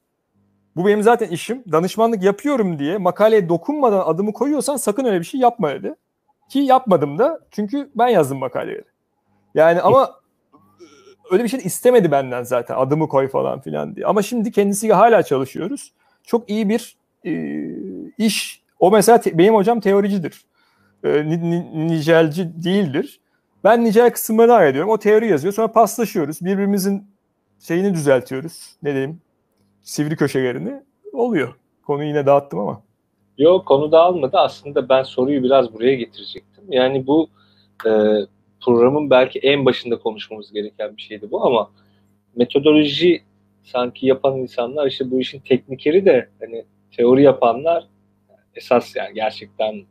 bu 0.76 0.86
benim 0.86 1.04
zaten 1.04 1.30
işim. 1.30 1.64
Danışmanlık 1.72 2.24
yapıyorum 2.24 2.80
diye 2.80 2.98
makaleye 2.98 3.50
dokunmadan 3.50 4.04
adımı 4.06 4.34
koyuyorsan 4.34 4.78
sakın 4.78 5.06
öyle 5.06 5.20
bir 5.20 5.26
şey 5.26 5.40
yapma 5.40 5.72
dedi. 5.72 5.96
Ki 6.50 6.60
yapmadım 6.60 7.20
da 7.20 7.40
çünkü 7.52 7.90
ben 7.96 8.08
yazdım 8.08 8.38
makaleleri. 8.38 8.84
Yani 9.56 9.82
ama 9.82 10.12
öyle 11.32 11.44
bir 11.44 11.50
şey 11.50 11.60
istemedi 11.64 12.12
benden 12.12 12.44
zaten 12.44 12.76
adımı 12.76 13.08
koy 13.08 13.28
falan 13.28 13.62
filan 13.62 13.96
diye. 13.96 14.06
Ama 14.06 14.22
şimdi 14.22 14.52
kendisiyle 14.52 14.94
hala 14.94 15.24
çalışıyoruz. 15.24 15.94
Çok 16.24 16.50
iyi 16.50 16.70
bir 16.70 16.98
e, 17.26 17.32
iş. 18.18 18.64
O 18.80 18.92
mesela 18.92 19.22
te, 19.22 19.38
benim 19.38 19.56
hocam 19.56 19.80
teoricidir. 19.80 20.46
E, 21.04 21.30
nicelci 21.88 22.64
değildir. 22.64 23.20
Ben 23.64 23.86
nicel 23.86 24.10
kısımlarını 24.10 24.54
hallediyorum. 24.54 24.90
O 24.90 24.98
teori 24.98 25.28
yazıyor. 25.28 25.54
Sonra 25.54 25.72
paslaşıyoruz. 25.72 26.42
Birbirimizin 26.42 27.13
şeyini 27.68 27.94
düzeltiyoruz. 27.94 28.76
Ne 28.84 28.92
diyeyim? 28.94 29.22
Sivri 29.82 30.16
köşelerini. 30.16 30.84
Oluyor. 31.14 31.56
Konuyu 31.84 32.08
yine 32.08 32.26
dağıttım 32.26 32.60
ama. 32.60 32.84
Yok 33.38 33.66
konu 33.66 33.92
dağılmadı. 33.92 34.38
Aslında 34.38 34.90
ben 34.90 35.04
soruyu 35.04 35.44
biraz 35.44 35.74
buraya 35.74 35.96
getirecektim. 35.96 36.64
Yani 36.70 37.08
bu 37.08 37.30
e, 37.86 37.92
programın 38.66 39.10
belki 39.10 39.40
en 39.40 39.66
başında 39.66 40.00
konuşmamız 40.00 40.52
gereken 40.52 40.98
bir 40.98 41.02
şeydi 41.02 41.32
bu 41.32 41.46
ama 41.46 41.72
metodoloji 42.36 43.24
sanki 43.64 44.08
yapan 44.08 44.38
insanlar 44.38 44.88
işte 44.88 45.12
bu 45.12 45.20
işin 45.20 45.40
teknikeri 45.40 46.06
de 46.06 46.30
hani 46.40 46.66
teori 46.98 47.24
yapanlar 47.24 47.88
esas 48.56 48.96
yani 48.96 49.14
gerçekten 49.14 49.84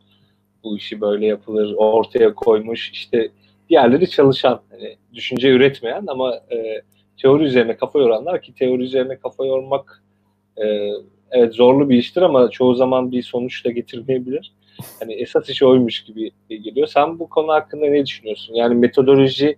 bu 0.64 0.76
işi 0.76 1.00
böyle 1.00 1.26
yapılır 1.26 1.74
ortaya 1.76 2.34
koymuş 2.34 2.90
işte 2.90 3.28
diğerleri 3.68 4.10
çalışan 4.10 4.62
hani 4.70 4.96
düşünce 5.14 5.48
üretmeyen 5.48 6.04
ama 6.06 6.34
e, 6.34 6.82
teori 7.16 7.44
üzerine 7.44 7.76
kafa 7.76 7.98
yoranlar 7.98 8.42
ki 8.42 8.54
teori 8.54 8.82
üzerine 8.82 9.16
kafa 9.16 9.46
yormak 9.46 10.02
e, 10.56 10.64
evet 11.30 11.54
zorlu 11.54 11.90
bir 11.90 11.96
iştir 11.96 12.22
ama 12.22 12.50
çoğu 12.50 12.74
zaman 12.74 13.12
bir 13.12 13.22
sonuç 13.22 13.64
da 13.64 13.70
getirmeyebilir. 13.70 14.52
Hani 15.00 15.14
esas 15.14 15.48
iş 15.48 15.62
oymuş 15.62 16.04
gibi 16.04 16.30
geliyor. 16.48 16.86
Sen 16.86 17.18
bu 17.18 17.28
konu 17.28 17.52
hakkında 17.52 17.86
ne 17.86 18.06
düşünüyorsun? 18.06 18.54
Yani 18.54 18.74
metodoloji 18.74 19.56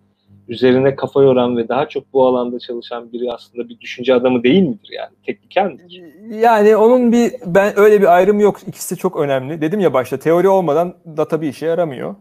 üzerine 0.48 0.96
kafa 0.96 1.22
yoran 1.22 1.57
ve 1.57 1.68
daha 1.68 1.88
çok 1.88 2.12
bu 2.12 2.26
alanda 2.26 2.59
çalışan 2.59 3.12
biri 3.12 3.32
aslında 3.32 3.68
bir 3.68 3.80
düşünce 3.80 4.14
adamı 4.14 4.42
değil 4.42 4.62
midir 4.62 4.90
yani? 4.92 5.11
Tekniker 5.26 5.72
midir? 5.72 6.02
Yani 6.30 6.76
onun 6.76 7.12
bir 7.12 7.32
ben 7.46 7.78
öyle 7.78 8.00
bir 8.00 8.16
ayrım 8.16 8.40
yok. 8.40 8.57
İkisi 8.66 8.96
çok 8.96 9.20
önemli. 9.20 9.61
Dedim 9.61 9.80
ya 9.80 9.92
başta 9.92 10.18
teori 10.18 10.48
olmadan 10.48 10.94
data 11.16 11.40
bir 11.40 11.48
işe 11.48 11.66
yaramıyor. 11.66 12.14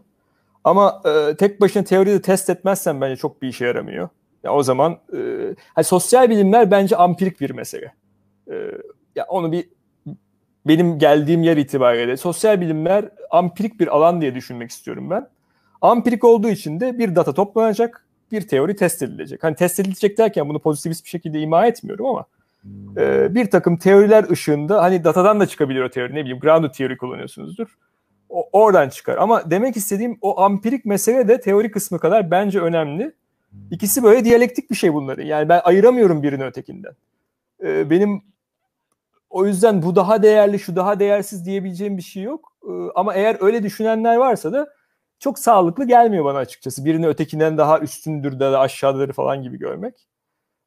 Ama 0.64 1.02
e, 1.04 1.36
tek 1.36 1.60
başına 1.60 1.84
teoriyi 1.84 2.16
de 2.16 2.22
test 2.22 2.50
etmezsen 2.50 3.00
bence 3.00 3.16
çok 3.16 3.42
bir 3.42 3.48
işe 3.48 3.66
yaramıyor. 3.66 4.08
Ya 4.44 4.52
o 4.52 4.62
zaman 4.62 4.98
e, 5.16 5.18
hani 5.74 5.84
sosyal 5.84 6.30
bilimler 6.30 6.70
bence 6.70 6.96
ampirik 6.96 7.40
bir 7.40 7.50
mesele. 7.50 7.94
E, 8.50 8.54
ya 9.16 9.24
onu 9.28 9.52
bir 9.52 9.68
benim 10.66 10.98
geldiğim 10.98 11.42
yer 11.42 11.56
itibariyle 11.56 12.16
sosyal 12.16 12.60
bilimler 12.60 13.08
ampirik 13.30 13.80
bir 13.80 13.96
alan 13.96 14.20
diye 14.20 14.34
düşünmek 14.34 14.70
istiyorum 14.70 15.10
ben. 15.10 15.28
Ampirik 15.80 16.24
olduğu 16.24 16.48
için 16.48 16.80
de 16.80 16.98
bir 16.98 17.16
data 17.16 17.34
toplanacak, 17.34 18.06
bir 18.32 18.48
teori 18.48 18.76
test 18.76 19.02
edilecek. 19.02 19.44
Hani 19.44 19.56
test 19.56 19.80
edilecek 19.80 20.18
derken 20.18 20.48
bunu 20.48 20.58
pozitivist 20.58 21.04
bir 21.04 21.10
şekilde 21.10 21.40
ima 21.40 21.66
etmiyorum 21.66 22.06
ama 22.06 22.24
e, 22.96 23.34
bir 23.34 23.50
takım 23.50 23.76
teoriler 23.76 24.30
ışığında 24.30 24.82
hani 24.82 25.04
datadan 25.04 25.40
da 25.40 25.46
çıkabilir 25.46 25.80
o 25.80 25.90
teori. 25.90 26.14
Ne 26.14 26.20
bileyim 26.20 26.40
grounded 26.40 26.70
teori 26.70 26.96
kullanıyorsunuzdur. 26.96 27.76
O, 28.28 28.48
oradan 28.52 28.88
çıkar. 28.88 29.16
Ama 29.16 29.50
demek 29.50 29.76
istediğim 29.76 30.18
o 30.20 30.40
ampirik 30.40 30.84
mesele 30.84 31.28
de 31.28 31.40
teori 31.40 31.70
kısmı 31.70 31.98
kadar 31.98 32.30
bence 32.30 32.60
önemli. 32.60 33.12
İkisi 33.70 34.02
böyle 34.02 34.24
diyalektik 34.24 34.70
bir 34.70 34.76
şey 34.76 34.94
bunları. 34.94 35.22
Yani 35.22 35.48
ben 35.48 35.60
ayıramıyorum 35.64 36.22
birini 36.22 36.44
ötekinden. 36.44 36.92
Ee, 37.62 37.90
benim 37.90 38.22
o 39.30 39.46
yüzden 39.46 39.82
bu 39.82 39.96
daha 39.96 40.22
değerli, 40.22 40.58
şu 40.58 40.76
daha 40.76 41.00
değersiz 41.00 41.46
diyebileceğim 41.46 41.96
bir 41.96 42.02
şey 42.02 42.22
yok. 42.22 42.52
Ee, 42.68 42.70
ama 42.94 43.14
eğer 43.14 43.36
öyle 43.40 43.62
düşünenler 43.62 44.16
varsa 44.16 44.52
da 44.52 44.68
çok 45.18 45.38
sağlıklı 45.38 45.84
gelmiyor 45.84 46.24
bana 46.24 46.38
açıkçası. 46.38 46.84
Birini 46.84 47.06
ötekinden 47.06 47.58
daha 47.58 47.80
üstündür 47.80 48.40
da 48.40 48.60
aşağıları 48.60 49.12
falan 49.12 49.42
gibi 49.42 49.58
görmek. 49.58 49.94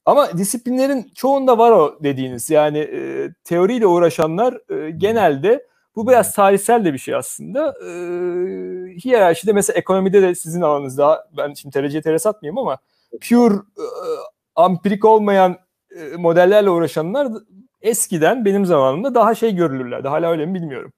Ama 0.05 0.37
disiplinlerin 0.37 1.11
çoğunda 1.15 1.57
var 1.57 1.71
o 1.71 1.99
dediğiniz. 2.03 2.49
Yani 2.49 2.77
e, 2.79 3.29
teoriyle 3.43 3.87
uğraşanlar 3.87 4.71
e, 4.71 4.91
genelde 4.91 5.67
bu 5.97 6.07
biraz 6.07 6.35
tarihsel 6.35 6.85
de 6.85 6.93
bir 6.93 6.97
şey 6.97 7.15
aslında. 7.15 7.69
E, 7.69 7.89
hiyerarşide 9.05 9.53
mesela 9.53 9.79
ekonomide 9.79 10.21
de 10.21 10.35
sizin 10.35 10.61
alanınızda 10.61 11.27
ben 11.37 11.53
şimdi 11.53 11.73
tereciye 11.73 12.01
teres 12.01 12.25
atmayayım 12.27 12.57
ama 12.57 12.77
pure 13.29 13.55
e, 13.55 13.85
ampirik 14.55 15.05
olmayan 15.05 15.57
e, 15.95 16.17
modellerle 16.17 16.69
uğraşanlar 16.69 17.27
eskiden 17.81 18.45
benim 18.45 18.65
zamanımda 18.65 19.15
daha 19.15 19.35
şey 19.35 19.55
görülürlerdi. 19.55 20.07
Hala 20.07 20.31
öyle 20.31 20.45
mi 20.45 20.53
bilmiyorum. 20.53 20.93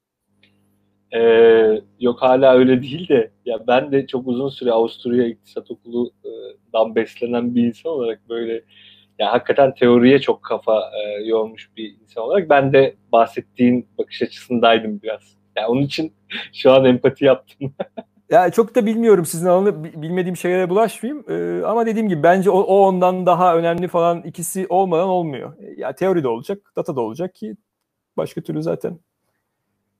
Ee, 1.15 1.81
yok 1.99 2.21
hala 2.21 2.55
öyle 2.55 2.81
değil 2.81 3.09
de 3.09 3.31
ya 3.45 3.67
ben 3.67 3.91
de 3.91 4.07
çok 4.07 4.27
uzun 4.27 4.49
süre 4.49 4.71
Avusturya 4.71 5.27
İktisat 5.27 5.71
Okulu'dan 5.71 6.95
beslenen 6.95 7.55
bir 7.55 7.63
insan 7.63 7.91
olarak 7.91 8.29
böyle 8.29 8.61
ya 9.19 9.33
hakikaten 9.33 9.73
teoriye 9.73 10.19
çok 10.19 10.43
kafa 10.43 10.91
e, 11.03 11.23
yormuş 11.23 11.69
bir 11.77 11.95
insan 12.01 12.23
olarak 12.23 12.49
ben 12.49 12.73
de 12.73 12.95
bahsettiğin 13.11 13.87
bakış 13.97 14.21
açısındaydım 14.21 15.01
biraz. 15.01 15.21
Yani 15.57 15.67
onun 15.67 15.81
için 15.81 16.13
şu 16.53 16.71
an 16.71 16.85
empati 16.85 17.25
yaptım. 17.25 17.73
ya 18.29 18.51
çok 18.51 18.75
da 18.75 18.85
bilmiyorum 18.85 19.25
sizin 19.25 19.47
alanı 19.47 19.83
bilmediğim 19.83 20.37
şeylere 20.37 20.69
bulaşmayayım. 20.69 21.25
Ee, 21.29 21.65
ama 21.65 21.85
dediğim 21.85 22.09
gibi 22.09 22.23
bence 22.23 22.49
o, 22.49 22.59
o 22.59 22.87
ondan 22.87 23.25
daha 23.25 23.57
önemli 23.57 23.87
falan 23.87 24.21
ikisi 24.21 24.65
olmadan 24.69 25.07
olmuyor. 25.07 25.53
Ya 25.77 25.93
teori 25.93 26.23
de 26.23 26.27
olacak, 26.27 26.73
data 26.75 26.95
da 26.95 27.01
olacak 27.01 27.35
ki 27.35 27.55
başka 28.17 28.41
türlü 28.41 28.63
zaten. 28.63 28.99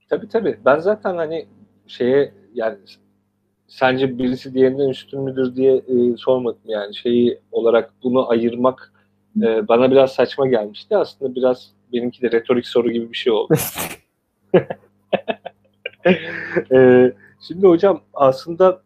Tabii 0.10 0.28
tabii. 0.28 0.60
Ben 0.66 0.80
zaten 0.80 1.18
hani 1.18 1.48
şeye 1.88 2.34
yani 2.54 2.78
sence 3.68 4.18
birisi 4.18 4.54
diğerinden 4.54 4.90
üstün 4.90 5.22
müdür 5.22 5.56
diye 5.56 5.76
e, 5.76 6.18
sormadım 6.18 6.62
yani 6.66 6.96
şeyi 6.96 7.40
olarak 7.52 7.94
bunu 8.04 8.30
ayırmak 8.30 8.94
e, 9.42 9.68
bana 9.68 9.92
biraz 9.92 10.14
saçma 10.14 10.48
gelmişti. 10.48 10.98
Aslında 10.98 11.36
biraz 11.36 11.72
benimki 11.94 12.22
de 12.22 12.32
retorik 12.32 12.68
soru 12.68 12.92
gibi 12.92 13.12
bir 13.12 13.18
şey 13.18 13.34
oldu. 13.34 13.54
e, 16.72 17.12
şimdi 17.48 17.68
hocam 17.68 18.02
aslında 18.14 18.82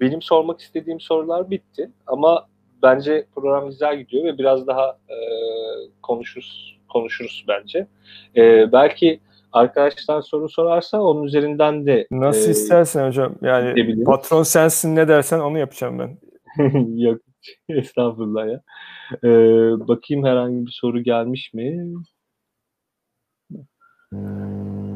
benim 0.00 0.22
sormak 0.22 0.60
istediğim 0.60 1.00
sorular 1.00 1.50
bitti 1.50 1.90
ama 2.06 2.46
bence 2.82 3.26
program 3.34 3.68
güzel 3.68 3.98
gidiyor 3.98 4.24
ve 4.24 4.38
biraz 4.38 4.66
daha 4.66 4.98
e, 5.08 5.16
konuşuruz 6.02 6.78
konuşuruz 6.88 7.44
bence. 7.48 7.86
E, 8.36 8.72
belki 8.72 9.20
arkadaşlar 9.52 10.22
soru 10.22 10.48
sorarsa 10.48 11.00
onun 11.00 11.24
üzerinden 11.24 11.86
de 11.86 12.06
nasıl 12.10 12.48
e, 12.48 12.50
istersen 12.50 13.06
hocam. 13.06 13.34
Yani 13.42 14.04
patron 14.04 14.42
sensin 14.42 14.96
ne 14.96 15.08
dersen 15.08 15.38
onu 15.38 15.58
yapacağım 15.58 15.98
ben. 15.98 16.18
Yok 16.96 17.20
estağfurullah 17.68 18.46
ya. 18.46 18.62
Ee, 19.24 19.88
bakayım 19.88 20.24
herhangi 20.24 20.66
bir 20.66 20.72
soru 20.72 21.02
gelmiş 21.02 21.54
mi? 21.54 21.94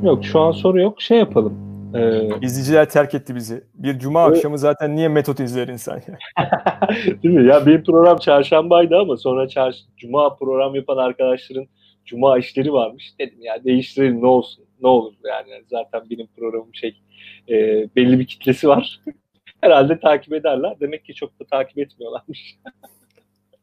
Yok 0.02 0.24
şu 0.24 0.40
an 0.40 0.52
soru 0.52 0.80
yok. 0.80 1.02
Şey 1.02 1.18
yapalım. 1.18 1.66
Ee... 1.94 2.28
İzleyiciler 2.42 2.90
terk 2.90 3.14
etti 3.14 3.34
bizi. 3.34 3.64
Bir 3.74 3.98
cuma 3.98 4.24
akşamı 4.24 4.58
zaten 4.58 4.96
niye 4.96 5.08
metot 5.08 5.40
izler 5.40 5.68
insan 5.68 5.96
ya? 5.96 6.18
Değil 7.22 7.34
mi? 7.34 7.46
Ya 7.46 7.66
benim 7.66 7.84
program 7.84 8.18
çarşambaydı 8.18 8.96
ama 8.96 9.16
sonra 9.16 9.48
çarş 9.48 9.76
cuma 9.96 10.36
program 10.36 10.74
yapan 10.74 10.96
arkadaşların 10.96 11.66
cuma 12.04 12.38
işleri 12.38 12.72
varmış. 12.72 13.14
Dedim 13.20 13.42
ya 13.42 13.64
değiştirelim 13.64 14.22
ne 14.22 14.26
olsun 14.26 14.64
ne 14.80 14.88
olur 14.88 15.14
yani. 15.24 15.64
Zaten 15.70 16.10
benim 16.10 16.26
programım 16.36 16.74
şey 16.74 17.02
e, 17.48 17.54
belli 17.96 18.18
bir 18.18 18.26
kitlesi 18.26 18.68
var. 18.68 19.00
Herhalde 19.66 20.00
takip 20.00 20.32
ederler. 20.32 20.76
Demek 20.80 21.04
ki 21.04 21.14
çok 21.14 21.40
da 21.40 21.44
takip 21.44 21.78
etmiyorlarmış. 21.78 22.56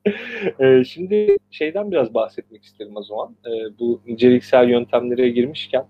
e, 0.60 0.84
şimdi 0.84 1.38
şeyden 1.52 1.92
biraz 1.92 2.14
bahsetmek 2.14 2.64
isterim 2.64 2.96
o 2.96 3.04
zaman. 3.04 3.36
E, 3.46 3.80
bu 3.80 4.02
niceliksel 4.08 4.70
yöntemlere 4.70 5.30
girmişken 5.30 5.86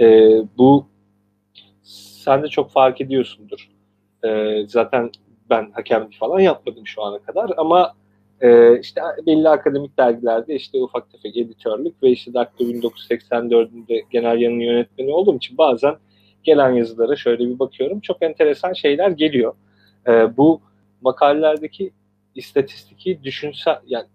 e, 0.00 0.06
bu 0.58 0.86
sen 1.82 2.42
de 2.42 2.48
çok 2.48 2.70
fark 2.70 3.00
ediyorsundur. 3.00 3.68
E, 4.24 4.62
zaten 4.66 5.10
ben 5.50 5.70
hakemlik 5.70 6.18
falan 6.18 6.40
yapmadım 6.40 6.86
şu 6.86 7.02
ana 7.02 7.18
kadar 7.18 7.50
ama 7.56 7.94
e, 8.40 8.80
işte 8.80 9.00
belli 9.26 9.48
akademik 9.48 9.98
dergilerde 9.98 10.54
işte 10.54 10.82
ufak 10.82 11.10
tefek 11.10 11.36
editörlük 11.36 12.02
ve 12.02 12.10
işte 12.10 12.34
Daktilo 12.34 12.70
1984'ünde 12.70 14.02
genel 14.10 14.40
yayın 14.40 14.60
yönetmeni 14.60 15.12
olduğum 15.12 15.36
için 15.36 15.58
bazen 15.58 15.96
gelen 16.46 16.70
yazılara 16.72 17.16
şöyle 17.16 17.48
bir 17.48 17.58
bakıyorum. 17.58 18.00
Çok 18.00 18.22
enteresan 18.22 18.72
şeyler 18.72 19.10
geliyor. 19.10 19.54
E, 20.06 20.36
bu 20.36 20.60
makalelerdeki 21.00 21.92
istatistiki 22.34 23.22
düşünse 23.22 23.78
yani 23.86 24.06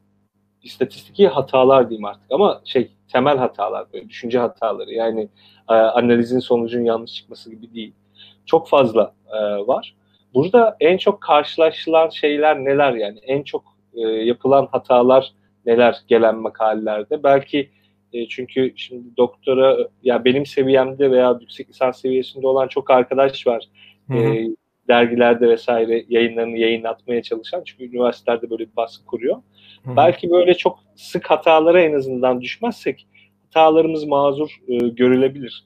istatistiki 0.64 1.28
hatalar 1.28 1.90
diyeyim 1.90 2.06
artık 2.06 2.32
ama 2.32 2.62
şey 2.66 2.92
temel 3.12 3.38
hatalar 3.38 3.86
böyle 3.94 4.10
düşünce 4.10 4.40
hataları 4.40 4.94
yani 4.94 5.30
e, 5.70 5.74
analizin 5.74 6.40
sonucun 6.40 6.84
yanlış 6.86 7.14
çıkması 7.14 7.52
gibi 7.52 7.74
değil. 7.74 7.94
Çok 8.46 8.70
fazla 8.70 9.14
e, 9.28 9.38
var. 9.68 9.96
Burada 10.34 10.78
en 10.80 10.98
çok 10.98 11.22
karşılaşılan 11.22 12.10
şeyler 12.10 12.58
neler 12.58 12.94
yani 12.94 13.20
en 13.20 13.44
çok 13.44 13.64
e, 13.94 14.02
yapılan 14.02 14.68
hatalar 14.72 15.34
neler 15.66 16.02
gelen 16.08 16.36
makalelerde 16.36 17.24
belki 17.24 17.70
e, 18.14 18.28
çünkü 18.28 18.74
şimdi 18.76 19.18
doktora 19.18 19.78
ya 20.04 20.26
benim 20.26 20.46
seviyemde 20.46 21.12
veya 21.12 21.38
yüksek 21.42 21.70
lisans 21.70 22.02
seviyesinde 22.02 22.48
olan 22.48 22.68
çok 22.68 22.92
arkadaş 22.92 23.48
var. 23.48 23.64
Hı 24.08 24.14
hı. 24.14 24.18
E, 24.18 24.48
dergilerde 24.88 25.50
vesaire 25.50 26.06
yayınlarını 26.10 26.58
yayınlatmaya 26.58 27.22
çalışan 27.22 27.64
çünkü 27.66 27.96
üniversitelerde 27.96 28.50
böyle 28.50 28.64
bir 28.64 28.76
baskı 28.76 29.06
kuruyor. 29.06 29.36
Hı-hı. 29.84 29.96
Belki 29.96 30.32
böyle 30.32 30.54
çok 30.54 30.80
sık 30.96 31.32
hatalara 31.32 31.82
en 31.82 31.94
azından 31.94 32.42
düşmezsek 32.42 33.08
hatalarımız 33.46 34.06
mazur 34.06 34.50
e, 34.68 34.78
görülebilir. 34.78 35.66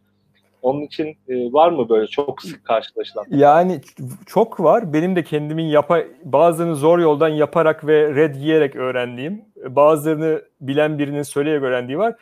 Onun 0.62 0.82
için 0.82 1.18
e, 1.28 1.54
var 1.54 1.72
mı 1.72 1.90
böyle 1.90 2.08
çok 2.08 2.42
sık 2.42 2.66
karşılaşılan? 2.66 3.26
Yani 3.30 3.82
çok 4.26 4.60
var. 4.60 4.94
Benim 4.94 5.16
de 5.16 5.24
kendimin 5.24 5.64
yapa 5.64 6.04
bazılarını 6.24 6.76
zor 6.76 7.00
yoldan 7.00 7.30
yaparak 7.30 7.88
ve 7.88 8.16
red 8.16 8.36
yiyerek 8.36 8.76
öğrendiğim, 8.76 9.42
bazılarını 9.70 10.42
bilen 10.62 11.00
birinin 11.00 11.24
söyleyerek 11.24 11.64
öğrendiği 11.64 11.98
var. 11.98 12.16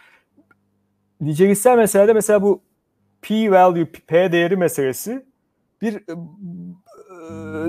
Niceliksel 1.26 1.78
meselede 1.78 2.14
mesela 2.14 2.42
bu 2.42 2.62
P 3.22 3.52
value, 3.52 3.86
P 3.86 4.32
değeri 4.32 4.58
meselesi 4.58 5.26
bir 5.82 5.96
e, 5.96 6.14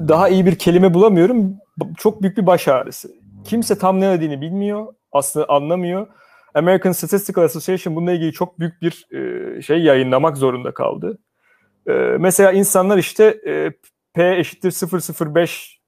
daha 0.08 0.28
iyi 0.28 0.46
bir 0.46 0.54
kelime 0.54 0.94
bulamıyorum. 0.94 1.56
Çok 1.98 2.22
büyük 2.22 2.36
bir 2.36 2.46
baş 2.46 2.68
ağrısı. 2.68 3.08
Kimse 3.44 3.78
tam 3.78 4.00
ne 4.00 4.12
dediğini 4.12 4.40
bilmiyor. 4.40 4.86
Aslında 5.12 5.48
anlamıyor. 5.48 6.06
American 6.54 6.92
Statistical 6.92 7.44
Association 7.44 7.96
bununla 7.96 8.12
ilgili 8.12 8.32
çok 8.32 8.60
büyük 8.60 8.82
bir 8.82 9.06
e, 9.12 9.62
şey 9.62 9.82
yayınlamak 9.82 10.36
zorunda 10.36 10.74
kaldı. 10.74 11.18
E, 11.86 11.92
mesela 12.18 12.52
insanlar 12.52 12.98
işte 12.98 13.24
e, 13.46 13.72
P 14.14 14.38
eşittir 14.38 14.70
005 15.34 15.80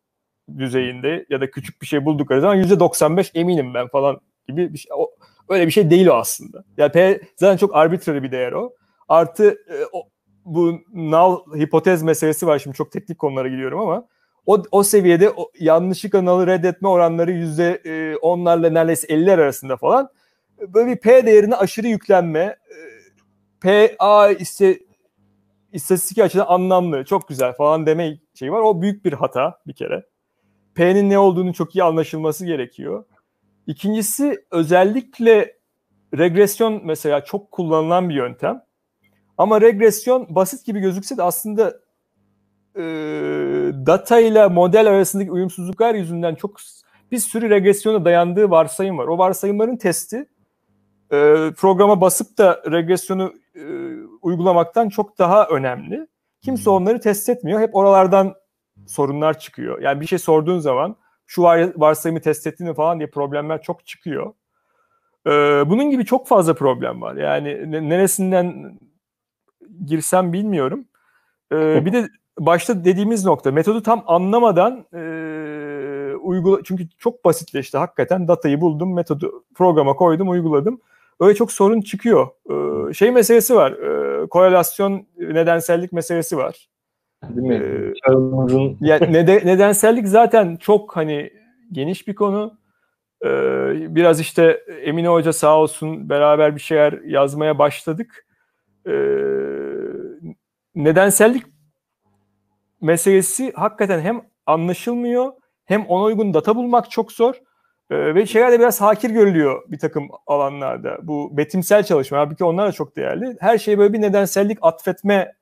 düzeyinde 0.58 1.26
ya 1.30 1.40
da 1.40 1.50
küçük 1.50 1.82
bir 1.82 1.86
şey 1.86 2.04
buldukları 2.04 2.40
zaman 2.40 2.62
%95 2.62 3.38
eminim 3.38 3.74
ben 3.74 3.88
falan 3.88 4.20
gibi 4.48 4.72
bir 4.72 4.78
şey. 4.78 4.90
Öyle 5.48 5.66
bir 5.66 5.72
şey 5.72 5.90
değil 5.90 6.06
o 6.06 6.14
aslında. 6.14 6.64
Yani 6.76 6.92
P 6.92 7.20
zaten 7.36 7.56
çok 7.56 7.76
arbitrary 7.76 8.22
bir 8.22 8.32
değer 8.32 8.52
o. 8.52 8.72
Artı 9.08 9.50
e, 9.50 9.74
o, 9.92 10.08
bu 10.44 10.80
null 10.94 11.60
hipotez 11.60 12.02
meselesi 12.02 12.46
var. 12.46 12.58
Şimdi 12.58 12.76
çok 12.76 12.92
teknik 12.92 13.18
konulara 13.18 13.48
gidiyorum 13.48 13.80
ama 13.80 14.06
o, 14.46 14.62
o 14.70 14.82
seviyede 14.82 15.30
o, 15.30 15.50
yanlışlıkla 15.60 16.22
null'ı 16.22 16.46
reddetme 16.46 16.88
oranları 16.88 17.32
yüzde 17.32 17.80
e, 17.84 18.16
onlarla 18.16 18.70
neredeyse 18.70 19.06
50'ler 19.06 19.32
arasında 19.32 19.76
falan. 19.76 20.08
Böyle 20.68 20.90
bir 20.90 20.96
P 20.96 21.26
değerine 21.26 21.56
aşırı 21.56 21.86
yüklenme. 21.86 22.40
E, 22.40 22.56
P, 23.60 23.96
A 23.98 24.30
işte 24.30 24.78
istatistik 25.72 26.18
açıdan 26.18 26.46
anlamlı, 26.48 27.04
çok 27.04 27.28
güzel 27.28 27.52
falan 27.52 27.86
deme 27.86 28.18
şey 28.34 28.52
var. 28.52 28.60
O 28.60 28.82
büyük 28.82 29.04
bir 29.04 29.12
hata 29.12 29.58
bir 29.66 29.72
kere. 29.72 30.06
P'nin 30.74 31.10
ne 31.10 31.18
olduğunu 31.18 31.54
çok 31.54 31.76
iyi 31.76 31.84
anlaşılması 31.84 32.46
gerekiyor. 32.46 33.04
İkincisi 33.66 34.44
özellikle 34.50 35.56
regresyon 36.18 36.80
mesela 36.84 37.24
çok 37.24 37.50
kullanılan 37.50 38.08
bir 38.08 38.14
yöntem. 38.14 38.62
Ama 39.38 39.60
regresyon 39.60 40.26
basit 40.34 40.66
gibi 40.66 40.80
gözükse 40.80 41.16
de 41.16 41.22
aslında 41.22 41.80
e, 42.76 42.82
data 43.86 44.20
ile 44.20 44.46
model 44.46 44.90
arasındaki 44.90 45.30
uyumsuzluklar 45.30 45.94
yüzünden 45.94 46.34
çok 46.34 46.56
bir 47.12 47.18
sürü 47.18 47.50
regresyona 47.50 48.04
dayandığı 48.04 48.50
varsayım 48.50 48.98
var. 48.98 49.06
O 49.06 49.18
varsayımların 49.18 49.76
testi 49.76 50.16
e, 51.10 51.16
programa 51.56 52.00
basıp 52.00 52.38
da 52.38 52.62
regresyonu 52.70 53.32
e, 53.54 53.62
uygulamaktan 54.22 54.88
çok 54.88 55.18
daha 55.18 55.46
önemli. 55.46 56.06
Kimse 56.42 56.70
onları 56.70 57.00
test 57.00 57.28
etmiyor. 57.28 57.60
Hep 57.60 57.74
oralardan 57.74 58.34
sorunlar 58.86 59.38
çıkıyor. 59.38 59.82
Yani 59.82 60.00
bir 60.00 60.06
şey 60.06 60.18
sorduğun 60.18 60.58
zaman 60.58 60.96
şu 61.26 61.42
var, 61.42 61.72
varsayımı 61.76 62.20
test 62.20 62.46
ettin 62.46 62.68
mi 62.68 62.74
falan 62.74 62.98
diye 62.98 63.10
problemler 63.10 63.62
çok 63.62 63.86
çıkıyor. 63.86 64.32
Ee, 65.26 65.30
bunun 65.66 65.90
gibi 65.90 66.04
çok 66.04 66.28
fazla 66.28 66.54
problem 66.54 67.02
var. 67.02 67.14
Yani 67.14 67.72
neresinden 67.88 68.78
girsem 69.86 70.32
bilmiyorum. 70.32 70.84
Ee, 71.52 71.86
bir 71.86 71.92
de 71.92 72.08
başta 72.38 72.84
dediğimiz 72.84 73.24
nokta 73.24 73.50
metodu 73.50 73.82
tam 73.82 74.04
anlamadan 74.06 74.86
e, 74.94 75.00
uygula 76.16 76.60
çünkü 76.64 76.88
çok 76.98 77.24
basitleşti 77.24 77.78
hakikaten 77.78 78.28
datayı 78.28 78.60
buldum 78.60 78.94
metodu 78.94 79.44
programa 79.54 79.96
koydum 79.96 80.28
uyguladım 80.28 80.80
öyle 81.20 81.34
çok 81.34 81.52
sorun 81.52 81.80
çıkıyor 81.80 82.28
ee, 82.50 82.94
şey 82.94 83.10
meselesi 83.10 83.54
var 83.54 83.72
e, 83.72 84.26
korelasyon 84.26 85.06
nedensellik 85.18 85.92
meselesi 85.92 86.36
var 86.36 86.68
değil 87.22 87.46
mi 87.46 87.54
ee, 87.54 87.92
yani 88.80 89.12
nede, 89.12 89.36
nedensellik 89.44 90.08
zaten 90.08 90.56
çok 90.56 90.96
hani 90.96 91.30
geniş 91.72 92.08
bir 92.08 92.14
konu 92.14 92.58
ee, 93.24 93.94
biraz 93.94 94.20
işte 94.20 94.60
Emine 94.82 95.08
Hoca 95.08 95.32
sağ 95.32 95.58
olsun 95.58 96.08
beraber 96.08 96.54
bir 96.54 96.60
şeyler 96.60 97.00
yazmaya 97.04 97.58
başladık 97.58 98.26
ee, 98.86 98.92
nedensellik 100.74 101.42
meselesi 102.80 103.52
hakikaten 103.52 104.00
hem 104.00 104.20
anlaşılmıyor 104.46 105.32
hem 105.64 105.86
ona 105.86 106.04
uygun 106.04 106.34
data 106.34 106.56
bulmak 106.56 106.90
çok 106.90 107.12
zor 107.12 107.34
ee, 107.90 108.14
ve 108.14 108.26
şeyler 108.26 108.52
de 108.52 108.58
biraz 108.58 108.80
hakir 108.80 109.10
görülüyor 109.10 109.62
bir 109.68 109.78
takım 109.78 110.08
alanlarda. 110.26 110.98
Bu 111.02 111.36
betimsel 111.36 111.82
çalışma 111.82 112.18
halbuki 112.18 112.44
onlar 112.44 112.68
da 112.68 112.72
çok 112.72 112.96
değerli. 112.96 113.36
Her 113.40 113.58
şeye 113.58 113.78
böyle 113.78 113.92
bir 113.92 114.00
nedensellik 114.00 114.58
atfetme 114.62 115.32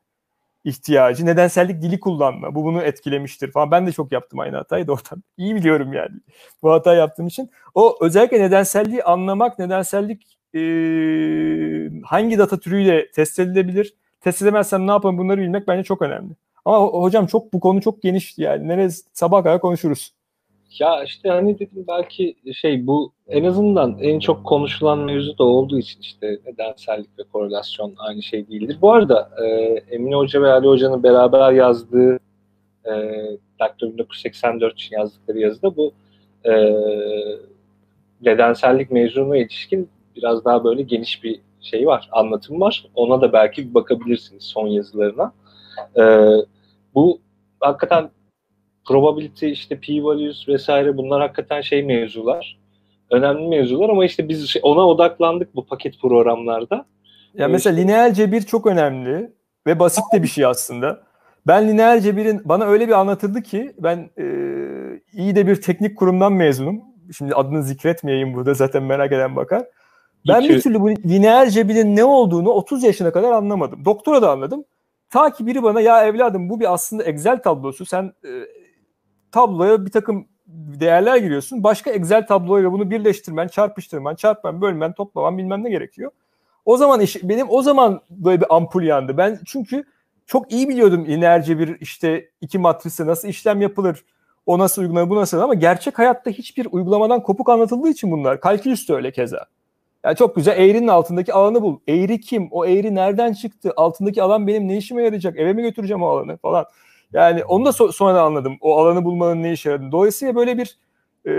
ihtiyacı, 0.65 1.27
nedensellik 1.27 1.83
dili 1.83 2.01
kullanma. 2.01 2.55
Bu 2.55 2.65
bunu 2.65 2.83
etkilemiştir 2.83 3.53
falan. 3.53 3.71
Ben 3.71 3.87
de 3.87 3.93
çok 3.93 4.13
yaptım 4.13 4.39
aynı 4.39 4.57
hatayı 4.57 4.87
da 4.87 4.93
oradan. 4.93 5.23
İyi 5.37 5.55
biliyorum 5.55 5.93
yani 5.93 6.15
bu 6.63 6.73
hata 6.73 6.95
yaptığım 6.95 7.27
için. 7.27 7.51
O 7.75 7.97
özellikle 8.01 8.41
nedenselliği 8.41 9.03
anlamak, 9.03 9.59
nedensellik 9.59 10.39
e, 10.55 10.61
hangi 12.05 12.39
data 12.39 12.61
türüyle 12.61 13.11
test 13.11 13.39
edilebilir? 13.39 13.95
Test 14.21 14.43
edemezsem 14.43 14.87
ne 14.87 14.91
yapalım 14.91 15.19
bunları 15.19 15.41
bilmek 15.41 15.69
bence 15.69 15.83
çok 15.83 16.03
önemli. 16.03 16.35
Ama 16.65 16.87
hocam 16.87 17.27
çok 17.27 17.53
bu 17.53 17.61
konu 17.61 17.81
çok 17.81 18.03
geniş 18.03 18.39
yani. 18.39 18.69
Neresi 18.69 19.03
sabah 19.13 19.43
kadar 19.45 19.61
konuşuruz. 19.61 20.13
Ya 20.79 21.05
işte 21.05 21.29
hani 21.29 21.59
dedim 21.59 21.85
belki 21.89 22.37
şey 22.55 22.87
bu 22.87 23.13
en 23.29 23.45
azından 23.45 23.99
en 24.01 24.19
çok 24.21 24.45
konuşulan 24.45 24.99
mevzu 24.99 25.39
da 25.39 25.45
olduğu 25.45 25.79
için 25.79 26.01
işte 26.01 26.39
nedensellik 26.47 27.19
ve 27.19 27.23
korelasyon 27.33 27.95
aynı 27.99 28.23
şey 28.23 28.49
değildir. 28.49 28.79
Bu 28.83 28.93
arada 28.93 29.31
e, 29.45 29.47
Emine 29.91 30.15
Hoca 30.15 30.43
ve 30.43 30.53
Ali 30.53 30.67
Hoca'nın 30.67 31.03
beraber 31.03 31.53
yazdığı 31.53 32.19
e, 32.85 32.93
Daktilo 33.61 33.93
1984 33.93 34.75
için 34.75 34.97
yazdıkları 34.97 35.39
yazıda 35.39 35.77
bu 35.77 35.93
e, 36.45 36.53
nedensellik 38.23 38.91
mevzuna 38.91 39.37
ilişkin 39.37 39.89
biraz 40.17 40.45
daha 40.45 40.65
böyle 40.65 40.83
geniş 40.83 41.25
bir 41.25 41.41
şey 41.61 41.87
var, 41.87 42.09
anlatım 42.13 42.61
var. 42.61 42.87
Ona 42.95 43.21
da 43.21 43.33
belki 43.33 43.69
bir 43.69 43.75
bakabilirsiniz 43.75 44.43
son 44.43 44.67
yazılarına. 44.67 45.33
Ee, 45.99 46.29
bu 46.95 47.21
hakikaten 47.61 48.11
probability, 48.85 49.51
işte 49.51 49.81
p-values 49.81 50.49
vesaire 50.49 50.97
bunlar 50.97 51.21
hakikaten 51.21 51.61
şey 51.61 51.83
mevzular. 51.83 52.59
Önemli 53.15 53.49
mevzular 53.49 53.89
ama 53.89 54.05
işte 54.05 54.29
biz 54.29 54.49
şey, 54.49 54.63
ona 54.65 54.89
odaklandık 54.89 55.55
bu 55.55 55.67
paket 55.67 56.01
programlarda. 56.01 56.87
Ya 57.35 57.49
mesela 57.49 57.77
işte... 57.77 57.83
lineer 57.83 58.15
cebir 58.15 58.41
çok 58.41 58.67
önemli 58.67 59.33
ve 59.67 59.79
basit 59.79 60.05
de 60.13 60.23
bir 60.23 60.29
şey 60.29 60.45
aslında. 60.45 61.03
Ben 61.47 61.69
lineer 61.69 62.01
cebirin 62.01 62.43
bana 62.45 62.65
öyle 62.65 62.89
bir 62.89 62.93
anlatıldı 62.93 63.43
ki 63.43 63.73
ben 63.79 64.11
e, 64.19 64.25
iyi 65.13 65.37
de 65.37 65.47
bir 65.47 65.63
teknik 65.63 65.99
kurumdan 65.99 66.33
mezunum. 66.33 66.81
Şimdi 67.17 67.35
adını 67.35 67.63
zikretmeyeyim 67.63 68.35
burada 68.35 68.55
zaten 68.55 68.83
merak 68.83 69.13
eden 69.13 69.37
bakar. 69.37 69.65
Ben 70.29 70.43
bir 70.43 70.61
türlü 70.61 70.81
bu 70.81 70.91
lineer 70.91 71.51
cebirin 71.51 71.97
ne 71.97 72.05
olduğunu 72.05 72.51
30 72.51 72.83
yaşına 72.83 73.13
kadar 73.13 73.33
anlamadım. 73.33 73.85
Doktora 73.85 74.23
da 74.23 74.31
anladım. 74.31 74.65
ta 75.11 75.33
ki 75.33 75.47
biri 75.47 75.63
bana 75.63 75.81
ya 75.81 76.07
evladım 76.07 76.49
bu 76.49 76.61
bir 76.61 76.73
aslında 76.73 77.03
Excel 77.03 77.43
tablosu. 77.43 77.87
Sen 77.87 78.13
e, 78.25 78.31
tabloya 79.33 79.87
bir 79.87 79.91
takım 79.91 80.29
değerler 80.55 81.17
giriyorsun. 81.17 81.65
Başka 81.65 81.91
Excel 81.91 82.27
tabloyla 82.27 82.73
bunu 82.73 82.91
birleştirmen, 82.91 83.49
çarpıştırman, 83.49 84.15
çarpman, 84.15 84.61
bölmen, 84.61 84.93
toplaman 84.93 85.39
bilmem 85.39 85.65
ne 85.65 85.71
gerekiyor. 85.71 86.11
O 86.65 86.77
zaman 86.77 87.01
iş, 87.01 87.23
benim 87.23 87.47
o 87.51 87.63
zaman 87.63 88.01
böyle 88.11 88.41
bir 88.41 88.57
ampul 88.57 88.83
yandı. 88.83 89.17
Ben 89.17 89.41
çünkü 89.47 89.85
çok 90.27 90.53
iyi 90.53 90.69
biliyordum 90.69 91.07
lineerce 91.07 91.59
bir 91.59 91.81
işte 91.81 92.29
iki 92.41 92.59
matrise 92.59 93.07
nasıl 93.07 93.29
işlem 93.29 93.61
yapılır, 93.61 94.05
o 94.47 94.59
nasıl 94.59 94.83
uygulanır, 94.83 95.11
bu 95.11 95.17
nasıl 95.17 95.41
ama 95.41 95.55
gerçek 95.55 95.99
hayatta 95.99 96.31
hiçbir 96.31 96.69
uygulamadan 96.71 97.23
kopuk 97.23 97.49
anlatıldığı 97.49 97.89
için 97.89 98.11
bunlar. 98.11 98.41
Kalkülüs 98.41 98.89
de 98.89 98.95
öyle 98.95 99.13
keza. 99.13 99.47
Yani 100.05 100.17
çok 100.17 100.37
güzel 100.37 100.59
eğrinin 100.59 100.89
altındaki 100.89 101.33
alanı 101.33 101.63
bul. 101.63 101.79
Eğri 101.89 102.21
kim? 102.21 102.49
O 102.51 102.67
eğri 102.67 102.95
nereden 102.95 103.33
çıktı? 103.33 103.73
Altındaki 103.77 104.23
alan 104.23 104.47
benim 104.47 104.69
ne 104.69 104.77
işime 104.77 105.03
yarayacak? 105.03 105.39
Eve 105.39 105.53
mi 105.53 105.63
götüreceğim 105.63 106.03
o 106.03 106.07
alanı 106.07 106.37
falan. 106.37 106.65
Yani 107.15 107.45
onu 107.45 107.65
da 107.65 107.69
so- 107.69 107.93
sonra 107.93 108.21
anladım. 108.21 108.57
O 108.61 108.79
alanı 108.79 109.05
bulmanın 109.05 109.43
ne 109.43 109.53
işe 109.53 109.71
yaradığını. 109.71 109.93
Dolayısıyla 109.93 110.35
böyle 110.35 110.59
bir 110.59 110.79
e, 111.27 111.35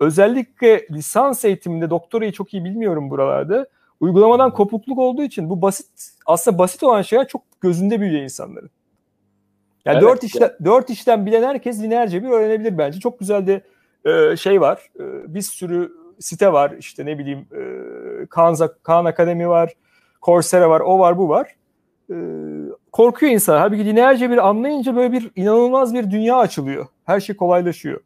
özellikle 0.00 0.86
lisans 0.90 1.44
eğitiminde 1.44 1.90
doktorayı 1.90 2.32
çok 2.32 2.54
iyi 2.54 2.64
bilmiyorum 2.64 3.10
buralarda. 3.10 3.66
Uygulamadan 4.00 4.52
kopukluk 4.52 4.98
olduğu 4.98 5.22
için 5.22 5.50
bu 5.50 5.62
basit 5.62 5.86
aslında 6.26 6.58
basit 6.58 6.82
olan 6.82 7.02
şeyler 7.02 7.28
çok 7.28 7.42
gözünde 7.60 8.00
büyüyor 8.00 8.22
insanların. 8.22 8.70
Yani 9.84 9.98
evet, 9.98 10.02
dört 10.02 10.34
yani. 10.34 10.52
dört 10.64 10.90
işlem 10.90 11.26
bilen 11.26 11.42
herkes 11.42 11.82
lineerce 11.82 12.22
bir 12.22 12.28
öğrenebilir 12.28 12.78
bence. 12.78 13.00
Çok 13.00 13.18
güzel 13.18 13.46
de 13.46 13.62
e, 14.04 14.36
şey 14.36 14.60
var. 14.60 14.90
E, 15.00 15.34
bir 15.34 15.42
sürü 15.42 15.92
site 16.20 16.52
var. 16.52 16.74
İşte 16.78 17.06
ne 17.06 17.18
bileyim 17.18 17.38
e, 17.38 18.26
Khan, 18.26 18.56
Khan 18.82 19.04
Akademi 19.04 19.48
var. 19.48 19.72
Coursera 20.22 20.70
var. 20.70 20.80
O 20.80 20.98
var 20.98 21.18
bu 21.18 21.28
var. 21.28 21.56
E, 22.10 22.14
korkuyor 22.92 23.32
insan. 23.32 23.58
Halbuki 23.58 23.84
lineerce 23.84 24.30
bir 24.30 24.48
anlayınca 24.48 24.96
böyle 24.96 25.12
bir 25.12 25.30
inanılmaz 25.36 25.94
bir 25.94 26.10
dünya 26.10 26.36
açılıyor. 26.36 26.86
Her 27.04 27.20
şey 27.20 27.36
kolaylaşıyor. 27.36 28.00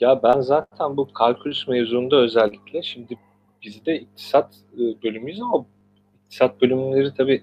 Ya 0.00 0.22
ben 0.22 0.40
zaten 0.40 0.96
bu 0.96 1.12
kalkülüs 1.12 1.68
mezununda 1.68 2.16
özellikle 2.16 2.82
şimdi 2.82 3.18
bizde 3.62 4.00
iktisat 4.00 4.54
e, 4.74 5.02
bölümüyüz 5.02 5.40
ama 5.40 5.64
iktisat 6.24 6.62
bölümleri 6.62 7.14
tabii 7.14 7.42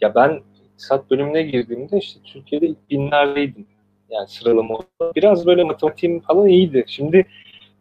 ya 0.00 0.14
ben 0.14 0.40
iktisat 0.72 1.10
bölümüne 1.10 1.42
girdiğimde 1.42 1.98
işte 1.98 2.20
Türkiye'de 2.24 2.66
ilk 2.66 2.90
binlerdeydim. 2.90 3.66
Yani 4.10 4.28
sıralama 4.28 4.78
Biraz 5.16 5.46
böyle 5.46 5.64
matematiğim 5.64 6.20
falan 6.20 6.48
iyiydi. 6.48 6.84
Şimdi 6.86 7.26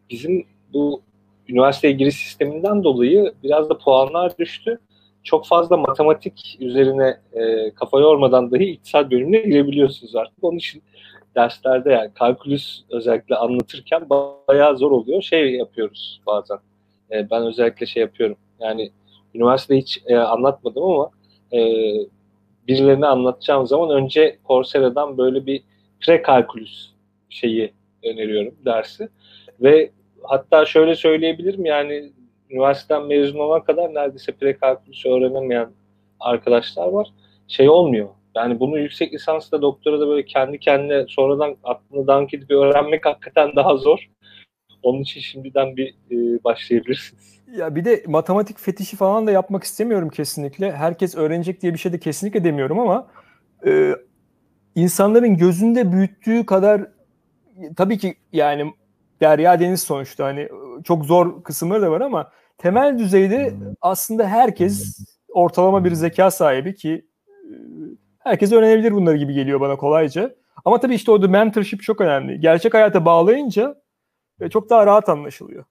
bizim 0.09 0.45
bu 0.73 1.01
üniversiteye 1.47 1.93
giriş 1.93 2.15
sisteminden 2.15 2.83
dolayı 2.83 3.33
biraz 3.43 3.69
da 3.69 3.77
puanlar 3.77 4.37
düştü. 4.37 4.79
Çok 5.23 5.47
fazla 5.47 5.77
matematik 5.77 6.57
üzerine 6.59 7.17
e, 7.33 7.71
kafa 7.73 7.99
yormadan 7.99 8.51
dahi 8.51 8.63
iktisat 8.63 9.11
bölümüne 9.11 9.37
girebiliyorsunuz 9.37 10.15
artık. 10.15 10.43
Onun 10.43 10.57
için 10.57 10.83
derslerde 11.35 11.91
yani 11.91 12.13
kalkülüs 12.13 12.81
özellikle 12.89 13.35
anlatırken 13.35 14.09
bayağı 14.09 14.77
zor 14.77 14.91
oluyor. 14.91 15.21
Şey 15.21 15.55
yapıyoruz 15.55 16.21
bazen. 16.27 16.57
E, 17.11 17.29
ben 17.29 17.43
özellikle 17.45 17.85
şey 17.85 18.01
yapıyorum. 18.01 18.37
Yani 18.59 18.91
üniversitede 19.35 19.77
hiç 19.77 20.01
e, 20.05 20.17
anlatmadım 20.17 20.83
ama 20.83 21.09
e, 21.53 21.59
birilerine 22.67 23.05
anlatacağım 23.05 23.67
zaman 23.67 23.89
önce 23.89 24.37
Coursera'dan 24.47 25.17
böyle 25.17 25.45
bir 25.45 25.63
prekalkülüs 25.99 26.89
şeyi 27.29 27.73
öneriyorum 28.03 28.55
dersi. 28.65 29.09
Ve 29.61 29.91
hatta 30.23 30.65
şöyle 30.65 30.95
söyleyebilirim 30.95 31.65
yani 31.65 32.11
üniversiteden 32.49 33.05
mezun 33.05 33.39
olana 33.39 33.63
kadar 33.63 33.93
neredeyse 33.93 34.31
prekalkülüs 34.31 35.05
öğrenemeyen 35.05 35.69
arkadaşlar 36.19 36.87
var. 36.87 37.07
Şey 37.47 37.69
olmuyor. 37.69 38.09
Yani 38.35 38.59
bunu 38.59 38.79
yüksek 38.79 39.13
lisansla 39.13 39.61
doktora 39.61 39.99
da 39.99 40.07
böyle 40.07 40.25
kendi 40.25 40.59
kendine 40.59 41.05
sonradan 41.07 41.55
aklını 41.63 42.07
dank 42.07 42.33
edip 42.33 42.51
öğrenmek 42.51 43.05
hakikaten 43.05 43.55
daha 43.55 43.77
zor. 43.77 44.09
Onun 44.83 45.01
için 45.01 45.21
şimdiden 45.21 45.77
bir 45.77 45.87
e, 46.11 46.43
başlayabilirsiniz. 46.43 47.39
Ya 47.57 47.75
bir 47.75 47.85
de 47.85 48.03
matematik 48.07 48.59
fetişi 48.59 48.97
falan 48.97 49.27
da 49.27 49.31
yapmak 49.31 49.63
istemiyorum 49.63 50.09
kesinlikle. 50.09 50.71
Herkes 50.71 51.15
öğrenecek 51.15 51.61
diye 51.61 51.73
bir 51.73 51.79
şey 51.79 51.93
de 51.93 51.99
kesinlikle 51.99 52.43
demiyorum 52.43 52.79
ama 52.79 53.07
e, 53.65 53.95
insanların 54.75 55.37
gözünde 55.37 55.91
büyüttüğü 55.91 56.45
kadar 56.45 56.81
tabii 57.77 57.97
ki 57.97 58.15
yani 58.33 58.73
derya 59.21 59.59
deniz 59.59 59.81
sonuçta 59.81 60.25
hani 60.25 60.49
çok 60.83 61.05
zor 61.05 61.43
kısımları 61.43 61.81
da 61.81 61.91
var 61.91 62.01
ama 62.01 62.31
temel 62.59 62.99
düzeyde 62.99 63.53
aslında 63.81 64.27
herkes 64.27 64.99
ortalama 65.29 65.85
bir 65.85 65.91
zeka 65.91 66.31
sahibi 66.31 66.75
ki 66.75 67.05
e, 67.27 67.53
herkes 68.19 68.51
öğrenebilir 68.51 68.91
bunları 68.91 69.17
gibi 69.17 69.33
geliyor 69.33 69.59
bana 69.59 69.75
kolayca. 69.75 70.35
Ama 70.65 70.79
tabii 70.79 70.95
işte 70.95 71.11
orada 71.11 71.27
mentorship 71.27 71.81
çok 71.81 72.01
önemli. 72.01 72.39
Gerçek 72.39 72.73
hayata 72.73 73.05
bağlayınca 73.05 73.81
e, 74.41 74.49
çok 74.49 74.69
daha 74.69 74.85
rahat 74.85 75.09
anlaşılıyor. 75.09 75.65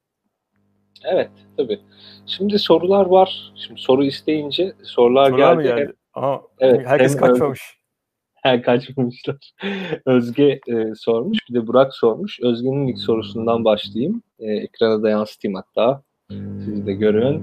Evet 1.05 1.30
tabii. 1.57 1.80
Şimdi 2.26 2.59
sorular 2.59 3.07
var. 3.07 3.53
Şimdi 3.57 3.80
soru 3.80 4.05
isteyince 4.05 4.72
sorular, 4.82 5.30
sorular 5.30 5.55
geldi. 5.55 5.68
geldi? 5.68 5.93
Aha, 6.14 6.43
evet, 6.59 6.86
herkes 6.86 7.16
kaçmamış. 7.16 7.78
Her 8.43 8.62
kaçmamışlar. 8.62 9.36
Özge 10.07 10.61
e, 10.68 10.95
sormuş. 10.95 11.39
Bir 11.51 11.55
de 11.55 11.66
Burak 11.66 11.95
sormuş. 11.95 12.41
Özge'nin 12.41 12.86
ilk 12.86 12.99
sorusundan 12.99 13.64
başlayayım. 13.64 14.22
E, 14.39 14.53
ekrana 14.53 15.03
da 15.03 15.11
yansıtayım 15.11 15.55
hatta. 15.55 16.03
Siz 16.31 16.87
de 16.87 16.93
görün. 16.93 17.43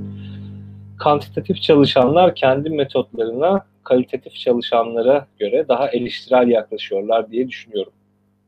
Kantitatif 0.99 1.61
çalışanlar 1.61 2.35
kendi 2.35 2.69
metotlarına 2.69 3.65
kalitatif 3.83 4.35
çalışanlara 4.35 5.27
göre 5.39 5.65
daha 5.67 5.89
eleştirel 5.89 6.47
yaklaşıyorlar 6.47 7.31
diye 7.31 7.47
düşünüyorum. 7.47 7.93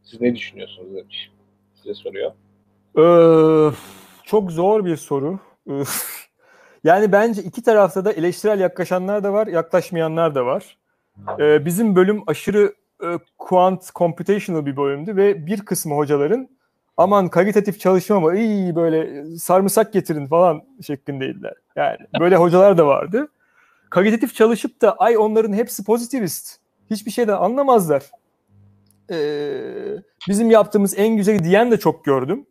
Siz 0.04 0.22
ne 0.22 0.36
düşünüyorsunuz 0.36 0.96
demiş. 0.96 1.32
Size 1.74 1.94
soruyor. 1.94 2.32
Ee, 2.98 3.76
çok 4.24 4.52
zor 4.52 4.86
bir 4.86 4.96
soru. 4.96 5.40
yani 6.84 7.12
bence 7.12 7.42
iki 7.44 7.64
tarafta 7.64 8.06
da 8.06 8.12
eleştirel 8.12 8.60
yaklaşanlar 8.60 9.24
da 9.24 9.34
var, 9.34 9.48
yaklaşmayanlar 9.48 10.36
da 10.36 10.46
var. 10.46 10.78
Ee, 11.40 11.66
bizim 11.66 11.96
bölüm 11.96 12.24
aşırı 12.28 12.74
e, 13.04 13.08
quant 13.38 13.96
computational 13.96 14.66
bir 14.66 14.78
bölümdü 14.78 15.16
ve 15.16 15.46
bir 15.46 15.62
kısmı 15.62 15.96
hocaların 15.96 16.57
aman 16.98 17.28
kalitatif 17.28 17.80
çalışma 17.80 18.20
mı 18.20 18.38
iyi 18.38 18.76
böyle 18.76 19.26
sarımsak 19.38 19.94
getirin 19.94 20.28
falan 20.28 20.62
şeklindeydiler. 20.82 21.54
Yani 21.76 21.98
böyle 22.20 22.36
hocalar 22.38 22.78
da 22.78 22.88
vardı. 22.88 23.28
Kalitatif 23.90 24.36
çalışıp 24.36 24.82
da 24.82 24.96
ay 24.96 25.18
onların 25.18 25.54
hepsi 25.54 25.84
pozitivist. 25.84 26.58
Hiçbir 26.90 27.12
şeyden 27.12 27.38
anlamazlar. 27.38 28.04
Ee, 29.12 29.98
bizim 30.28 30.52
yaptığımız 30.52 30.98
en 30.98 31.18
güzeli 31.18 31.44
diyen 31.44 31.72
de 31.72 31.80
çok 31.80 32.06
gördüm. 32.06 32.46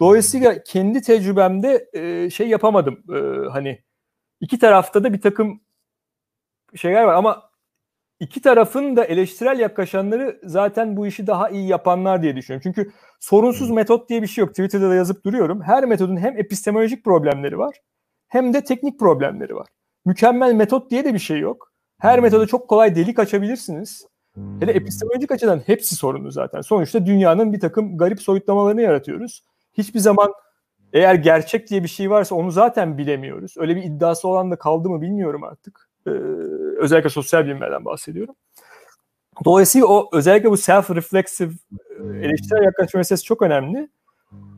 Dolayısıyla 0.00 0.62
kendi 0.62 1.02
tecrübemde 1.02 1.88
e, 1.92 2.30
şey 2.30 2.48
yapamadım. 2.48 3.02
E, 3.14 3.48
hani 3.48 3.82
iki 4.40 4.58
tarafta 4.58 5.04
da 5.04 5.12
bir 5.12 5.20
takım 5.20 5.60
şeyler 6.76 7.04
var 7.04 7.14
ama 7.14 7.49
iki 8.20 8.42
tarafın 8.42 8.96
da 8.96 9.04
eleştirel 9.04 9.58
yaklaşanları 9.60 10.40
zaten 10.44 10.96
bu 10.96 11.06
işi 11.06 11.26
daha 11.26 11.48
iyi 11.48 11.68
yapanlar 11.68 12.22
diye 12.22 12.36
düşünüyorum. 12.36 12.72
Çünkü 12.74 12.90
sorunsuz 13.20 13.70
metot 13.70 14.08
diye 14.08 14.22
bir 14.22 14.26
şey 14.26 14.42
yok. 14.42 14.50
Twitter'da 14.50 14.90
da 14.90 14.94
yazıp 14.94 15.24
duruyorum. 15.24 15.62
Her 15.62 15.84
metodun 15.84 16.16
hem 16.16 16.38
epistemolojik 16.38 17.04
problemleri 17.04 17.58
var 17.58 17.76
hem 18.28 18.54
de 18.54 18.64
teknik 18.64 18.98
problemleri 18.98 19.54
var. 19.54 19.66
Mükemmel 20.04 20.54
metot 20.54 20.90
diye 20.90 21.04
de 21.04 21.14
bir 21.14 21.18
şey 21.18 21.38
yok. 21.38 21.72
Her 21.98 22.20
metoda 22.20 22.46
çok 22.46 22.68
kolay 22.68 22.94
delik 22.94 23.18
açabilirsiniz. 23.18 24.06
Hele 24.60 24.72
epistemolojik 24.72 25.30
açıdan 25.30 25.58
hepsi 25.66 25.96
sorunlu 25.96 26.30
zaten. 26.30 26.60
Sonuçta 26.60 27.06
dünyanın 27.06 27.52
bir 27.52 27.60
takım 27.60 27.98
garip 27.98 28.22
soyutlamalarını 28.22 28.82
yaratıyoruz 28.82 29.44
hiçbir 29.72 30.00
zaman 30.00 30.32
eğer 30.92 31.14
gerçek 31.14 31.70
diye 31.70 31.82
bir 31.82 31.88
şey 31.88 32.10
varsa 32.10 32.34
onu 32.34 32.50
zaten 32.50 32.98
bilemiyoruz. 32.98 33.54
Öyle 33.58 33.76
bir 33.76 33.82
iddiası 33.82 34.28
olan 34.28 34.50
da 34.50 34.56
kaldı 34.56 34.90
mı 34.90 35.00
bilmiyorum 35.00 35.44
artık. 35.44 35.88
Ee, 36.06 36.10
özellikle 36.80 37.10
sosyal 37.10 37.44
bilimlerden 37.44 37.84
bahsediyorum. 37.84 38.34
Dolayısıyla 39.44 39.86
o 39.86 40.08
özellikle 40.12 40.50
bu 40.50 40.54
self-reflexive 40.54 41.52
e, 41.72 42.26
eleştirel 42.26 42.62
yaklaşma 42.62 42.98
meselesi 42.98 43.24
çok 43.24 43.42
önemli. 43.42 43.88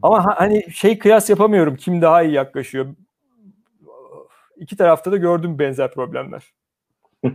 Ama 0.02 0.24
ha, 0.24 0.34
hani 0.36 0.72
şey 0.72 0.98
kıyas 0.98 1.30
yapamıyorum 1.30 1.76
kim 1.76 2.02
daha 2.02 2.22
iyi 2.22 2.32
yaklaşıyor. 2.32 2.94
İki 4.56 4.76
tarafta 4.76 5.12
da 5.12 5.16
gördüm 5.16 5.58
benzer 5.58 5.90
problemler. 5.90 6.52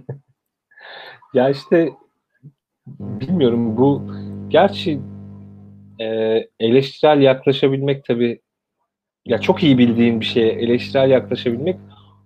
ya 1.34 1.50
işte 1.50 1.90
bilmiyorum 3.00 3.78
bu 3.78 4.12
gerçi 4.48 5.00
e, 6.00 6.06
eleştirel 6.60 7.22
yaklaşabilmek 7.22 8.06
tabii 8.06 8.42
ya 9.26 9.42
çok 9.42 9.64
iyi 9.64 9.78
bildiğin 9.78 10.20
bir 10.20 10.26
şeye 10.26 10.52
eleştirel 10.52 11.10
yaklaşabilmek 11.10 11.80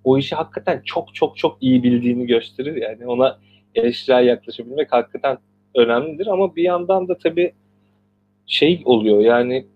o 0.03 0.17
işi 0.17 0.35
hakikaten 0.35 0.81
çok 0.85 1.15
çok 1.15 1.37
çok 1.37 1.57
iyi 1.63 1.83
bildiğini 1.83 2.27
gösterir. 2.27 2.75
Yani 2.75 3.07
ona 3.07 3.39
eleştirel 3.75 4.27
yaklaşabilmek 4.27 4.91
hakikaten 4.91 5.37
önemlidir 5.75 6.27
ama 6.27 6.55
bir 6.55 6.63
yandan 6.63 7.07
da 7.07 7.17
tabii 7.17 7.53
şey 8.45 8.81
oluyor 8.85 9.19
yani 9.19 9.67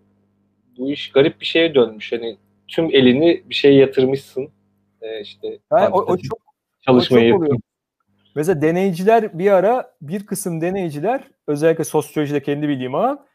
bu 0.77 0.91
iş 0.91 1.11
garip 1.11 1.41
bir 1.41 1.45
şeye 1.45 1.75
dönmüş. 1.75 2.11
Hani 2.11 2.37
tüm 2.67 2.85
elini 2.85 3.43
bir 3.49 3.55
şeye 3.55 3.75
yatırmışsın. 3.75 4.49
Ee, 5.01 5.21
işte 5.21 5.59
yani 5.71 5.93
o, 5.93 6.01
o 6.01 6.17
çok 6.17 6.39
çalışmaya 6.81 7.27
o 7.27 7.29
çok 7.29 7.41
oluyor. 7.41 7.59
Mesela 8.35 8.61
deneyciler 8.61 9.39
bir 9.39 9.51
ara 9.51 9.95
bir 10.01 10.25
kısım 10.25 10.61
deneyciler 10.61 11.23
özellikle 11.47 11.83
sosyolojide 11.83 12.43
kendi 12.43 12.67
bildiğim 12.67 12.95
alan 12.95 13.25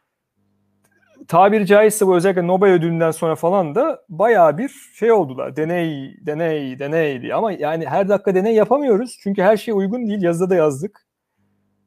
tabiri 1.31 1.65
caizse 1.65 2.07
bu 2.07 2.15
özellikle 2.15 2.47
Nobel 2.47 2.71
ödülünden 2.71 3.11
sonra 3.11 3.35
falan 3.35 3.75
da 3.75 4.01
bayağı 4.09 4.57
bir 4.57 4.69
şey 4.93 5.11
oldular. 5.11 5.55
Deney, 5.55 6.15
deney, 6.25 6.79
deney 6.79 7.21
diye. 7.21 7.35
Ama 7.35 7.51
yani 7.51 7.85
her 7.85 8.09
dakika 8.09 8.35
deney 8.35 8.55
yapamıyoruz. 8.55 9.17
Çünkü 9.23 9.41
her 9.41 9.57
şey 9.57 9.73
uygun 9.73 10.07
değil. 10.07 10.23
Yazıda 10.23 10.49
da 10.49 10.55
yazdık. 10.55 11.07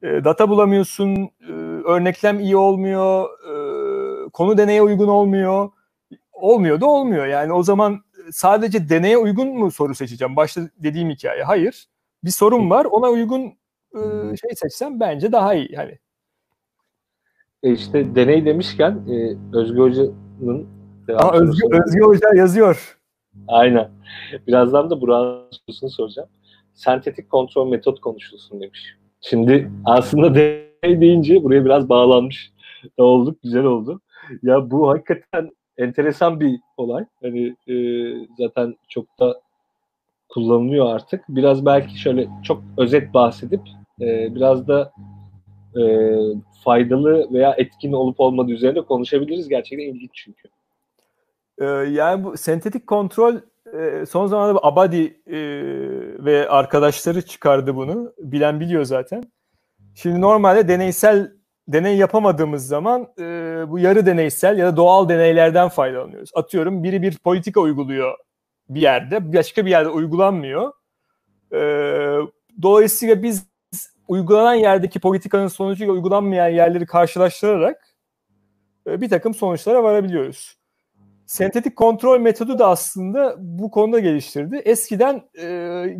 E, 0.02 0.24
data 0.24 0.48
bulamıyorsun. 0.48 1.14
E, 1.48 1.52
örneklem 1.84 2.40
iyi 2.40 2.56
olmuyor. 2.56 3.24
E, 3.24 3.54
konu 4.30 4.58
deneye 4.58 4.82
uygun 4.82 5.08
olmuyor. 5.08 5.70
Olmuyor 6.32 6.80
da 6.80 6.86
olmuyor. 6.86 7.26
Yani 7.26 7.52
o 7.52 7.62
zaman 7.62 8.00
sadece 8.32 8.88
deneye 8.88 9.18
uygun 9.18 9.48
mu 9.48 9.70
soru 9.70 9.94
seçeceğim? 9.94 10.36
Başta 10.36 10.60
dediğim 10.76 11.10
hikaye. 11.10 11.42
Hayır. 11.42 11.86
Bir 12.24 12.30
sorun 12.30 12.70
var. 12.70 12.84
Ona 12.84 13.08
uygun 13.08 13.42
e, 13.94 14.00
şey 14.36 14.50
seçsem 14.56 15.00
bence 15.00 15.32
daha 15.32 15.54
iyi. 15.54 15.72
Yani 15.72 15.98
e 17.64 17.72
işte 17.72 18.14
deney 18.14 18.44
demişken 18.44 18.90
e, 18.90 19.36
Özgü 19.56 19.80
Hoca'nın 19.80 20.66
Aa, 21.16 21.32
Özgü, 21.32 21.62
Özgü 21.86 22.00
Hoca 22.00 22.34
yazıyor. 22.34 22.98
Aynen. 23.48 23.90
Birazdan 24.46 24.90
da 24.90 25.00
Burak'ın 25.00 25.58
sorusunu 25.66 25.90
soracağım. 25.90 26.28
Sentetik 26.74 27.30
kontrol 27.30 27.68
metot 27.68 28.00
konuşulsun 28.00 28.60
demiş. 28.60 28.96
Şimdi 29.20 29.70
aslında 29.84 30.34
deney 30.34 31.00
deyince 31.00 31.44
buraya 31.44 31.64
biraz 31.64 31.88
bağlanmış 31.88 32.52
da 32.98 33.04
olduk. 33.04 33.42
Güzel 33.42 33.64
oldu. 33.64 34.00
Ya 34.42 34.70
bu 34.70 34.88
hakikaten 34.88 35.50
enteresan 35.78 36.40
bir 36.40 36.60
olay. 36.76 37.04
Hani 37.22 37.56
e, 37.68 37.74
zaten 38.38 38.74
çok 38.88 39.18
da 39.20 39.40
kullanılıyor 40.28 40.94
artık. 40.94 41.24
Biraz 41.28 41.66
belki 41.66 41.98
şöyle 42.00 42.28
çok 42.44 42.62
özet 42.78 43.14
bahsedip 43.14 43.60
e, 44.00 44.34
biraz 44.34 44.68
da 44.68 44.92
e, 45.80 45.84
faydalı 46.64 47.32
veya 47.32 47.54
etkin 47.58 47.92
olup 47.92 48.20
olmadığı 48.20 48.52
üzerine 48.52 48.80
konuşabiliriz. 48.80 49.48
Gerçekten 49.48 49.84
ilginç 49.84 50.10
çünkü. 50.14 50.48
Ee, 51.58 51.64
yani 51.90 52.24
bu 52.24 52.36
sentetik 52.36 52.86
kontrol 52.86 53.34
e, 53.78 54.06
son 54.06 54.26
zamanlarda 54.26 54.60
Abadi 54.62 55.04
e, 55.26 55.38
ve 56.24 56.48
arkadaşları 56.48 57.22
çıkardı 57.22 57.76
bunu. 57.76 58.12
Bilen 58.18 58.60
biliyor 58.60 58.84
zaten. 58.84 59.22
Şimdi 59.94 60.20
normalde 60.20 60.68
deneysel 60.68 61.32
deney 61.68 61.96
yapamadığımız 61.96 62.66
zaman 62.66 63.08
e, 63.18 63.24
bu 63.68 63.78
yarı 63.78 64.06
deneysel 64.06 64.58
ya 64.58 64.66
da 64.66 64.76
doğal 64.76 65.08
deneylerden 65.08 65.68
faydalanıyoruz. 65.68 66.30
Atıyorum 66.34 66.82
biri 66.82 67.02
bir 67.02 67.18
politika 67.18 67.60
uyguluyor 67.60 68.18
bir 68.68 68.80
yerde, 68.80 69.32
başka 69.32 69.66
bir 69.66 69.70
yerde 69.70 69.88
uygulanmıyor. 69.88 70.72
E, 71.52 71.58
dolayısıyla 72.62 73.22
biz 73.22 73.46
uygulanan 74.08 74.54
yerdeki 74.54 75.00
politikanın 75.00 75.48
sonucuyla 75.48 75.92
uygulanmayan 75.92 76.48
yerleri 76.48 76.86
karşılaştırarak 76.86 77.94
e, 78.86 79.00
bir 79.00 79.08
takım 79.08 79.34
sonuçlara 79.34 79.82
varabiliyoruz. 79.82 80.58
Sentetik 81.26 81.76
kontrol 81.76 82.20
metodu 82.20 82.58
da 82.58 82.68
aslında 82.68 83.36
bu 83.38 83.70
konuda 83.70 83.98
geliştirdi. 83.98 84.56
Eskiden 84.56 85.22
e, 85.38 85.46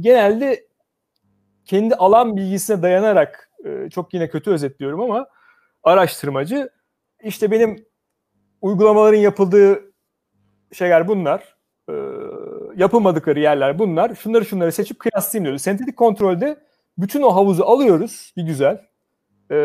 genelde 0.00 0.66
kendi 1.64 1.94
alan 1.94 2.36
bilgisine 2.36 2.82
dayanarak 2.82 3.50
e, 3.64 3.90
çok 3.90 4.14
yine 4.14 4.28
kötü 4.28 4.50
özetliyorum 4.50 5.00
ama 5.00 5.26
araştırmacı 5.82 6.70
işte 7.22 7.50
benim 7.50 7.86
uygulamaların 8.60 9.18
yapıldığı 9.18 9.92
şeyler 10.72 11.08
bunlar. 11.08 11.56
E, 11.88 11.94
yapılmadıkları 12.76 13.40
yerler 13.40 13.78
bunlar. 13.78 14.14
Şunları 14.14 14.44
şunları 14.44 14.72
seçip 14.72 14.98
kıyaslayayım 14.98 15.44
diyordu. 15.44 15.58
Sentetik 15.58 15.96
kontrolde 15.96 16.60
bütün 16.98 17.22
o 17.22 17.34
havuzu 17.34 17.64
alıyoruz 17.64 18.32
bir 18.36 18.42
güzel. 18.42 18.80
E, 19.50 19.56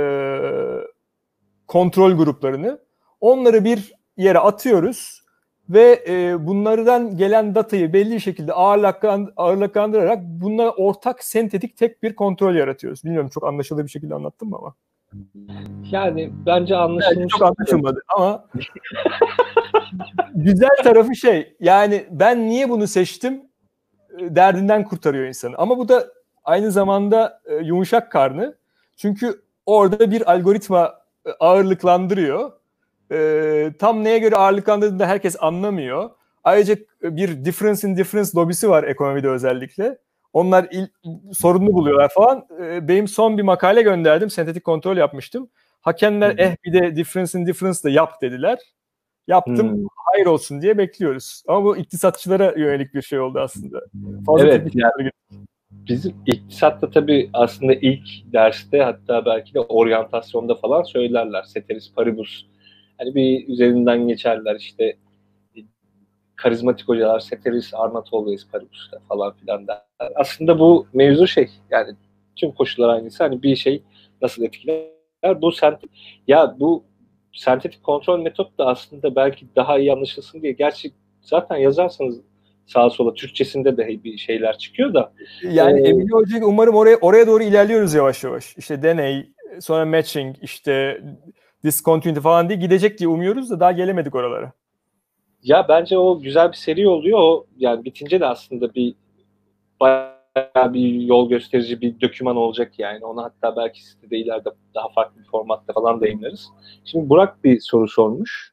kontrol 1.67 2.11
gruplarını. 2.11 2.79
Onları 3.21 3.63
bir 3.65 3.93
yere 4.17 4.39
atıyoruz 4.39 5.21
ve 5.69 6.03
e, 6.07 6.47
bunlardan 6.47 7.17
gelen 7.17 7.55
datayı 7.55 7.93
belli 7.93 8.21
şekilde 8.21 8.53
ağırlıkland 8.53 9.27
ağırlıklandırarak 9.37 10.19
bununla 10.23 10.71
ortak 10.71 11.23
sentetik 11.23 11.77
tek 11.77 12.03
bir 12.03 12.15
kontrol 12.15 12.55
yaratıyoruz. 12.55 13.03
Bilmiyorum 13.03 13.29
çok 13.29 13.47
anlaşılır 13.47 13.83
bir 13.83 13.89
şekilde 13.89 14.15
anlattım 14.15 14.49
mı 14.49 14.57
ama. 14.57 14.75
Yani 15.91 16.31
bence 16.45 16.75
anlaşılmış. 16.75 17.17
Yani 17.17 17.29
çok 17.29 17.41
anlaşılmadı 17.41 18.01
ama 18.15 18.45
güzel 20.35 20.83
tarafı 20.83 21.15
şey 21.15 21.55
yani 21.59 22.05
ben 22.11 22.49
niye 22.49 22.69
bunu 22.69 22.87
seçtim 22.87 23.41
derdinden 24.19 24.83
kurtarıyor 24.83 25.25
insanı. 25.25 25.55
Ama 25.57 25.77
bu 25.77 25.89
da 25.89 26.07
aynı 26.49 26.71
zamanda 26.71 27.41
e, 27.45 27.55
yumuşak 27.55 28.11
karnı. 28.11 28.55
Çünkü 28.97 29.41
orada 29.65 30.11
bir 30.11 30.31
algoritma 30.31 30.93
e, 31.25 31.29
ağırlıklandırıyor. 31.39 32.51
E, 33.11 33.71
tam 33.79 34.03
neye 34.03 34.19
göre 34.19 34.35
ağırlıklandırdığını 34.35 34.99
da 34.99 35.07
herkes 35.07 35.35
anlamıyor. 35.39 36.09
Ayrıca 36.43 36.75
bir 37.03 37.45
difference 37.45 37.87
in 37.87 37.97
difference 37.97 38.29
lobisi 38.35 38.69
var 38.69 38.83
ekonomide 38.83 39.29
özellikle. 39.29 39.97
Onlar 40.33 40.67
il, 40.71 40.87
sorunlu 41.33 41.73
buluyorlar 41.73 42.09
falan. 42.09 42.45
E, 42.61 42.87
benim 42.87 43.07
son 43.07 43.37
bir 43.37 43.43
makale 43.43 43.81
gönderdim. 43.81 44.29
Sentetik 44.29 44.63
kontrol 44.63 44.97
yapmıştım. 44.97 45.49
Hakemler 45.81 46.31
hmm. 46.31 46.39
eh 46.39 46.55
bir 46.65 46.73
de 46.73 46.95
difference 46.95 47.39
in 47.39 47.45
difference 47.45 47.83
da 47.83 47.89
yap 47.89 48.21
dediler. 48.21 48.59
Yaptım 49.27 49.71
hmm. 49.71 49.87
hayır 49.95 50.25
olsun 50.25 50.61
diye 50.61 50.77
bekliyoruz. 50.77 51.43
Ama 51.47 51.63
bu 51.63 51.77
iktisatçılara 51.77 52.53
yönelik 52.57 52.93
bir 52.93 53.01
şey 53.01 53.19
oldu 53.19 53.39
aslında. 53.39 53.81
Fazla 54.25 54.47
evet. 54.47 54.71
Yani, 54.73 55.11
bizim 55.71 56.15
iktisatta 56.25 56.89
tabii 56.89 57.29
aslında 57.33 57.73
ilk 57.73 58.33
derste 58.33 58.81
hatta 58.81 59.25
belki 59.25 59.53
de 59.53 59.59
oryantasyonda 59.59 60.55
falan 60.55 60.83
söylerler. 60.83 61.45
Ceteris 61.53 61.93
paribus. 61.93 62.45
Hani 62.97 63.15
bir 63.15 63.47
üzerinden 63.47 64.07
geçerler 64.07 64.55
işte 64.55 64.97
karizmatik 66.35 66.87
hocalar 66.87 67.19
Ceteris 67.19 67.73
Arnat 67.73 68.07
always 68.11 68.47
paribus 68.47 68.89
falan 69.07 69.33
filan 69.33 69.67
der. 69.67 69.81
Aslında 70.15 70.59
bu 70.59 70.87
mevzu 70.93 71.27
şey 71.27 71.49
yani 71.69 71.95
tüm 72.35 72.51
koşullar 72.51 72.89
aynısı. 72.89 73.23
Hani 73.23 73.43
bir 73.43 73.55
şey 73.55 73.83
nasıl 74.21 74.43
etkiler? 74.43 74.85
Bu 75.41 75.51
sent 75.51 75.79
ya 76.27 76.55
bu 76.59 76.83
sentetik 77.33 77.83
kontrol 77.83 78.19
metot 78.19 78.57
da 78.57 78.65
aslında 78.65 79.15
belki 79.15 79.45
daha 79.55 79.79
iyi 79.79 79.93
anlaşılsın 79.93 80.41
diye 80.41 80.51
gerçi 80.51 80.91
zaten 81.21 81.57
yazarsanız 81.57 82.21
sağa 82.69 82.89
sola 82.89 83.13
Türkçesinde 83.13 83.77
de 83.77 84.03
bir 84.03 84.17
şeyler 84.17 84.57
çıkıyor 84.57 84.93
da. 84.93 85.13
Yani 85.43 85.81
ee, 85.81 85.89
Emine 85.89 86.11
Hoca 86.11 86.45
umarım 86.45 86.75
oraya 86.75 86.97
oraya 87.01 87.27
doğru 87.27 87.43
ilerliyoruz 87.43 87.93
yavaş 87.93 88.23
yavaş. 88.23 88.57
İşte 88.57 88.81
deney, 88.81 89.29
sonra 89.59 89.85
matching, 89.85 90.35
işte 90.41 91.01
discontinuity 91.63 92.21
falan 92.21 92.49
diye 92.49 92.59
gidecek 92.59 92.99
diye 92.99 93.07
umuyoruz 93.07 93.49
da 93.49 93.59
daha 93.59 93.71
gelemedik 93.71 94.15
oralara. 94.15 94.51
Ya 95.43 95.65
bence 95.69 95.97
o 95.97 96.19
güzel 96.19 96.51
bir 96.51 96.57
seri 96.57 96.87
oluyor. 96.87 97.19
O 97.19 97.45
yani 97.57 97.85
bitince 97.85 98.19
de 98.19 98.25
aslında 98.25 98.73
bir 98.73 98.95
bayağı 99.79 100.73
bir 100.73 101.01
yol 101.01 101.29
gösterici 101.29 101.81
bir 101.81 102.01
doküman 102.01 102.35
olacak 102.35 102.79
yani. 102.79 103.05
Onu 103.05 103.23
hatta 103.23 103.55
belki 103.55 103.85
sitede 103.85 104.17
ileride 104.17 104.49
daha 104.75 104.89
farklı 104.89 105.21
bir 105.21 105.27
formatta 105.27 105.73
falan 105.73 106.01
da 106.01 106.05
yayınlarız. 106.05 106.49
Şimdi 106.85 107.09
Burak 107.09 107.43
bir 107.43 107.59
soru 107.59 107.87
sormuş. 107.87 108.48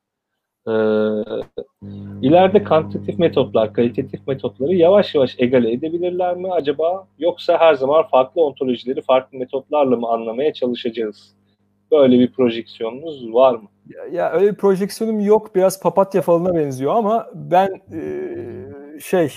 Ee, 0.69 0.73
ileride 2.23 2.65
kantitatif 2.65 3.19
metotlar, 3.19 3.73
kalitatif 3.73 4.27
metotları 4.27 4.75
yavaş 4.75 5.15
yavaş 5.15 5.37
egale 5.39 5.73
edebilirler 5.73 6.37
mi 6.37 6.53
acaba? 6.53 7.09
Yoksa 7.19 7.59
her 7.59 7.75
zaman 7.75 8.09
farklı 8.09 8.43
ontolojileri 8.43 9.03
farklı 9.03 9.39
metotlarla 9.39 9.97
mı 9.97 10.09
anlamaya 10.09 10.53
çalışacağız? 10.53 11.37
Böyle 11.91 12.19
bir 12.19 12.33
projeksiyonunuz 12.33 13.35
var 13.35 13.55
mı? 13.55 13.69
Ya, 13.87 14.05
ya 14.13 14.33
öyle 14.33 14.53
bir 14.53 14.57
projeksiyonum 14.57 15.21
yok. 15.21 15.55
Biraz 15.55 15.81
papatya 15.81 16.23
falına 16.23 16.55
benziyor 16.55 16.95
ama 16.95 17.27
ben 17.35 17.69
e, 17.93 19.01
şey 19.01 19.33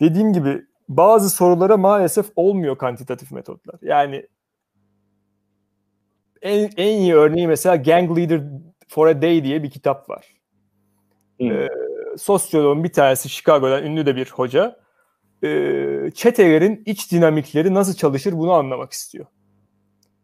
dediğim 0.00 0.32
gibi 0.32 0.62
bazı 0.88 1.30
sorulara 1.30 1.76
maalesef 1.76 2.26
olmuyor 2.36 2.78
kantitatif 2.78 3.32
metotlar. 3.32 3.78
Yani 3.82 4.26
en, 6.42 6.70
en 6.76 7.00
iyi 7.00 7.14
örneği 7.14 7.48
mesela 7.48 7.76
Gang 7.76 8.18
Leader 8.18 8.40
for 8.92 9.06
a 9.06 9.22
Day 9.22 9.44
diye 9.44 9.62
bir 9.62 9.70
kitap 9.70 10.10
var. 10.10 10.26
Hmm. 11.38 11.66
Sosyoloğun 12.18 12.84
bir 12.84 12.92
tanesi 12.92 13.28
Chicago'dan 13.28 13.84
ünlü 13.84 14.06
de 14.06 14.16
bir 14.16 14.30
hoca. 14.30 14.76
Ee, 15.44 16.10
çetelerin 16.14 16.82
iç 16.86 17.12
dinamikleri 17.12 17.74
nasıl 17.74 17.94
çalışır 17.94 18.32
bunu 18.32 18.52
anlamak 18.52 18.92
istiyor. 18.92 19.26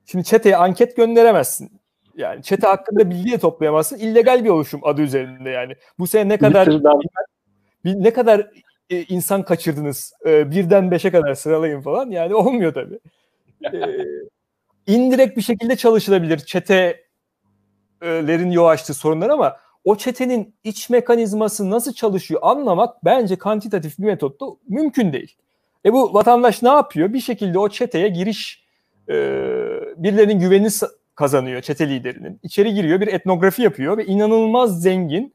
Şimdi 0.06 0.24
çeteye 0.24 0.56
anket 0.56 0.96
gönderemezsin. 0.96 1.80
Yani 2.16 2.42
çete 2.42 2.66
hakkında 2.66 3.10
bilgi 3.10 3.32
de 3.32 3.38
toplayamazsın. 3.38 3.98
İllegal 3.98 4.44
bir 4.44 4.48
oluşum 4.48 4.80
adı 4.84 5.02
üzerinde 5.02 5.50
yani. 5.50 5.74
Bu 5.98 6.06
sene 6.06 6.28
ne 6.28 6.38
kadar 6.38 6.68
ne 7.84 8.12
kadar 8.12 8.50
e, 8.90 9.02
insan 9.02 9.42
kaçırdınız? 9.42 10.12
E, 10.26 10.50
birden 10.50 10.90
beşe 10.90 11.10
kadar 11.10 11.34
sıralayın 11.34 11.80
falan. 11.80 12.10
Yani 12.10 12.34
olmuyor 12.34 12.74
tabii. 12.74 12.98
E, 13.64 13.80
indirekt 14.86 15.36
bir 15.36 15.42
şekilde 15.42 15.76
çalışılabilir 15.76 16.38
çetelerin 18.02 18.50
yol 18.50 18.66
açtığı 18.66 18.94
sorunlar 18.94 19.30
ama 19.30 19.56
o 19.84 19.96
çetenin 19.96 20.54
iç 20.64 20.90
mekanizması 20.90 21.70
nasıl 21.70 21.92
çalışıyor 21.92 22.40
anlamak 22.44 23.04
bence 23.04 23.36
kantitatif 23.36 23.98
bir 23.98 24.04
metotta 24.04 24.46
mümkün 24.68 25.12
değil. 25.12 25.36
E 25.84 25.92
bu 25.92 26.14
vatandaş 26.14 26.62
ne 26.62 26.68
yapıyor? 26.68 27.12
Bir 27.12 27.20
şekilde 27.20 27.58
o 27.58 27.68
çeteye 27.68 28.08
giriş 28.08 28.64
e, 29.08 29.14
birilerinin 29.96 30.38
güvenini 30.38 30.70
kazanıyor 31.14 31.62
çete 31.62 31.88
liderinin. 31.88 32.40
İçeri 32.42 32.74
giriyor 32.74 33.00
bir 33.00 33.06
etnografi 33.08 33.62
yapıyor 33.62 33.96
ve 33.98 34.06
inanılmaz 34.06 34.82
zengin. 34.82 35.34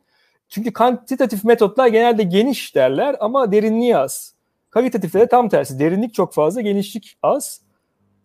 Çünkü 0.49 0.73
kantitatif 0.73 1.43
metotlar 1.43 1.87
genelde 1.87 2.23
geniş 2.23 2.75
derler 2.75 3.15
ama 3.19 3.51
derinliği 3.51 3.97
az. 3.97 4.33
Kalitatifte 4.69 5.19
de 5.19 5.27
tam 5.27 5.49
tersi. 5.49 5.79
Derinlik 5.79 6.13
çok 6.13 6.33
fazla, 6.33 6.61
genişlik 6.61 7.17
az. 7.23 7.61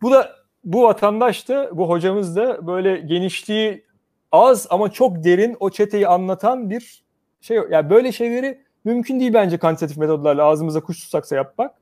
Bu 0.01 0.11
da 0.11 0.31
bu 0.63 0.83
vatandaş 0.83 1.49
da 1.49 1.77
bu 1.77 1.89
hocamız 1.89 2.35
da 2.35 2.67
böyle 2.67 2.97
genişliği 2.97 3.88
az 4.31 4.67
ama 4.69 4.91
çok 4.91 5.23
derin 5.23 5.57
o 5.59 5.69
çeteyi 5.69 6.07
anlatan 6.07 6.69
bir 6.69 7.03
şey. 7.41 7.59
Yani 7.71 7.89
böyle 7.89 8.11
şeyleri 8.11 8.61
mümkün 8.85 9.19
değil 9.19 9.33
bence 9.33 9.57
kantitatif 9.57 9.97
metodlarla 9.97 10.43
ağzımıza 10.45 10.81
kuş 10.81 11.01
tutsaksa 11.01 11.35
yapmak. 11.35 11.75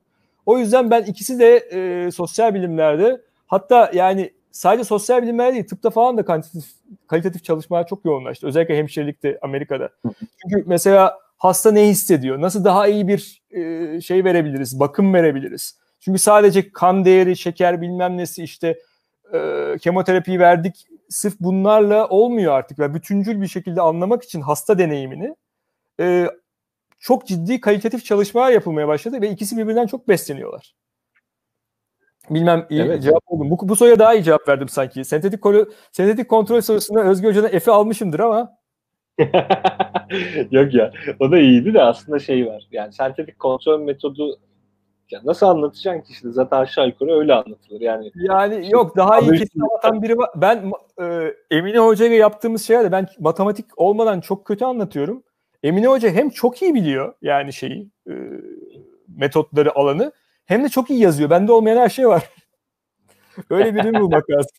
O 0.46 0.58
yüzden 0.58 0.92
ben 0.92 1.04
ikisi 1.04 1.40
de 1.40 1.56
e, 1.58 2.12
sosyal 2.12 2.54
bilimlerde 2.54 3.22
hatta 3.48 3.92
yani 3.94 4.32
sadece 4.52 4.84
sosyal 4.84 5.24
bilimler 5.24 5.54
değil 5.54 5.68
tıpta 5.68 5.90
falan 5.90 6.18
da 6.18 6.26
kantitatif, 6.26 6.70
kalitatif 7.08 7.44
çalışmalar 7.44 7.88
çok 7.88 8.06
yoğunlaştı. 8.06 8.48
Özellikle 8.48 8.78
hemşirelikte 8.78 9.40
Amerika'da. 9.42 9.90
Çünkü 10.42 10.64
mesela 10.66 11.20
hasta 11.38 11.72
ne 11.72 11.88
hissediyor? 11.88 12.42
Nasıl 12.42 12.64
daha 12.64 12.88
iyi 12.88 13.08
bir 13.08 13.42
e, 13.52 14.02
şey 14.02 14.24
verebiliriz? 14.24 14.80
Bakım 14.80 15.14
verebiliriz? 15.14 15.78
Çünkü 16.00 16.20
sadece 16.20 16.72
kan 16.72 17.06
değeri, 17.06 17.38
şeker 17.38 17.82
bilmem 17.82 18.18
nesi 18.18 18.44
işte 18.44 18.80
e, 19.34 19.74
kemoterapi 19.82 20.40
verdik 20.40 20.88
sırf 21.10 21.40
bunlarla 21.40 22.08
olmuyor 22.08 22.54
artık. 22.54 22.80
Ve 22.80 22.94
bütüncül 22.94 23.42
bir 23.42 23.48
şekilde 23.48 23.82
anlamak 23.82 24.24
için 24.24 24.42
hasta 24.42 24.80
deneyimini 24.80 25.36
e, 26.00 26.28
çok 27.00 27.28
ciddi 27.28 27.62
kalitatif 27.62 28.06
çalışmalar 28.06 28.52
yapılmaya 28.52 28.88
başladı 28.88 29.22
ve 29.22 29.30
ikisi 29.30 29.58
birbirinden 29.58 29.88
çok 29.88 30.08
besleniyorlar. 30.08 30.76
Bilmem 32.30 32.66
iyi 32.70 32.82
evet. 32.82 33.04
cevap 33.04 33.24
oldu. 33.26 33.50
Bu, 33.50 33.70
bu 33.70 33.76
soruya 33.76 34.00
daha 34.00 34.14
iyi 34.14 34.24
cevap 34.24 34.48
verdim 34.48 34.70
sanki. 34.70 35.06
Sentetik, 35.06 35.42
kolu, 35.42 35.72
sentetik 35.92 36.30
kontrol 36.30 36.62
sorusunda 36.62 37.04
Özgür 37.04 37.30
Hoca'dan 37.30 37.60
F'i 37.60 37.72
almışımdır 37.72 38.20
ama. 38.20 38.58
Yok 40.52 40.74
ya 40.74 40.92
o 41.20 41.32
da 41.32 41.40
iyiydi 41.40 41.74
de 41.74 41.82
aslında 41.82 42.20
şey 42.20 42.48
var. 42.48 42.68
Yani 42.72 42.94
sentetik 42.94 43.40
kontrol 43.40 43.80
metodu 43.80 44.40
ya 45.12 45.22
nasıl 45.24 45.46
anlatacaksın 45.46 46.02
ki 46.02 46.12
işte 46.14 46.32
zaten 46.32 46.58
aşağı 46.58 46.88
yukarı 46.88 47.20
öyle 47.20 47.34
anlatılır 47.34 47.82
yani. 47.82 48.12
Yani 48.16 48.72
yok 48.72 48.98
daha 48.98 49.20
iyi 49.20 49.32
kesin 49.32 49.60
anlatan 49.60 50.02
biri 50.02 50.18
var. 50.18 50.30
Ben 50.36 50.72
e, 51.02 51.34
Emine 51.52 51.80
Hoca 51.80 52.06
ile 52.06 52.16
yaptığımız 52.16 52.68
şeylerde 52.68 52.92
ben 52.92 53.08
matematik 53.20 53.66
olmadan 53.78 54.22
çok 54.22 54.46
kötü 54.46 54.66
anlatıyorum. 54.66 55.24
Emine 55.64 55.88
Hoca 55.88 56.10
hem 56.10 56.30
çok 56.30 56.62
iyi 56.62 56.74
biliyor 56.74 57.14
yani 57.22 57.54
şeyi 57.54 57.90
e, 58.10 58.14
metotları 59.08 59.76
alanı 59.76 60.12
hem 60.46 60.64
de 60.64 60.70
çok 60.70 60.90
iyi 60.90 61.00
yazıyor. 61.00 61.30
Bende 61.30 61.52
olmayan 61.52 61.78
her 61.78 61.90
şey 61.90 62.08
var. 62.08 62.30
Öyle 63.50 63.76
birini 63.76 64.00
bulmak 64.00 64.30
lazım. 64.30 64.52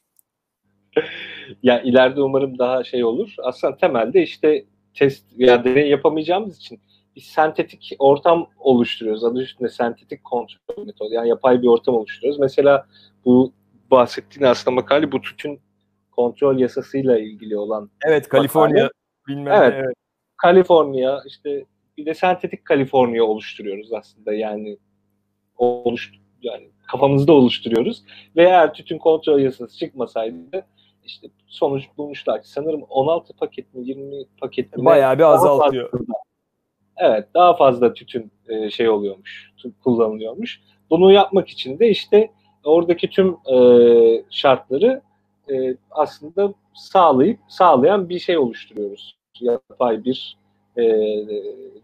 ya 1.62 1.80
ileride 1.80 2.20
umarım 2.20 2.58
daha 2.58 2.84
şey 2.84 3.04
olur. 3.04 3.34
Aslında 3.42 3.76
temelde 3.76 4.22
işte 4.22 4.64
test 4.94 5.38
veya 5.38 5.64
deney 5.64 5.88
yapamayacağımız 5.88 6.56
için 6.56 6.80
bir 7.18 7.22
sentetik 7.22 7.96
ortam 7.98 8.50
oluşturuyoruz. 8.58 9.24
Adı 9.24 9.42
üstünde 9.42 9.68
sentetik 9.68 10.24
kontrol 10.24 10.86
metodu. 10.86 11.12
Yani 11.12 11.28
yapay 11.28 11.62
bir 11.62 11.66
ortam 11.66 11.94
oluşturuyoruz. 11.94 12.40
Mesela 12.40 12.86
bu 13.24 13.52
bahsettiğin 13.90 14.46
aslında 14.46 14.74
makale 14.74 15.12
bu 15.12 15.20
tütün 15.20 15.60
kontrol 16.10 16.58
yasasıyla 16.58 17.18
ilgili 17.18 17.56
olan. 17.56 17.90
Evet, 18.06 18.28
Kaliforniya 18.28 18.90
bilmem 19.28 19.62
evet, 19.62 19.74
evet. 19.76 19.94
Kaliforniya 20.36 21.22
işte 21.26 21.64
bir 21.96 22.06
de 22.06 22.14
sentetik 22.14 22.64
Kaliforniya 22.64 23.24
oluşturuyoruz 23.24 23.92
aslında 23.92 24.32
yani 24.32 24.78
oluş 25.56 26.12
yani 26.42 26.70
kafamızda 26.86 27.32
oluşturuyoruz. 27.32 28.04
Ve 28.36 28.42
eğer 28.42 28.74
tütün 28.74 28.98
kontrol 28.98 29.38
yasası 29.38 29.78
çıkmasaydı 29.78 30.66
işte 31.04 31.28
sonuç 31.46 31.84
bulmuşlar 31.98 32.42
ki 32.42 32.50
sanırım 32.50 32.82
16 32.82 33.36
paket 33.36 33.74
mi 33.74 33.88
20 33.88 34.24
paket 34.40 34.76
mi 34.76 34.84
bayağı 34.84 35.18
bir 35.18 35.22
azaltıyor. 35.22 35.90
Fazla, 35.90 36.27
evet 36.98 37.28
daha 37.34 37.56
fazla 37.56 37.94
tütün 37.94 38.30
e, 38.48 38.70
şey 38.70 38.88
oluyormuş 38.88 39.52
kullanılıyormuş. 39.84 40.60
Bunu 40.90 41.12
yapmak 41.12 41.48
için 41.48 41.78
de 41.78 41.88
işte 41.88 42.30
oradaki 42.64 43.10
tüm 43.10 43.36
e, 43.52 43.58
şartları 44.30 45.00
e, 45.52 45.76
aslında 45.90 46.54
sağlayıp 46.74 47.38
sağlayan 47.48 48.08
bir 48.08 48.18
şey 48.18 48.38
oluşturuyoruz. 48.38 49.18
Yapay 49.40 50.04
bir 50.04 50.38
e, 50.76 50.82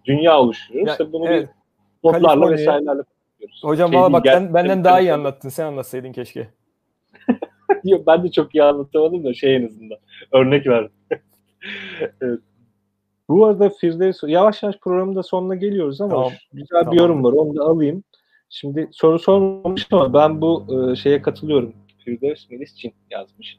dünya 0.05 0.41
oluşturuyoruz. 0.41 0.89
Ya, 0.89 0.93
işte 0.93 1.13
bunu 1.13 1.29
evet. 1.29 1.49
bir 1.49 2.09
modlarla 2.09 2.51
vesairelerle 2.51 3.03
yapıyoruz. 3.31 3.61
Hocam 3.65 3.93
şey 3.93 4.01
valla 4.01 4.13
bak 4.13 4.25
ben, 4.25 4.55
benden 4.55 4.85
daha 4.85 5.01
iyi 5.01 5.13
anlattın. 5.13 5.49
Sen 5.49 5.67
anlatsaydın 5.67 6.13
keşke. 6.13 6.49
Yok 7.85 8.07
ben 8.07 8.25
de 8.25 8.31
çok 8.31 8.55
iyi 8.55 8.63
anlatamadım 8.63 9.25
da 9.25 9.35
şey 9.35 9.57
en 9.57 9.67
azından. 9.67 9.99
Örnek 10.33 10.67
verdim. 10.67 10.93
evet. 12.21 12.41
Bu 13.29 13.47
arada 13.47 13.71
Firdevs 13.71 14.23
yavaş 14.27 14.63
yavaş 14.63 14.79
programın 14.79 15.17
da 15.17 15.23
sonuna 15.23 15.55
geliyoruz 15.55 16.01
ama 16.01 16.13
tamam. 16.13 16.33
güzel 16.53 16.81
tamam. 16.81 16.93
bir 16.93 17.01
yorum 17.01 17.25
var. 17.25 17.33
Onu 17.33 17.57
da 17.57 17.65
alayım. 17.65 18.05
Şimdi 18.51 18.89
soru 18.93 19.19
sormamış 19.19 19.87
ama 19.93 20.15
ben 20.15 20.41
bu 20.41 20.67
e, 20.93 20.97
şeye 20.97 21.23
katılıyorum. 21.23 21.73
Firdevs 22.05 22.51
Melisçin 22.51 22.93
yazmış. 23.11 23.59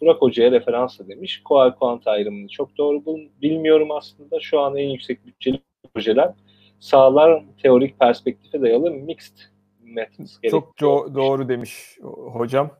Burak 0.00 0.22
Hoca'ya 0.22 0.50
referansla 0.50 1.08
demiş. 1.08 1.42
Koal 1.44 1.70
kuant 1.70 2.06
ayrımını 2.06 2.48
çok 2.48 2.76
doğru. 2.78 3.02
Bilmiyorum 3.42 3.90
aslında. 3.90 4.40
Şu 4.40 4.60
an 4.60 4.76
en 4.76 4.88
yüksek 4.88 5.26
bütçeli 5.26 5.60
projeler 5.94 6.34
sağlar 6.80 7.44
teorik 7.62 8.00
perspektife 8.00 8.60
dayalı 8.60 8.90
mixed 8.90 9.36
methods. 9.80 10.38
Çok 10.50 10.76
do- 10.80 11.14
doğru 11.14 11.48
demiş 11.48 11.98
hocam. 12.32 12.70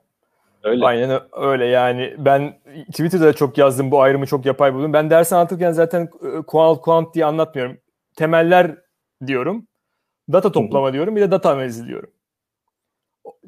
Öyle. 0.67 0.87
Aynen 0.87 1.21
öyle 1.33 1.65
yani 1.67 2.15
ben 2.19 2.59
Twitter'da 2.91 3.33
çok 3.33 3.59
yazdım 3.59 3.91
bu 3.91 4.01
ayrımı 4.01 4.27
çok 4.27 4.47
yapay 4.47 4.75
buldum. 4.75 4.93
Ben 4.93 5.11
ders 5.11 5.33
anlatırken 5.33 5.73
zaten 5.73 6.11
kuant 6.47 6.81
kuant 6.81 7.15
diye 7.15 7.25
anlatmıyorum. 7.25 7.79
Temeller 8.17 8.79
diyorum. 9.27 9.67
Data 10.33 10.53
toplama 10.53 10.93
diyorum 10.93 11.17
bir 11.17 11.21
de 11.21 11.31
data 11.31 11.51
analizi 11.51 11.87
diyorum. 11.87 12.11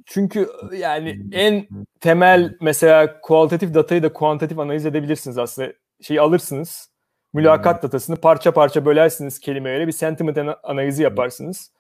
Çünkü 0.06 0.48
yani 0.72 1.20
en 1.32 1.68
temel 2.00 2.56
mesela 2.60 3.20
kualitatif 3.20 3.74
datayı 3.74 4.02
da 4.02 4.12
kuantitatif 4.12 4.58
analiz 4.58 4.86
edebilirsiniz 4.86 5.38
aslında. 5.38 5.72
Şeyi 6.02 6.20
alırsınız 6.20 6.90
mülakat 7.32 7.82
datasını 7.82 8.16
parça 8.16 8.52
parça 8.52 8.84
bölersiniz 8.84 9.40
kelimelere 9.40 9.86
bir 9.86 9.92
sentiment 9.92 10.38
analizi 10.62 11.02
yaparsınız. 11.02 11.72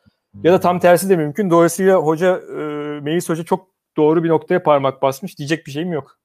Ya 0.42 0.52
da 0.52 0.60
tam 0.60 0.78
tersi 0.78 1.08
de 1.08 1.16
mümkün. 1.16 1.50
Dolayısıyla 1.50 1.96
hoca 1.96 2.36
e, 2.36 2.62
Melis 3.00 3.28
Hoca 3.28 3.44
çok 3.44 3.77
doğru 3.98 4.24
bir 4.24 4.28
noktaya 4.28 4.62
parmak 4.62 5.02
basmış. 5.02 5.38
Diyecek 5.38 5.66
bir 5.66 5.70
şeyim 5.70 5.92
yok. 5.92 6.18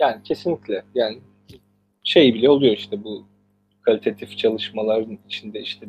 Yani 0.00 0.22
kesinlikle. 0.22 0.84
Yani 0.94 1.18
şey 2.04 2.34
bile 2.34 2.50
oluyor 2.50 2.76
işte 2.76 3.04
bu 3.04 3.26
kalitatif 3.82 4.38
çalışmaların 4.38 5.18
içinde 5.26 5.60
işte 5.60 5.86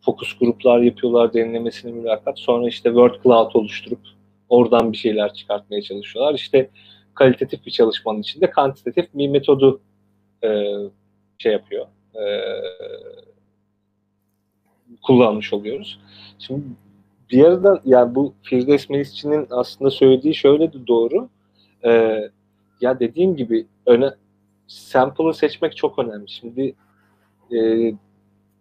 fokus 0.00 0.38
gruplar 0.38 0.80
yapıyorlar 0.80 1.34
derinlemesine 1.34 1.92
mülakat. 1.92 2.38
Sonra 2.38 2.68
işte 2.68 2.88
word 2.88 3.14
cloud 3.22 3.54
oluşturup 3.54 4.00
oradan 4.48 4.92
bir 4.92 4.96
şeyler 4.96 5.34
çıkartmaya 5.34 5.82
çalışıyorlar. 5.82 6.34
İşte 6.34 6.70
kalitatif 7.14 7.66
bir 7.66 7.70
çalışmanın 7.70 8.20
içinde 8.20 8.50
kantitatif 8.50 9.14
bir 9.14 9.28
metodu 9.28 9.80
e, 10.44 10.72
şey 11.38 11.52
yapıyor. 11.52 11.86
E, 12.14 12.24
kullanmış 15.02 15.52
oluyoruz. 15.52 16.00
Şimdi 16.38 16.62
bir 17.30 17.44
arada 17.44 17.80
yani 17.84 18.14
bu 18.14 18.34
Firdevs 18.42 18.90
Melisçi'nin 18.90 19.46
aslında 19.50 19.90
söylediği 19.90 20.34
şöyle 20.34 20.72
de 20.72 20.86
doğru. 20.86 21.28
E, 21.84 22.20
ya 22.80 23.00
dediğim 23.00 23.36
gibi 23.36 23.66
öne 23.86 24.10
sample'ı 24.66 25.34
seçmek 25.34 25.76
çok 25.76 25.98
önemli. 25.98 26.30
Şimdi 26.30 26.74
e, 27.52 27.58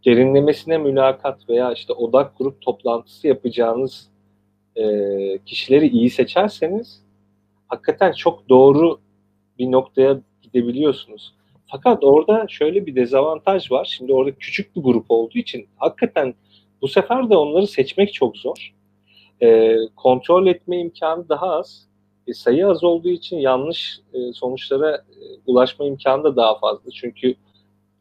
derinlemesine 0.05 0.78
mülakat 0.78 1.49
veya 1.49 1.74
işte 1.74 1.93
odak 1.93 2.38
grup 2.38 2.61
toplantısı 2.61 3.28
yapacağınız 3.28 4.09
e, 4.76 4.86
kişileri 5.45 5.88
iyi 5.88 6.09
seçerseniz 6.09 7.03
hakikaten 7.68 8.11
çok 8.11 8.49
doğru 8.49 8.99
bir 9.59 9.72
noktaya 9.72 10.20
gidebiliyorsunuz. 10.41 11.34
Fakat 11.66 12.03
orada 12.03 12.45
şöyle 12.49 12.86
bir 12.86 12.95
dezavantaj 12.95 13.72
var. 13.72 13.86
Şimdi 13.86 14.14
orada 14.14 14.36
küçük 14.36 14.76
bir 14.76 14.82
grup 14.82 15.05
olduğu 15.09 15.38
için 15.38 15.68
hakikaten 15.78 16.34
bu 16.84 16.88
sefer 16.88 17.29
de 17.29 17.38
onları 17.38 17.67
seçmek 17.67 18.13
çok 18.13 18.38
zor. 18.38 18.73
E, 19.41 19.77
kontrol 19.95 20.47
etme 20.47 20.79
imkanı 20.79 21.29
daha 21.29 21.49
az. 21.49 21.88
E, 22.27 22.34
sayı 22.34 22.67
az 22.67 22.84
olduğu 22.84 23.09
için 23.09 23.38
yanlış 23.38 23.99
e, 24.13 24.34
sonuçlara 24.34 24.95
e, 24.95 25.01
ulaşma 25.45 25.86
imkanı 25.86 26.23
da 26.23 26.36
daha 26.36 26.59
fazla. 26.59 26.91
Çünkü 26.91 27.36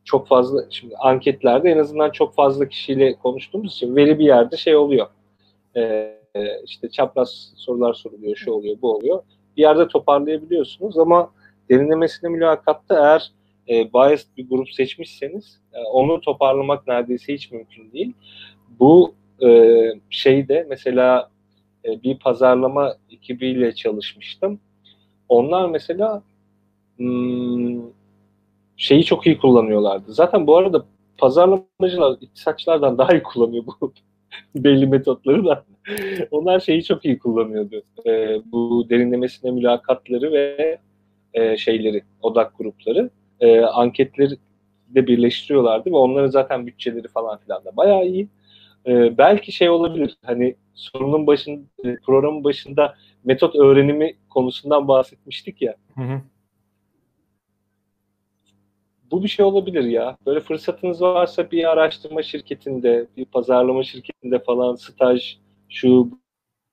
çok 0.05 0.29
fazla 0.29 0.65
şimdi 0.71 0.97
anketlerde 0.97 1.71
en 1.71 1.79
azından 1.79 2.11
çok 2.11 2.35
fazla 2.35 2.69
kişiyle 2.69 3.15
konuştuğumuz 3.15 3.73
için 3.73 3.97
veri 3.97 4.19
bir 4.19 4.25
yerde 4.25 4.57
şey 4.57 4.77
oluyor. 4.77 5.07
E, 5.77 6.17
işte 6.67 6.91
çapraz 6.91 7.53
sorular 7.57 7.95
soruluyor, 7.95 8.37
şu 8.37 8.53
oluyor, 8.53 8.77
bu 8.83 8.95
oluyor. 8.95 9.23
Bir 9.57 9.63
yerde 9.63 9.89
toparlayabiliyorsunuz 9.89 10.99
ama 10.99 11.31
derinlemesine 11.71 12.31
mülakatta 12.31 12.95
eğer 12.95 13.33
e, 13.69 13.93
biased 13.93 14.29
bir 14.37 14.49
grup 14.49 14.71
seçmişseniz 14.71 15.61
e, 15.73 15.79
onu 15.79 16.21
toparlamak 16.21 16.89
neredeyse 16.89 17.35
hiç 17.35 17.51
mümkün 17.51 17.93
değil. 17.93 18.13
Bu 18.83 19.15
e, 19.45 19.49
şeyde 20.11 20.67
mesela 20.69 21.31
e, 21.85 22.03
bir 22.03 22.19
pazarlama 22.19 22.95
ekibiyle 23.11 23.75
çalışmıştım. 23.75 24.61
Onlar 25.29 25.69
mesela 25.69 26.23
hmm, 26.97 27.83
şeyi 28.77 29.05
çok 29.05 29.27
iyi 29.27 29.39
kullanıyorlardı. 29.39 30.13
Zaten 30.13 30.47
bu 30.47 30.57
arada 30.57 30.85
pazarlamacılar 31.19 32.17
iktisatçılardan 32.21 32.99
daha 32.99 33.13
iyi 33.13 33.23
kullanıyor 33.23 33.65
bu 33.67 33.93
belli 34.55 34.87
metotları 34.87 35.45
da. 35.45 35.65
Onlar 36.31 36.61
şeyi 36.61 36.85
çok 36.85 37.05
iyi 37.05 37.19
kullanıyordu. 37.19 37.83
E, 38.07 38.41
bu 38.53 38.87
derinlemesine 38.91 39.51
mülakatları 39.51 40.33
ve 40.33 40.79
e, 41.35 41.57
şeyleri, 41.57 42.03
odak 42.23 42.59
grupları, 42.59 43.11
e, 43.41 43.61
anketleri 43.61 44.37
de 44.89 45.07
birleştiriyorlardı 45.07 45.91
ve 45.91 45.97
onların 45.97 46.31
zaten 46.31 46.67
bütçeleri 46.67 47.09
falan 47.09 47.39
filan 47.39 47.65
da 47.65 47.77
bayağı 47.77 48.07
iyi. 48.07 48.29
E, 48.87 49.19
belki 49.19 49.53
şey 49.53 49.71
olabilir, 49.71 50.17
hani 50.25 50.57
sorunun 50.75 51.27
başında, 51.27 51.65
programın 52.07 52.45
başında 52.45 52.95
metot 53.25 53.57
öğrenimi 53.57 54.17
konusundan 54.31 54.89
bahsetmiştik 54.89 55.63
ya. 55.63 55.75
Hı 55.95 56.01
hı 56.01 56.21
bu 59.13 59.23
bir 59.23 59.29
şey 59.29 59.45
olabilir 59.45 59.85
ya. 59.85 60.17
Böyle 60.27 60.41
fırsatınız 60.41 61.03
varsa 61.03 61.51
bir 61.51 61.71
araştırma 61.71 62.23
şirketinde, 62.23 63.07
bir 63.17 63.25
pazarlama 63.25 63.83
şirketinde 63.83 64.39
falan 64.39 64.75
staj, 64.75 65.37
şu 65.69 66.11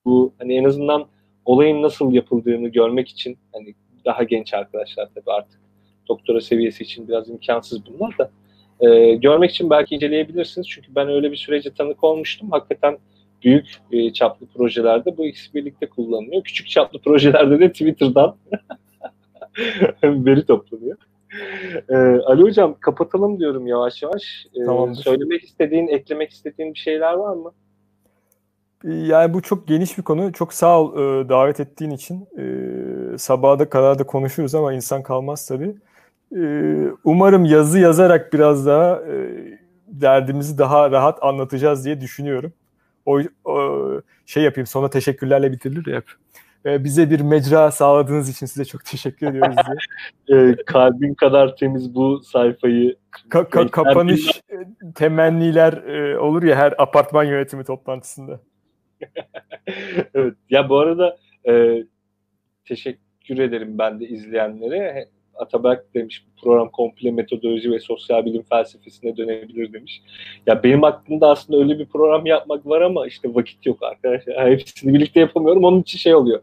bu 0.04 0.32
hani 0.38 0.54
en 0.54 0.64
azından 0.64 1.06
olayın 1.44 1.82
nasıl 1.82 2.12
yapıldığını 2.12 2.68
görmek 2.68 3.08
için 3.08 3.38
hani 3.52 3.74
daha 4.04 4.22
genç 4.22 4.54
arkadaşlar 4.54 5.08
tabii 5.14 5.32
artık 5.32 5.60
doktora 6.08 6.40
seviyesi 6.40 6.84
için 6.84 7.08
biraz 7.08 7.28
imkansız 7.28 7.86
bunlar 7.86 8.18
da 8.18 8.30
e, 8.80 9.14
görmek 9.14 9.50
için 9.50 9.70
belki 9.70 9.94
inceleyebilirsiniz. 9.94 10.68
Çünkü 10.68 10.94
ben 10.94 11.08
öyle 11.08 11.32
bir 11.32 11.36
sürece 11.36 11.74
tanık 11.74 12.04
olmuştum. 12.04 12.50
Hakikaten 12.50 12.98
büyük 13.44 13.66
e, 13.92 14.12
çaplı 14.12 14.46
projelerde 14.46 15.16
bu 15.16 15.26
ikisi 15.26 15.54
birlikte 15.54 15.86
kullanılıyor. 15.86 16.44
Küçük 16.44 16.68
çaplı 16.68 16.98
projelerde 17.04 17.60
de 17.60 17.72
Twitter'dan 17.72 18.36
veri 20.04 20.46
toplanıyor. 20.46 20.96
Ee, 21.88 21.96
Ali 22.26 22.42
Hocam 22.42 22.76
kapatalım 22.80 23.38
diyorum 23.38 23.66
yavaş 23.66 24.02
yavaş. 24.02 24.46
Ee, 24.54 24.94
Söylemek 24.94 25.44
istediğin, 25.44 25.88
eklemek 25.88 26.30
istediğin 26.30 26.74
bir 26.74 26.78
şeyler 26.78 27.12
var 27.12 27.34
mı? 27.34 27.52
Yani 28.84 29.34
bu 29.34 29.42
çok 29.42 29.68
geniş 29.68 29.98
bir 29.98 30.02
konu. 30.02 30.32
Çok 30.32 30.52
sağ 30.52 30.80
ol 30.80 30.94
e, 30.94 31.28
davet 31.28 31.60
ettiğin 31.60 31.90
için. 31.90 32.28
E, 32.38 33.18
sabaha 33.18 33.58
da 33.58 33.68
kadar 33.68 33.98
da 33.98 34.04
konuşuruz 34.04 34.54
ama 34.54 34.72
insan 34.72 35.02
kalmaz 35.02 35.46
tabii. 35.46 35.74
E, 36.36 36.42
umarım 37.04 37.44
yazı 37.44 37.78
yazarak 37.78 38.32
biraz 38.32 38.66
daha 38.66 38.96
e, 38.96 39.30
derdimizi 39.86 40.58
daha 40.58 40.90
rahat 40.90 41.22
anlatacağız 41.22 41.84
diye 41.84 42.00
düşünüyorum. 42.00 42.52
O, 43.06 43.20
o 43.44 43.90
şey 44.26 44.42
yapayım 44.42 44.66
sonra 44.66 44.90
teşekkürlerle 44.90 45.52
bitirilir 45.52 45.86
ya 45.86 45.96
hep 45.96 46.06
e, 46.66 46.84
bize 46.84 47.10
bir 47.10 47.20
mecra 47.20 47.70
sağladığınız 47.70 48.28
için 48.28 48.46
size 48.46 48.64
çok 48.64 48.84
teşekkür 48.84 49.26
ediyoruz 49.26 49.56
diye. 49.66 49.78
e, 50.50 50.56
kalbin 50.66 51.14
kadar 51.14 51.56
temiz 51.56 51.94
bu 51.94 52.20
sayfayı. 52.22 52.96
Ka- 53.30 53.48
ka- 53.50 53.70
kapanış 53.70 54.40
e, 54.50 54.56
temenniler 54.94 55.72
e, 55.72 56.18
olur 56.18 56.42
ya 56.42 56.56
her 56.56 56.74
apartman 56.78 57.24
yönetimi 57.24 57.64
toplantısında. 57.64 58.40
evet. 60.14 60.34
Ya 60.50 60.68
bu 60.68 60.78
arada 60.78 61.18
e, 61.48 61.84
teşekkür 62.64 63.38
ederim 63.38 63.78
ben 63.78 64.00
de 64.00 64.08
izleyenlere. 64.08 65.08
Ataberk 65.40 65.94
demiş 65.94 66.24
bu 66.26 66.40
program 66.40 66.70
komple 66.70 67.10
metodoloji 67.10 67.70
ve 67.72 67.80
sosyal 67.80 68.24
bilim 68.24 68.42
felsefesine 68.42 69.16
dönebilir 69.16 69.72
demiş. 69.72 70.02
Ya 70.46 70.62
benim 70.62 70.84
aklımda 70.84 71.28
aslında 71.28 71.58
öyle 71.58 71.78
bir 71.78 71.86
program 71.86 72.26
yapmak 72.26 72.66
var 72.66 72.80
ama 72.80 73.06
işte 73.06 73.34
vakit 73.34 73.66
yok 73.66 73.82
arkadaşlar. 73.82 74.50
Hepsini 74.50 74.94
birlikte 74.94 75.20
yapamıyorum. 75.20 75.64
Onun 75.64 75.80
için 75.80 75.98
şey 75.98 76.14
oluyor. 76.14 76.40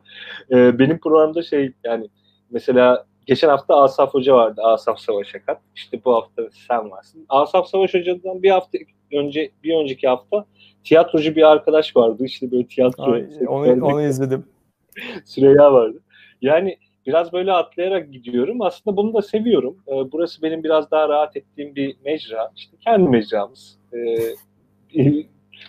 Ee, 0.52 0.80
benim 0.80 1.00
programda 1.00 1.44
şey 1.44 1.72
yani 1.84 2.08
mesela 2.52 3.06
geçen 3.26 3.50
hafta 3.50 3.76
Asaf 3.76 4.14
Hoca 4.14 4.36
vardı. 4.36 4.62
Asaf 4.64 5.00
Savaş 5.00 5.36
Akat. 5.36 5.62
İşte 5.76 6.00
bu 6.06 6.16
hafta 6.16 6.44
sen 6.68 6.92
varsın. 6.92 7.26
Asaf 7.30 7.68
Savaş 7.68 7.94
Hoca'dan 7.94 8.44
bir 8.44 8.50
hafta 8.50 8.78
önce 9.14 9.50
bir 9.64 9.76
önceki 9.76 10.08
hafta 10.08 10.46
tiyatrocu 10.84 11.36
bir 11.36 11.52
arkadaş 11.52 11.96
vardı. 11.96 12.26
İşte 12.26 12.52
böyle 12.52 12.68
tiyatro. 12.68 13.12
Ay, 13.12 13.26
onu, 13.48 13.86
onu 13.86 14.02
izledim. 14.02 14.46
Süreyya 15.26 15.74
vardı. 15.74 16.00
Yani 16.42 16.78
biraz 17.08 17.34
böyle 17.34 17.54
atlayarak 17.54 18.14
gidiyorum. 18.14 18.62
Aslında 18.62 18.98
bunu 18.98 19.14
da 19.14 19.22
seviyorum. 19.22 19.78
E, 19.88 20.12
burası 20.12 20.42
benim 20.42 20.64
biraz 20.64 20.92
daha 20.92 21.10
rahat 21.10 21.38
ettiğim 21.38 21.76
bir 21.76 21.96
mecra. 22.06 22.52
İşte 22.56 22.78
kendi 22.80 23.10
mecramız. 23.10 23.80
E, 23.94 23.98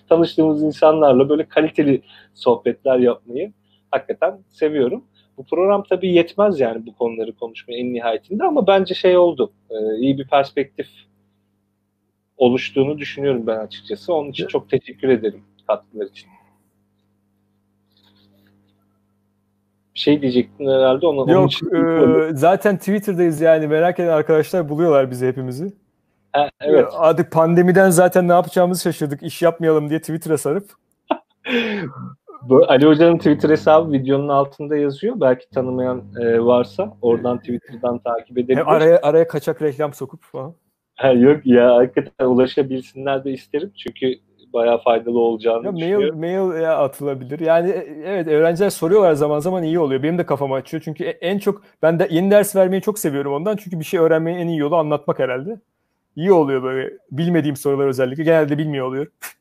tanıştığımız 0.08 0.62
insanlarla 0.62 1.28
böyle 1.28 1.48
kaliteli 1.48 2.02
sohbetler 2.34 2.98
yapmayı 2.98 3.52
hakikaten 3.90 4.38
seviyorum. 4.48 5.04
Bu 5.36 5.44
program 5.44 5.84
tabii 5.88 6.12
yetmez 6.12 6.60
yani 6.60 6.86
bu 6.86 6.94
konuları 6.94 7.32
konuşmaya 7.32 7.78
en 7.78 7.94
nihayetinde 7.94 8.44
ama 8.44 8.66
bence 8.66 8.94
şey 8.94 9.16
oldu. 9.16 9.52
E, 9.70 9.96
iyi 9.96 10.18
bir 10.18 10.26
perspektif 10.28 10.88
oluştuğunu 12.36 12.98
düşünüyorum 12.98 13.46
ben 13.46 13.56
açıkçası. 13.58 14.14
Onun 14.14 14.30
için 14.30 14.46
çok 14.46 14.70
teşekkür 14.70 15.08
ederim 15.08 15.42
katkılar 15.66 16.06
için. 16.06 16.28
Şey 19.98 20.22
diyecektin 20.22 20.66
herhalde. 20.66 21.06
Ona, 21.06 21.32
Yok 21.32 21.50
onun 21.72 22.28
e, 22.30 22.36
zaten 22.36 22.76
Twitter'dayız 22.76 23.40
yani 23.40 23.66
merak 23.66 24.00
eden 24.00 24.08
arkadaşlar 24.08 24.68
buluyorlar 24.68 25.10
bizi 25.10 25.26
hepimizi. 25.26 25.72
Ha, 26.32 26.50
evet. 26.60 26.86
Artık 26.92 27.32
pandemiden 27.32 27.90
zaten 27.90 28.28
ne 28.28 28.32
yapacağımızı 28.32 28.82
şaşırdık. 28.82 29.22
İş 29.22 29.42
yapmayalım 29.42 29.90
diye 29.90 30.00
Twitter'a 30.00 30.38
sarıp. 30.38 30.70
Ali 32.68 32.86
Hoca'nın 32.86 33.18
Twitter 33.18 33.50
hesabı 33.50 33.92
videonun 33.92 34.28
altında 34.28 34.76
yazıyor. 34.76 35.20
Belki 35.20 35.50
tanımayan 35.50 36.02
e, 36.20 36.40
varsa 36.40 36.96
oradan 37.02 37.38
Twitter'dan 37.38 37.98
takip 37.98 38.38
edebilir. 38.38 38.56
Hem 38.56 38.68
araya, 38.68 39.00
araya 39.02 39.28
kaçak 39.28 39.62
reklam 39.62 39.94
sokup 39.94 40.22
falan. 40.22 40.54
Ha, 40.96 41.12
yok 41.12 41.46
ya 41.46 41.74
hakikaten 41.74 42.26
ulaşabilsinler 42.26 43.24
de 43.24 43.30
isterim. 43.30 43.72
Çünkü 43.76 44.14
bayağı 44.52 44.82
faydalı 44.82 45.18
olacağını 45.18 45.66
ya. 45.66 45.72
Mail, 45.72 46.12
mail 46.12 46.62
ya 46.62 46.78
atılabilir. 46.78 47.40
Yani 47.40 47.70
e, 47.70 48.02
evet 48.04 48.26
öğrenciler 48.26 48.70
soruyorlar 48.70 49.14
zaman 49.14 49.38
zaman 49.38 49.62
iyi 49.62 49.78
oluyor. 49.78 50.02
Benim 50.02 50.18
de 50.18 50.26
kafamı 50.26 50.54
açıyor. 50.54 50.82
Çünkü 50.84 51.04
e, 51.04 51.10
en 51.10 51.38
çok 51.38 51.62
ben 51.82 51.98
de 51.98 52.08
yeni 52.10 52.30
ders 52.30 52.56
vermeyi 52.56 52.82
çok 52.82 52.98
seviyorum 52.98 53.32
ondan. 53.32 53.56
Çünkü 53.56 53.80
bir 53.80 53.84
şey 53.84 54.00
öğrenmenin 54.00 54.38
en 54.38 54.48
iyi 54.48 54.58
yolu 54.58 54.76
anlatmak 54.76 55.18
herhalde. 55.18 55.60
İyi 56.16 56.32
oluyor 56.32 56.62
böyle. 56.62 56.92
Bilmediğim 57.10 57.56
sorular 57.56 57.86
özellikle. 57.86 58.24
Genelde 58.24 58.58
bilmiyor 58.58 58.86
oluyor. 58.86 59.06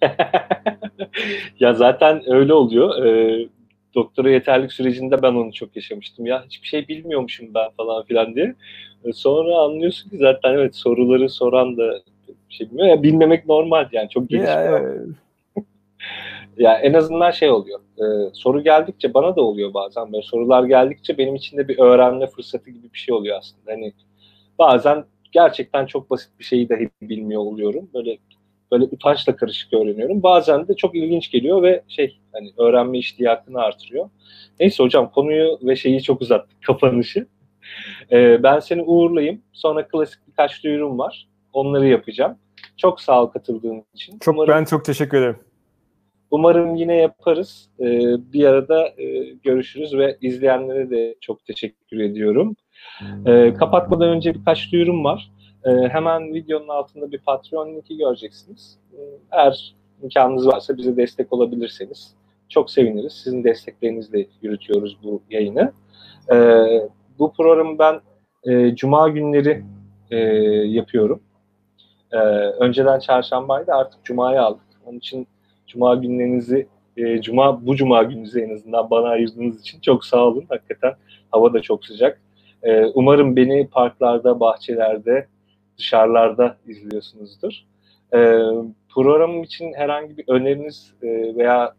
ya 1.60 1.74
zaten 1.74 2.22
öyle 2.26 2.54
oluyor. 2.54 3.04
Ee, 3.04 3.48
doktora 3.94 4.30
yeterlik 4.30 4.72
sürecinde 4.72 5.22
ben 5.22 5.34
onu 5.34 5.52
çok 5.52 5.76
yaşamıştım. 5.76 6.26
Ya 6.26 6.44
hiçbir 6.44 6.68
şey 6.68 6.88
bilmiyormuşum 6.88 7.54
ben 7.54 7.70
falan 7.76 8.04
filan 8.04 8.34
diye. 8.34 8.54
Ee, 9.04 9.12
sonra 9.12 9.58
anlıyorsun 9.58 10.10
ki 10.10 10.16
zaten 10.18 10.52
evet 10.52 10.76
soruları 10.76 11.28
soran 11.28 11.76
da 11.76 12.02
bir 12.54 12.58
şey 12.58 12.70
bilmiyor. 12.70 12.88
Ya 12.88 13.02
bilmemek 13.02 13.46
normal 13.46 13.88
yani 13.92 14.08
çok 14.08 14.28
geniş. 14.28 14.48
Ya, 14.48 14.82
ya 16.56 16.78
en 16.78 16.94
azından 16.94 17.30
şey 17.30 17.50
oluyor. 17.50 17.80
E, 17.98 18.04
soru 18.32 18.64
geldikçe 18.64 19.14
bana 19.14 19.36
da 19.36 19.40
oluyor 19.40 19.74
bazen 19.74 20.12
böyle 20.12 20.22
sorular 20.22 20.64
geldikçe 20.64 21.18
benim 21.18 21.34
için 21.34 21.56
de 21.56 21.68
bir 21.68 21.78
öğrenme 21.78 22.26
fırsatı 22.26 22.70
gibi 22.70 22.92
bir 22.92 22.98
şey 22.98 23.14
oluyor 23.14 23.38
aslında. 23.38 23.72
Hani 23.72 23.92
bazen 24.58 25.04
gerçekten 25.32 25.86
çok 25.86 26.10
basit 26.10 26.30
bir 26.38 26.44
şeyi 26.44 26.68
dahi 26.68 26.90
bilmiyor 27.02 27.40
oluyorum. 27.40 27.90
Böyle 27.94 28.18
böyle 28.72 28.84
utançla 28.84 29.36
karışık 29.36 29.72
öğreniyorum. 29.72 30.22
Bazen 30.22 30.68
de 30.68 30.76
çok 30.76 30.94
ilginç 30.94 31.30
geliyor 31.30 31.62
ve 31.62 31.82
şey 31.88 32.18
hani 32.32 32.52
öğrenme 32.58 32.98
iştiyakını 32.98 33.58
artırıyor. 33.58 34.10
Neyse 34.60 34.82
hocam 34.82 35.10
konuyu 35.10 35.58
ve 35.62 35.76
şeyi 35.76 36.02
çok 36.02 36.20
uzattık 36.22 36.62
kapanışı. 36.62 37.26
Ee, 38.12 38.42
ben 38.42 38.58
seni 38.58 38.82
uğurlayayım. 38.82 39.42
Sonra 39.52 39.88
klasik 39.88 40.18
birkaç 40.28 40.64
duyurum 40.64 40.98
var. 40.98 41.28
Onları 41.52 41.86
yapacağım. 41.86 42.38
Çok 42.76 43.00
sağ 43.00 43.22
ol 43.22 43.26
katıldığın 43.26 43.84
için. 43.94 44.18
Çok 44.18 44.34
umarım, 44.34 44.54
ben 44.54 44.64
çok 44.64 44.84
teşekkür 44.84 45.18
ederim. 45.18 45.36
Umarım 46.30 46.74
yine 46.74 46.96
yaparız. 46.96 47.70
Ee, 47.80 47.84
bir 48.32 48.44
arada 48.44 48.88
e, 48.88 49.24
görüşürüz 49.42 49.94
ve 49.94 50.18
izleyenlere 50.20 50.90
de 50.90 51.14
çok 51.20 51.44
teşekkür 51.44 52.00
ediyorum. 52.00 52.56
Ee, 53.26 53.54
kapatmadan 53.54 54.08
önce 54.08 54.34
birkaç 54.34 54.72
duyurum 54.72 55.04
var. 55.04 55.32
Ee, 55.64 55.70
hemen 55.70 56.34
videonun 56.34 56.68
altında 56.68 57.12
bir 57.12 57.18
Patreon 57.18 57.68
linki 57.68 57.96
göreceksiniz. 57.96 58.78
Ee, 58.92 58.98
eğer 59.30 59.74
imkanınız 60.02 60.46
varsa 60.46 60.76
bize 60.76 60.96
destek 60.96 61.32
olabilirseniz 61.32 62.14
çok 62.48 62.70
seviniriz. 62.70 63.12
Sizin 63.12 63.44
desteklerinizle 63.44 64.26
yürütüyoruz 64.42 64.98
bu 65.02 65.22
yayını. 65.30 65.72
Ee, 66.32 66.64
bu 67.18 67.32
programı 67.32 67.78
ben 67.78 68.00
e, 68.44 68.76
Cuma 68.76 69.08
günleri 69.08 69.64
e, 70.10 70.16
yapıyorum. 70.66 71.22
Ee, 72.14 72.18
önceden 72.60 72.98
çarşambaydı 72.98 73.72
artık 73.72 74.04
cumayı 74.04 74.42
aldık. 74.42 74.66
Onun 74.86 74.98
için 74.98 75.26
cuma 75.66 75.94
günlerinizi 75.94 76.66
e, 76.96 77.20
cuma 77.22 77.66
bu 77.66 77.76
cuma 77.76 78.02
gününüzü 78.02 78.40
en 78.40 78.54
azından 78.54 78.90
bana 78.90 79.08
ayırdığınız 79.08 79.60
için 79.60 79.80
çok 79.80 80.04
sağ 80.04 80.24
olun. 80.24 80.44
Hakikaten 80.48 80.94
hava 81.30 81.52
da 81.52 81.62
çok 81.62 81.84
sıcak. 81.84 82.20
E, 82.62 82.84
umarım 82.84 83.36
beni 83.36 83.68
parklarda, 83.68 84.40
bahçelerde, 84.40 85.26
dışarılarda 85.78 86.56
izliyorsunuzdur. 86.66 87.64
E, 88.14 88.18
programım 88.88 89.42
için 89.42 89.72
herhangi 89.72 90.16
bir 90.16 90.24
öneriniz 90.28 90.94
e, 91.02 91.36
veya 91.36 91.74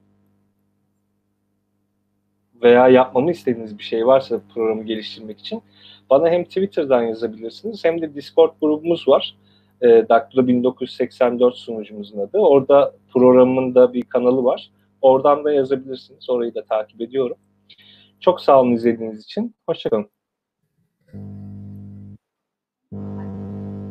veya 2.62 2.88
yapmamı 2.88 3.32
istediğiniz 3.32 3.80
bir 3.80 3.84
şey 3.84 4.08
varsa 4.08 4.42
programı 4.54 4.84
geliştirmek 4.84 5.40
için 5.40 5.62
bana 6.10 6.30
hem 6.30 6.44
Twitter'dan 6.44 7.04
yazabilirsiniz 7.04 7.86
hem 7.86 8.02
de 8.02 8.16
Discord 8.16 8.52
grubumuz 8.62 9.08
var. 9.08 9.36
E, 9.82 10.10
Daktilo 10.10 10.48
1984 10.48 11.56
sunucumuzun 11.56 12.20
adı. 12.20 12.38
Orada 12.38 12.96
programın 13.14 13.76
da 13.76 13.94
bir 13.94 14.02
kanalı 14.02 14.44
var. 14.44 14.72
Oradan 15.02 15.44
da 15.44 15.52
yazabilirsiniz. 15.52 16.30
Orayı 16.30 16.56
da 16.56 16.64
takip 16.64 17.02
ediyorum. 17.02 17.38
Çok 18.20 18.42
sağ 18.42 18.62
olun 18.62 18.72
izlediğiniz 18.72 19.24
için. 19.24 19.56
Hoşçakalın. 19.68 20.15